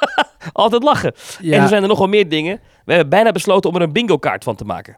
[0.53, 1.14] altijd lachen.
[1.43, 2.61] En er zijn er nog wel meer dingen.
[2.85, 4.97] We hebben bijna besloten om er een bingo kaart van te maken.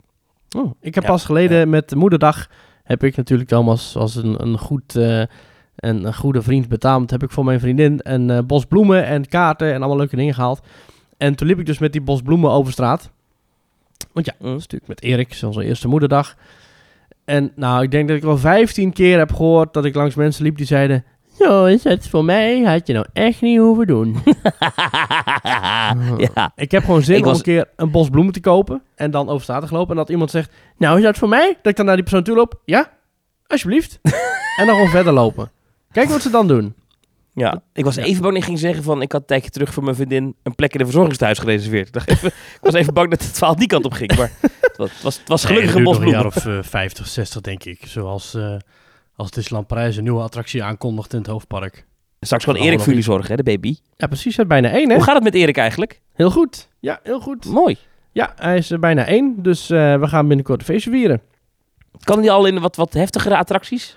[0.57, 2.47] Oh, ik heb Ja, pas geleden met de moederdag
[2.82, 5.22] heb ik natuurlijk Thomas als een, een, goed, eh,
[5.76, 7.10] een, een goede vriend betaamd.
[7.10, 10.34] Heb ik voor mijn vriendin een eh, bos bloemen en kaarten en allemaal leuke dingen
[10.34, 10.60] gehaald.
[11.16, 13.10] En toen liep ik dus met die bos bloemen over straat.
[14.12, 14.46] Want ja, Mm.
[14.46, 16.34] dat is natuurlijk met Erik, onze eerste moederdag.
[17.24, 20.44] En nou, ik denk dat ik wel 15 keer heb gehoord dat ik langs mensen
[20.44, 21.04] liep die zeiden...
[21.38, 24.16] Zo is het voor mij, had je nou echt niet hoeven doen.
[26.34, 26.52] ja.
[26.54, 29.42] Ik heb gewoon zin om een keer een bos bloemen te kopen en dan over
[29.42, 29.90] straat te lopen.
[29.90, 31.56] En dat iemand zegt, nou is dat voor mij?
[31.62, 32.60] Dat ik dan naar die persoon toe loop.
[32.64, 32.90] Ja,
[33.46, 33.98] alsjeblieft.
[34.58, 35.50] en dan gewoon verder lopen.
[35.97, 36.74] Kijk wat ze dan doen.
[37.34, 39.03] Ja, ik was even bang dat ik ging zeggen van...
[39.03, 41.86] Ik had een tijdje terug voor mijn vriendin een plek in een verzorgingstehuis gereserveerd.
[41.86, 44.16] Ik, dacht even, ik was even bang dat het verhaal die kant op ging.
[44.16, 46.47] Maar het was, het was, het was gelukkig Nee, een het duurt nog bosbloem.
[46.47, 47.86] een jaar of eh, 50, 60 denk ik.
[47.86, 48.57] Zoals eh,
[49.16, 51.86] als Disneyland Parijs een nieuwe attractie aankondigt in het hoofdpark.
[52.20, 53.76] Straks kan Erik voor jullie zorgen, hè, de baby.
[53.97, 54.36] Ja, precies.
[54.36, 54.94] Hij is bijna één, hè?
[54.94, 56.01] Hoe gaat het met Erik eigenlijk?
[56.14, 56.68] Heel goed.
[56.80, 57.44] Ja, heel goed.
[57.44, 57.76] Mooi.
[58.12, 59.34] Ja, hij is er bijna één.
[59.42, 61.20] Dus eh, we gaan binnenkort een feestje vieren.
[62.05, 63.97] Kan hij al in wat, wat heftigere attracties?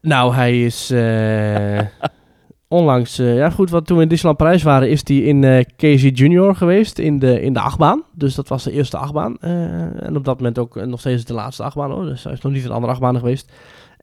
[0.00, 1.78] Nou, hij is eh,
[2.78, 3.18] onlangs...
[3.18, 4.90] eh, ja, goed, wat toen we in Disneyland Parijs waren...
[4.90, 8.02] is hij in eh Casey Junior geweest in de, in de achtbaan.
[8.12, 9.38] Dus dat was de eerste achtbaan.
[9.38, 11.90] En op dat moment ook nog steeds de laatste achtbaan.
[11.90, 12.04] Hoor.
[12.04, 13.52] Dus hij is nog niet in andere achtbanen geweest.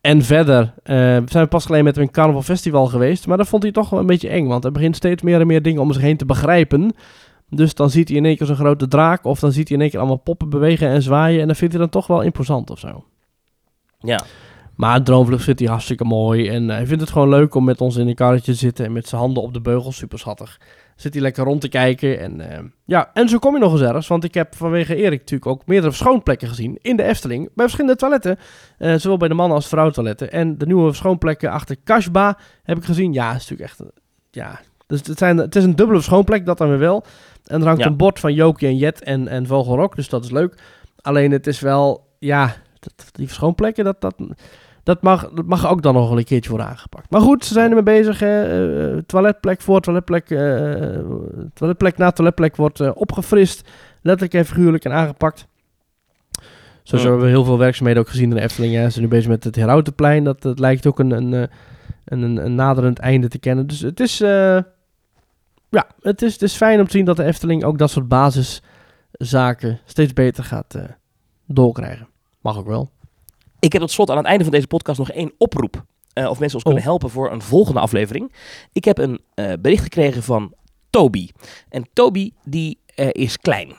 [0.01, 3.27] En verder zijn we pas geleden met een carnaval festival geweest.
[3.27, 4.47] Maar dat vond hij toch wel een beetje eng.
[4.47, 6.93] Want hij begint steeds meer en meer dingen om zich heen te begrijpen.
[7.49, 9.25] Dus dan ziet hij in één keer zo'n grote draak.
[9.25, 11.41] Of dan ziet hij in één keer allemaal poppen bewegen en zwaaien.
[11.41, 13.03] En dat vindt hij dan toch wel imposant of zo.
[13.99, 14.23] Ja.
[14.76, 16.49] Maar Droomvlucht vindt hij hartstikke mooi.
[16.49, 18.86] En eh, hij vindt het gewoon leuk om met ons in een karretje te zitten.
[18.86, 19.91] En met zijn handen op de beugel.
[19.91, 20.59] Super schattig.
[20.95, 22.19] Zit hij lekker rond te kijken.
[22.19, 24.07] En, eh, ja, en zo kom je nog eens ergens.
[24.07, 26.78] Want ik heb vanwege Erik natuurlijk ook meerdere schoonplekken gezien.
[26.82, 27.43] In de Efteling.
[27.43, 28.38] Bij verschillende toiletten.
[28.78, 30.32] Eh, zowel bij de mannen als vrouwentoiletten.
[30.32, 33.13] En de nieuwe schoonplekken achter Kashba heb ik gezien.
[33.13, 33.82] Ja, is natuurlijk echt...
[34.32, 36.45] ja, dus het, zijn, het is een dubbele schoonplek.
[36.45, 37.03] Dat dan weer wel.
[37.45, 37.88] En er hangt Ja.
[37.88, 39.95] een bord van Jokie en Jet en, en Vogelrok.
[39.95, 40.57] Dus dat is leuk.
[41.01, 42.07] Alleen het is wel...
[42.19, 44.01] Ja, dat, die schoonplekken, dat...
[44.01, 44.15] dat
[44.84, 47.09] dat mag, dat mag ook dan nog wel een keertje worden aangepakt.
[47.09, 48.19] Maar goed, ze zijn ermee bezig.
[48.19, 48.43] hè.
[48.93, 50.29] Eh, toiletplek voor toiletplek.
[50.29, 50.99] eh,
[51.53, 53.69] toiletplek na toiletplek wordt eh, opgefrist.
[54.01, 55.47] Letterlijk en figuurlijk en aangepakt.
[56.84, 57.03] Zo Ja.
[57.03, 58.73] hebben we heel veel werkzaamheden ook gezien in de Efteling.
[58.73, 58.84] Hè.
[58.84, 60.23] Ze zijn nu bezig met het Herautenplein.
[60.23, 61.49] Dat, dat lijkt ook een, een,
[62.05, 63.67] een, een, naderend einde te kennen.
[63.67, 67.63] Dus het is, ja, het, is, het is fijn om te zien dat de Efteling
[67.63, 70.75] ook dat soort basiszaken steeds beter gaat
[71.47, 72.07] doorkrijgen.
[72.41, 72.89] Mag ook wel.
[73.64, 75.84] Ik heb tot slot aan het einde van deze podcast nog één oproep.
[76.14, 76.88] Eh, of mensen ons kunnen Oh.
[76.88, 78.34] helpen voor een volgende aflevering.
[78.74, 80.53] Ik heb een eh, bericht gekregen van
[80.89, 81.30] Toby.
[81.70, 83.74] En Toby die eh, is klein.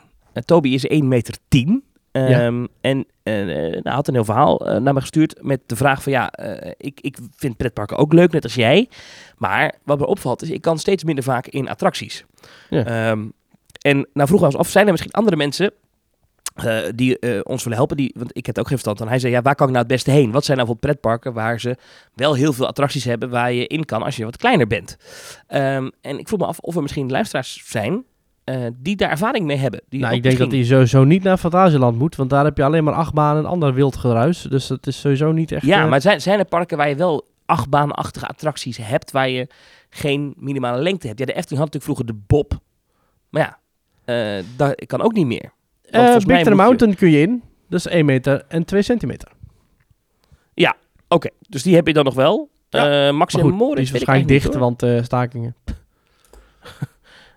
[0.45, 1.85] Toby is 1 meter 10.
[2.13, 6.33] Ehm, En nou, had een heel verhaal naar me gestuurd met de vraag van ja,
[6.77, 8.89] ik, ik vind pretparken ook leuk, net als jij.
[9.37, 12.25] Maar wat me opvalt is, ik kan steeds minder vaak in attracties.
[12.71, 12.85] Ja.
[12.85, 13.25] Ehm,
[13.81, 15.73] en nou vroegen we ons af, zijn er misschien andere mensen
[16.55, 17.97] eh, die eh, ons willen helpen?
[17.97, 19.09] Die, want ik heb ook geen verstand.
[19.09, 20.31] Hij zei, ja, waar kan ik nou het beste heen?
[20.31, 21.77] Wat zijn nou voor pretparken waar ze
[22.15, 24.97] wel heel veel attracties hebben waar je in kan als je wat kleiner bent?
[25.47, 28.05] Ehm, en ik vroeg me af of er misschien luisteraars zijn
[28.45, 29.83] eh, die daar ervaring mee hebben.
[29.89, 32.65] Die Nou, ik denk dat hij sowieso niet naar Fantasieland moet, want daar heb je
[32.65, 34.43] alleen maar achtbanen en ander wild geruis.
[34.43, 35.67] Dus dat is sowieso niet echt...
[35.67, 39.49] Ja, maar zijn, zijn er parken waar je wel achtbaanachtige attracties hebt, waar je
[39.91, 41.19] geen minimale lengte hebt?
[41.19, 42.61] Ja, de Efteling had natuurlijk vroeger de Bob.
[43.31, 43.59] Maar
[44.05, 45.53] ja, dat kan ook niet meer.
[46.03, 47.43] Mij Big je- Mountain kun je in.
[47.69, 49.29] Dat is 1 meter en 2 centimeter.
[51.09, 52.51] Oké, dus die heb je dan nog wel.
[52.69, 55.55] Ja, Max Maar en Moritz, die is waarschijnlijk dicht, niet, want eh, stakingen.
[55.65, 55.77] hoor.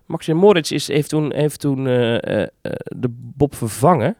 [0.05, 4.15] Max en Moritz is, heeft toen, heeft toen de Bob vervangen.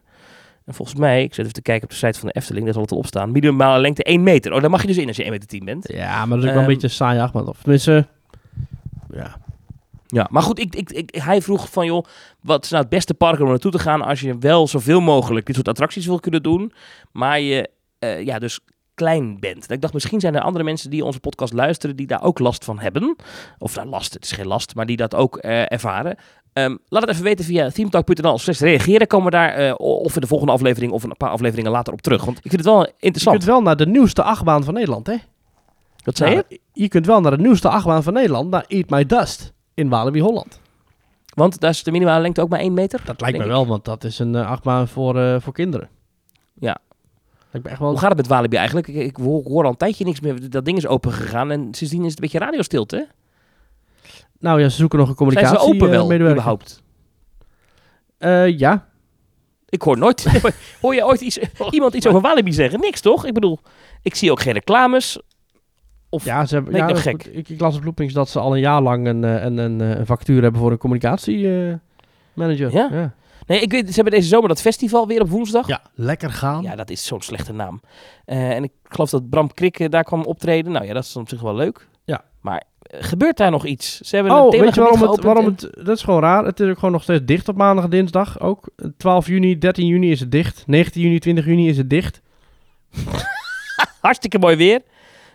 [0.64, 2.74] En volgens mij, ik zit even te kijken op de site van de Efteling, daar
[2.74, 3.32] zal het op staan.
[3.32, 4.52] Minimale lengte 1 meter.
[4.52, 5.88] Oh, daar mag je dus in als je 1 meter 10 bent.
[5.92, 7.48] Ja, maar dat is ook wel een Ehm, beetje een saaie achtbaan.
[7.48, 8.06] Of tenminste,
[9.10, 9.36] ja.
[10.10, 12.04] Ja, maar goed, ik, ik, ik, hij vroeg van, joh,
[12.40, 15.46] wat is nou het beste park om naartoe te gaan als je wel zoveel mogelijk
[15.46, 16.72] dit soort attracties wil kunnen doen,
[17.12, 18.60] maar je eh, ja, dus
[18.94, 19.70] klein bent.
[19.70, 22.64] Ik dacht, misschien zijn er andere mensen die onze podcast luisteren die daar ook last
[22.64, 23.16] van hebben.
[23.58, 26.16] Of nou, last, het is geen last, maar die dat ook eh, ervaren.
[26.52, 29.06] Ehm, laat het even weten via themetalk.nl slash reageren.
[29.06, 32.00] Komen we daar eh, of in de volgende aflevering of een paar afleveringen later op
[32.00, 32.24] terug.
[32.24, 33.36] Want ik vind het wel Je interessant.
[33.36, 35.16] kunt wel naar de nieuwste achtbaan van Nederland, hè?
[36.04, 36.36] Wat zei je?
[36.36, 39.88] Nou, je kunt wel naar de nieuwste achtbaan van Nederland, naar Eat My Dust in
[39.88, 40.60] Walibi Holland.
[41.34, 43.00] Want daar is de minimale lengte ook maar 1 meter.
[43.04, 43.50] Dat lijkt me ik.
[43.50, 45.88] wel, want dat is een eh, achtbaan voor, eh, voor kinderen.
[46.54, 46.78] Ja.
[47.50, 47.88] Lijkt me echt wel...
[47.88, 48.88] Hoe gaat het met Walibi eigenlijk?
[48.88, 50.50] Ik, ik hoor, hoor al een tijdje niks meer.
[50.50, 52.96] Dat ding is open gegaan en sindsdien is het een beetje radiostilte.
[52.96, 53.02] hè?
[54.38, 56.82] Nou ja, ze zoeken nog een Zijn communicatie ze open eh, wel, überhaupt?
[58.56, 58.88] Ja.
[59.68, 60.42] Ik hoor nooit...
[60.82, 61.38] hoor je ooit iets,
[61.70, 62.80] iemand iets over Walibi zeggen?
[62.80, 63.26] Niks, toch?
[63.26, 63.58] Ik bedoel,
[64.02, 65.20] ik zie ook geen reclames.
[66.10, 67.24] Of, Ja, ze hebben, ja, nog goed, gek?
[67.24, 69.80] Ik, ik las op Loopings dat ze al een jaar lang een, eh, een, een,
[69.80, 71.80] eh, een factuur hebben voor een communicatiemanager.
[72.34, 72.72] manager.
[72.72, 72.88] Ja?
[72.92, 73.14] ja.
[73.46, 75.66] Nee, ik weet, ze hebben deze zomer dat festival weer op woensdag.
[75.66, 76.62] Ja, lekker gaan.
[76.62, 77.80] Ja, dat is zo'n slechte naam.
[78.24, 80.72] Eh, en ik geloof dat Bram Krik daar kwam optreden.
[80.72, 81.88] Nou ja, dat is op zich wel leuk.
[82.04, 82.24] Ja.
[82.40, 84.00] Maar gebeurt daar nog iets?
[84.00, 85.86] Ze hebben een Oh, themagebied weet je waarom het, waarom en- het...
[85.86, 86.44] Dat is gewoon raar.
[86.44, 88.68] Het is ook gewoon nog steeds dicht op maandag en dinsdag ook.
[88.96, 90.62] 12 juni, 13 juni is het dicht.
[90.66, 92.20] 19 juni, 20 juni is het dicht.
[94.00, 94.80] Hartstikke mooi weer.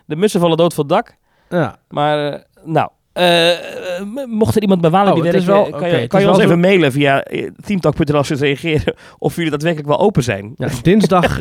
[0.06, 1.16] De mussen vallen dood van het dak.
[1.48, 1.76] Ja.
[1.88, 2.88] Maar, eh, nou...
[3.12, 3.50] eh,
[3.98, 6.60] eh, mocht er iemand bij Walibi Oh, werken, wel- kan je, kan je ons even
[6.60, 7.24] mailen via
[7.64, 10.54] teamtalk.nl als je reageren of jullie daadwerkelijk wel open zijn.
[10.56, 11.38] Ja, dinsdag,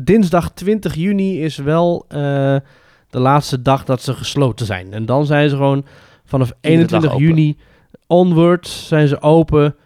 [0.00, 4.92] dinsdag 20 juni is wel de laatste dag dat ze gesloten zijn.
[4.92, 5.84] En dan zijn ze gewoon
[6.24, 7.24] vanaf Iedere dag 21 open.
[7.26, 7.58] juni
[8.06, 9.76] onwards zijn ze open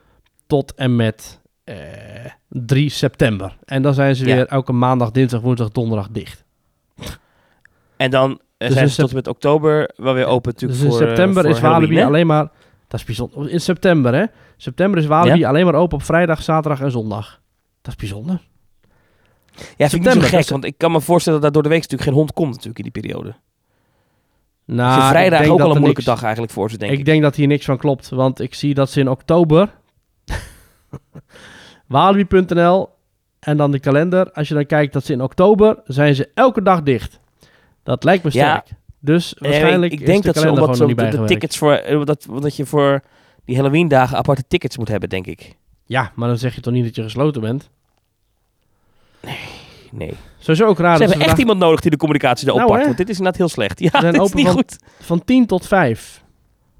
[0.46, 1.76] tot en met eh,
[2.48, 3.56] 3 september.
[3.64, 4.34] En dan zijn ze Ja.
[4.34, 6.43] weer elke maandag, dinsdag, woensdag, donderdag dicht.
[7.96, 10.88] En dan eh, Dus zijn ze tot en met oktober wel weer open natuurlijk dus
[10.90, 12.04] in voor, eh, september voor is Walibi Halloween, hè?
[12.06, 12.50] alleen maar...
[12.88, 13.50] Dat is bijzonder.
[13.50, 14.24] In september, hè?
[14.56, 15.48] September is Walibi Ja.
[15.48, 17.40] alleen maar open op vrijdag, zaterdag en zondag.
[17.82, 18.40] Dat is bijzonder.
[19.54, 21.62] Ja, vind ik niet zo September, gek, want ik kan me voorstellen dat daar door
[21.62, 23.34] de week natuurlijk geen hond komt natuurlijk in die periode.
[24.66, 26.78] Nou, Dus ik vrijdag denk ook dat al een moeilijke niks- dag eigenlijk voor ze,
[26.78, 26.98] denk ik.
[26.98, 29.70] ik denk dat hier niks van klopt, want ik zie dat ze in oktober...
[31.86, 32.88] Walibi.nl
[33.40, 34.32] en dan de kalender.
[34.32, 37.20] Als je dan kijkt dat ze in oktober zijn ze elke dag dicht.
[37.84, 38.48] Dat lijkt me Ja.
[38.62, 38.80] sterk.
[39.00, 42.04] Dus Nee, waarschijnlijk ik, denk de dat ze omdat zo de, de tickets voor eh,
[42.04, 43.02] dat, dat je voor
[43.44, 45.56] die Halloween dagen aparte tickets moet hebben, denk ik.
[45.86, 47.70] Ja, maar dan zeg je toch niet dat je gesloten bent?
[49.90, 50.14] Nee.
[50.38, 52.86] Sowieso ook raar ze hebben echt iemand nodig die de communicatie erop Nou, pakt, hè?
[52.86, 53.80] want dit is inderdaad heel slecht.
[53.92, 54.76] Ja, zijn open niet van- goed.
[55.00, 56.22] van 10 tot 5.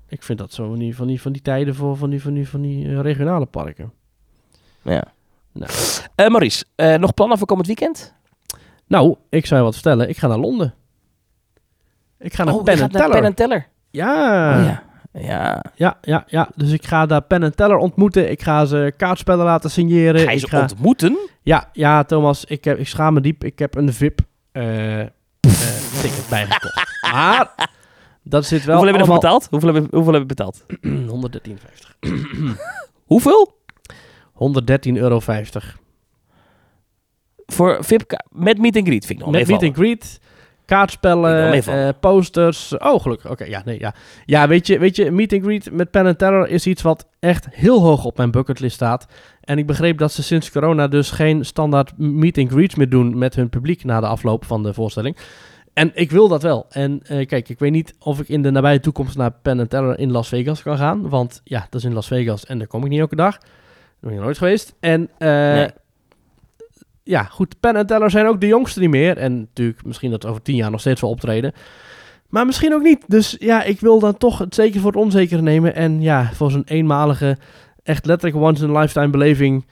[0.08, 2.34] Ik vind dat zo van die, van die, van die tijden voor van die, van
[2.34, 3.92] die, van die eh, regionale parken.
[4.82, 5.04] Ja.
[5.52, 5.70] Nou.
[6.14, 6.64] Eh, Maurice,
[6.98, 8.14] nog plannen voor komend weekend?
[8.86, 10.08] Nou, ik zou je wat vertellen.
[10.08, 10.74] Ik ga naar Londen.
[12.24, 13.66] Ik ga naar oh, gaat naar Teller.
[13.90, 14.58] Ja.
[14.58, 14.82] Oh, ja.
[15.12, 15.64] Ja.
[15.74, 16.48] ja, ja, ja.
[16.54, 18.30] Dus ik ga daar Penn Teller ontmoeten.
[18.30, 20.20] Ik ga ze kaartspellen laten signeren.
[20.20, 20.60] Ga je ik ze ga...
[20.60, 21.18] ontmoeten?
[21.42, 23.44] Ja, ja, Thomas, ik, heb, ik schaam me diep.
[23.44, 24.20] Ik heb een VIP
[24.52, 25.08] eh, eh,
[26.00, 26.98] ticket bijgekocht.
[27.12, 27.70] maar
[28.22, 29.38] dat zit wel hoeveel heb je ervoor allemaal...
[29.38, 29.46] betaald?
[29.50, 30.64] Hoeveel heb je, hoeveel heb je betaald?
[32.00, 32.56] 113,50.
[33.12, 33.56] Hoeveel?
[34.32, 35.20] 113,50 euro.
[37.46, 40.20] Voor VIP met meet and greet vind ik nog Met meet and greet,
[40.64, 42.76] kaartspellen, eh, posters.
[42.78, 43.30] Oh, gelukkig.
[43.30, 43.94] Oké, ja, nee, ja.
[44.24, 47.08] Ja, weet je, weet je, meet and greet met Penn and Teller is iets wat
[47.20, 49.06] echt heel hoog op mijn bucketlist staat.
[49.40, 53.18] En ik begreep dat ze sinds corona dus geen standaard meet and greets meer doen
[53.18, 55.16] met hun publiek na de afloop van de voorstelling.
[55.72, 56.66] En ik wil dat wel.
[56.70, 59.70] En eh, kijk, ik weet niet of ik in de nabije toekomst naar Penn and
[59.70, 61.08] Teller in Las Vegas kan gaan.
[61.08, 63.38] Want ja, dat is in Las Vegas en daar kom ik niet elke dag.
[63.38, 63.48] Daar
[64.00, 64.74] ben ik nooit geweest.
[64.80, 65.68] En eh, Nee.
[67.04, 69.16] Ja, goed, Penn en Teller zijn ook de jongste niet meer.
[69.16, 71.52] En natuurlijk, misschien dat over tien jaar nog steeds wel optreden.
[72.28, 73.04] Maar misschien ook niet.
[73.06, 75.74] Dus ja, ik wil dan toch het zeker voor het onzekere nemen.
[75.74, 77.36] En ja, voor zo'n eenmalige,
[77.82, 79.66] echt letterlijk once-in-a-lifetime beleving...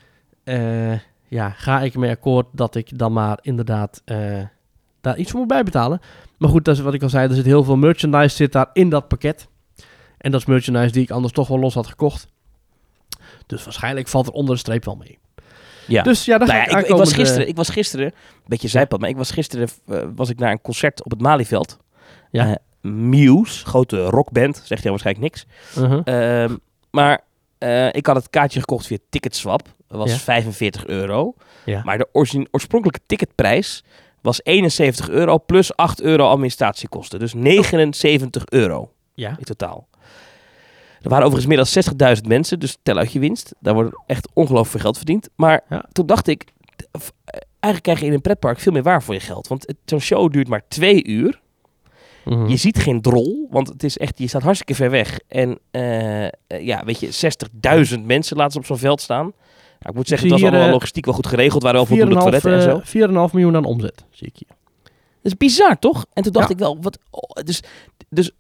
[0.45, 0.93] eh,
[1.29, 4.41] ja, ga ik mee akkoord dat ik dan maar inderdaad eh,
[5.01, 6.01] daar iets voor moet bijbetalen.
[6.39, 7.29] Maar goed, dat is wat ik al zei.
[7.29, 9.49] Er zit heel veel merchandise zit daar in dat pakket.
[10.19, 12.29] En dat is merchandise die ik anders toch wel los had gekocht.
[13.47, 15.19] Dus waarschijnlijk valt er onder de streep wel mee.
[15.87, 16.03] Ja.
[16.03, 18.13] Dus ja, daar Nou ga ja, ik ik, was gisteren, ik was gisteren, een
[18.47, 21.79] beetje zijpad, maar ik was gisteren eh, was ik naar een concert op het Malieveld.
[22.31, 22.47] Ja.
[22.47, 25.47] Eh, Muse, grote rockband, zegt jou waarschijnlijk niks.
[25.79, 26.43] Uh-huh.
[26.45, 26.57] Ehm,
[26.91, 27.21] maar
[27.59, 29.63] eh, ik had het kaartje gekocht via Ticketswap.
[29.89, 30.17] Dat was Ja.
[30.17, 31.35] 45 euro.
[31.65, 31.83] Ja.
[31.85, 32.09] Maar de
[32.51, 33.85] oorspronkelijke ticketprijs
[34.21, 37.19] was 71 euro plus 8 euro administratiekosten.
[37.19, 39.35] Dus 79 euro Ja.
[39.39, 39.89] in totaal.
[41.03, 43.55] Er waren overigens meer dan 60.000 mensen, dus tel uit je winst.
[43.61, 45.29] Daar wordt echt ongelooflijk veel geld verdiend.
[45.37, 45.85] Maar Ja.
[45.93, 46.45] toen dacht ik,
[47.61, 49.49] eigenlijk krijg je in een pretpark veel meer waar voor je geld.
[49.49, 51.41] Want zo'n show duurt maar twee uur.
[52.25, 52.47] Mhm.
[52.49, 55.19] Je ziet geen drol, want het is echt, je staat hartstikke ver weg.
[55.29, 56.29] En eh,
[56.67, 57.09] ja, weet je,
[57.97, 59.25] 60.000 mensen laten ze op zo'n veld staan.
[59.25, 59.35] Nou,
[59.91, 61.63] ik moet zeggen, het was allemaal eh, logistiek wel goed geregeld.
[61.63, 62.79] waren wel voldoende 4,5 toiletten en zo.
[62.79, 64.57] eh, 4,5 miljoen aan omzet, zie ik hier.
[65.23, 66.07] Dat is bizar, toch?
[66.13, 66.55] En toen dacht Ja.
[66.55, 67.63] ik wel, wat, oh, dus,
[68.09, 68.31] dus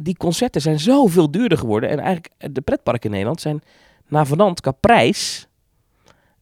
[0.00, 1.88] die concerten zijn zoveel duurder geworden.
[1.90, 3.62] En eigenlijk eh, de pretparken in Nederland zijn
[4.08, 5.46] navenant qua prijs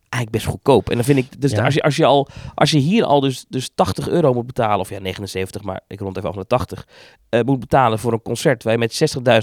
[0.09, 0.89] eigenlijk best goedkoop.
[0.91, 1.65] En dan vind ik, dus Ja.
[1.65, 4.81] als, je, als, je al, als je hier al dus, dus 80 euro moet betalen,
[4.81, 6.87] of ja 79, maar ik rond even af naar 80,
[7.29, 8.93] eh, moet betalen voor een concert waar je met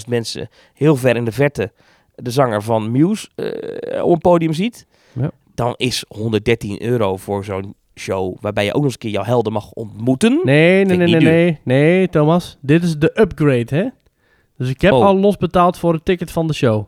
[0.04, 1.72] 60.000 mensen heel ver in de verte
[2.16, 5.32] de zanger van Muse eh, op een podium ziet, Ja.
[5.56, 9.24] dan is 113 euro voor zo'n show waarbij je ook nog eens een keer jouw
[9.24, 10.40] helden mag ontmoeten.
[10.44, 12.58] Nee, nee, nee, nee, nee, nee, Thomas.
[12.62, 13.88] Dit is de upgrade, hè?
[14.64, 15.06] Dus ik heb Oh.
[15.06, 16.88] al los betaald voor het ticket van de show.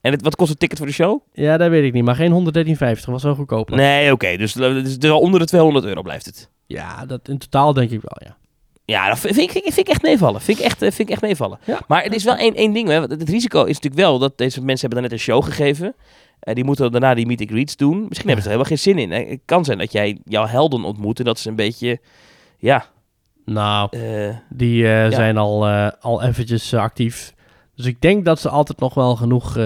[0.00, 1.20] En het, wat kost het ticket voor de show?
[1.32, 3.04] Ja, dat weet ik niet, maar geen 113,50.
[3.10, 3.70] was zo goedkoop.
[3.70, 4.36] Nee, oké.
[4.36, 6.50] dus, dus dus onder de 200 euro blijft het.
[6.66, 8.36] Ja, dat in totaal denk ik wel, ja.
[8.84, 10.40] Ja, dat vind ik, vind ik echt meevallen.
[10.40, 11.58] Vind ik echt, eh, vind ik echt meevallen.
[11.64, 11.80] Ja.
[11.88, 12.88] Maar het is wel één, één ding.
[12.88, 13.00] Hè.
[13.00, 15.94] Het risico is natuurlijk wel dat deze mensen hebben dan net een show gegeven.
[16.40, 18.06] Eh, die moeten daarna die meet and greets doen.
[18.08, 19.12] Misschien hebben ze er helemaal geen zin in.
[19.12, 22.00] Eh, Het kan zijn dat jij jouw helden ontmoet en dat ze een beetje...
[22.58, 22.86] Ja,
[23.48, 27.34] Nou, eh, die eh, zijn al, eh, al eventjes actief.
[27.74, 29.56] Dus ik denk dat ze altijd nog wel genoeg,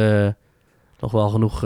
[1.01, 1.65] nog wel genoeg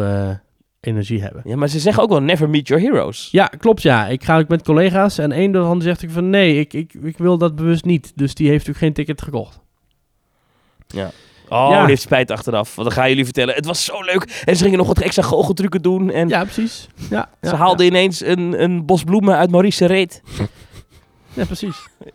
[0.81, 1.43] energie hebben.
[1.45, 3.29] ja, maar ze zeggen ook wel never meet your heroes.
[3.31, 4.07] Ja, klopt ja.
[4.07, 7.19] Ik ga ook met collega's en een daarvan zegt ik van nee, ik, ik, ik
[7.19, 8.13] wil dat bewust niet.
[8.15, 9.61] Dus die heeft natuurlijk geen ticket gekocht.
[11.49, 11.79] Oh, Ja.
[11.79, 12.75] die heeft spijt achteraf.
[12.75, 13.55] Want dan gaan jullie vertellen.
[13.55, 14.43] Het was zo leuk.
[14.45, 16.11] En ze gingen nog wat extra goocheltrucken doen.
[16.11, 16.89] En Ja, precies.
[17.11, 20.23] Ja, ze ja, haalden ineens een, een bos bloemen uit Maurice reet.
[21.37, 21.77] Ja, precies.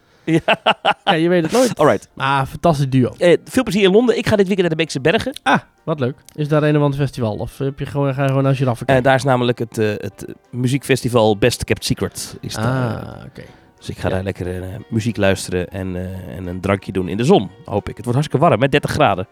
[1.04, 1.78] Ja, je weet het nooit.
[1.80, 2.08] Alright.
[2.18, 3.12] Ah, fantastisch duo.
[3.18, 4.18] Eh, veel plezier in Londen.
[4.18, 5.40] Ik ga dit weekend naar de Beekse Bergen.
[5.44, 6.16] Ah, wat leuk.
[6.36, 7.36] Is daar een of ander festival?
[7.36, 9.04] Of heb je gewoon, ga je gewoon naar giraffe En kijken?
[9.04, 12.38] daar is namelijk het, eh, het eh, muziekfestival Best Kept Secret.
[12.42, 12.98] Is daar.
[13.06, 13.42] ah, oké.
[13.78, 14.14] Dus ik ga Ja.
[14.14, 17.90] daar lekker eh, muziek luisteren en, eh, en een drankje doen in de zon, hoop
[17.90, 17.96] ik.
[17.96, 19.28] Het wordt hartstikke warm, met 30 graden.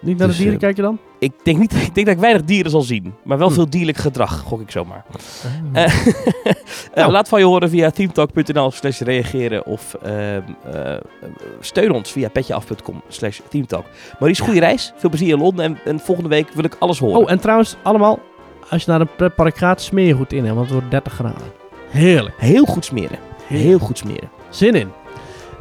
[0.00, 0.98] Niet naar Dus, de dieren eh, kijken dan?
[1.18, 3.54] Ik denk, niet, ik denk dat ik weinig dieren zal zien, maar wel Hm.
[3.54, 5.04] veel dierlijk gedrag, gok ik zomaar.
[5.72, 5.82] Ah.
[5.84, 6.06] Eh,
[6.44, 6.54] eh,
[6.94, 7.12] Nou.
[7.12, 10.40] Laat van je horen via themetalk.nl slash reageren of ehm,
[10.72, 10.94] eh,
[11.60, 13.84] steun ons via petjeaf.com slash themetalk.
[14.18, 17.18] Maurice, goede reis, veel plezier in Londen en, en volgende week wil ik alles horen.
[17.20, 18.18] Oh, en trouwens, allemaal,
[18.70, 21.12] als je naar een pretpark gaat, smeer je goed in, hè, want het wordt 30
[21.12, 21.42] graden.
[21.88, 22.34] Heerlijk.
[22.38, 24.28] Heel goed smeren, heel goed smeren.
[24.50, 24.88] Zin in.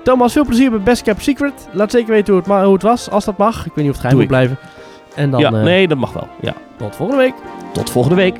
[0.05, 1.67] Thomas, veel plezier bij Best Kept Secret.
[1.71, 3.57] Laat zeker weten hoe het, ma- hoe het was, als dat mag.
[3.65, 4.57] Ik weet niet of het geheim moet blijven.
[5.15, 6.27] En dan ja, eh, nee, dat mag wel.
[6.41, 6.53] Ja.
[6.77, 7.33] tot volgende week.
[7.73, 8.39] Tot volgende week.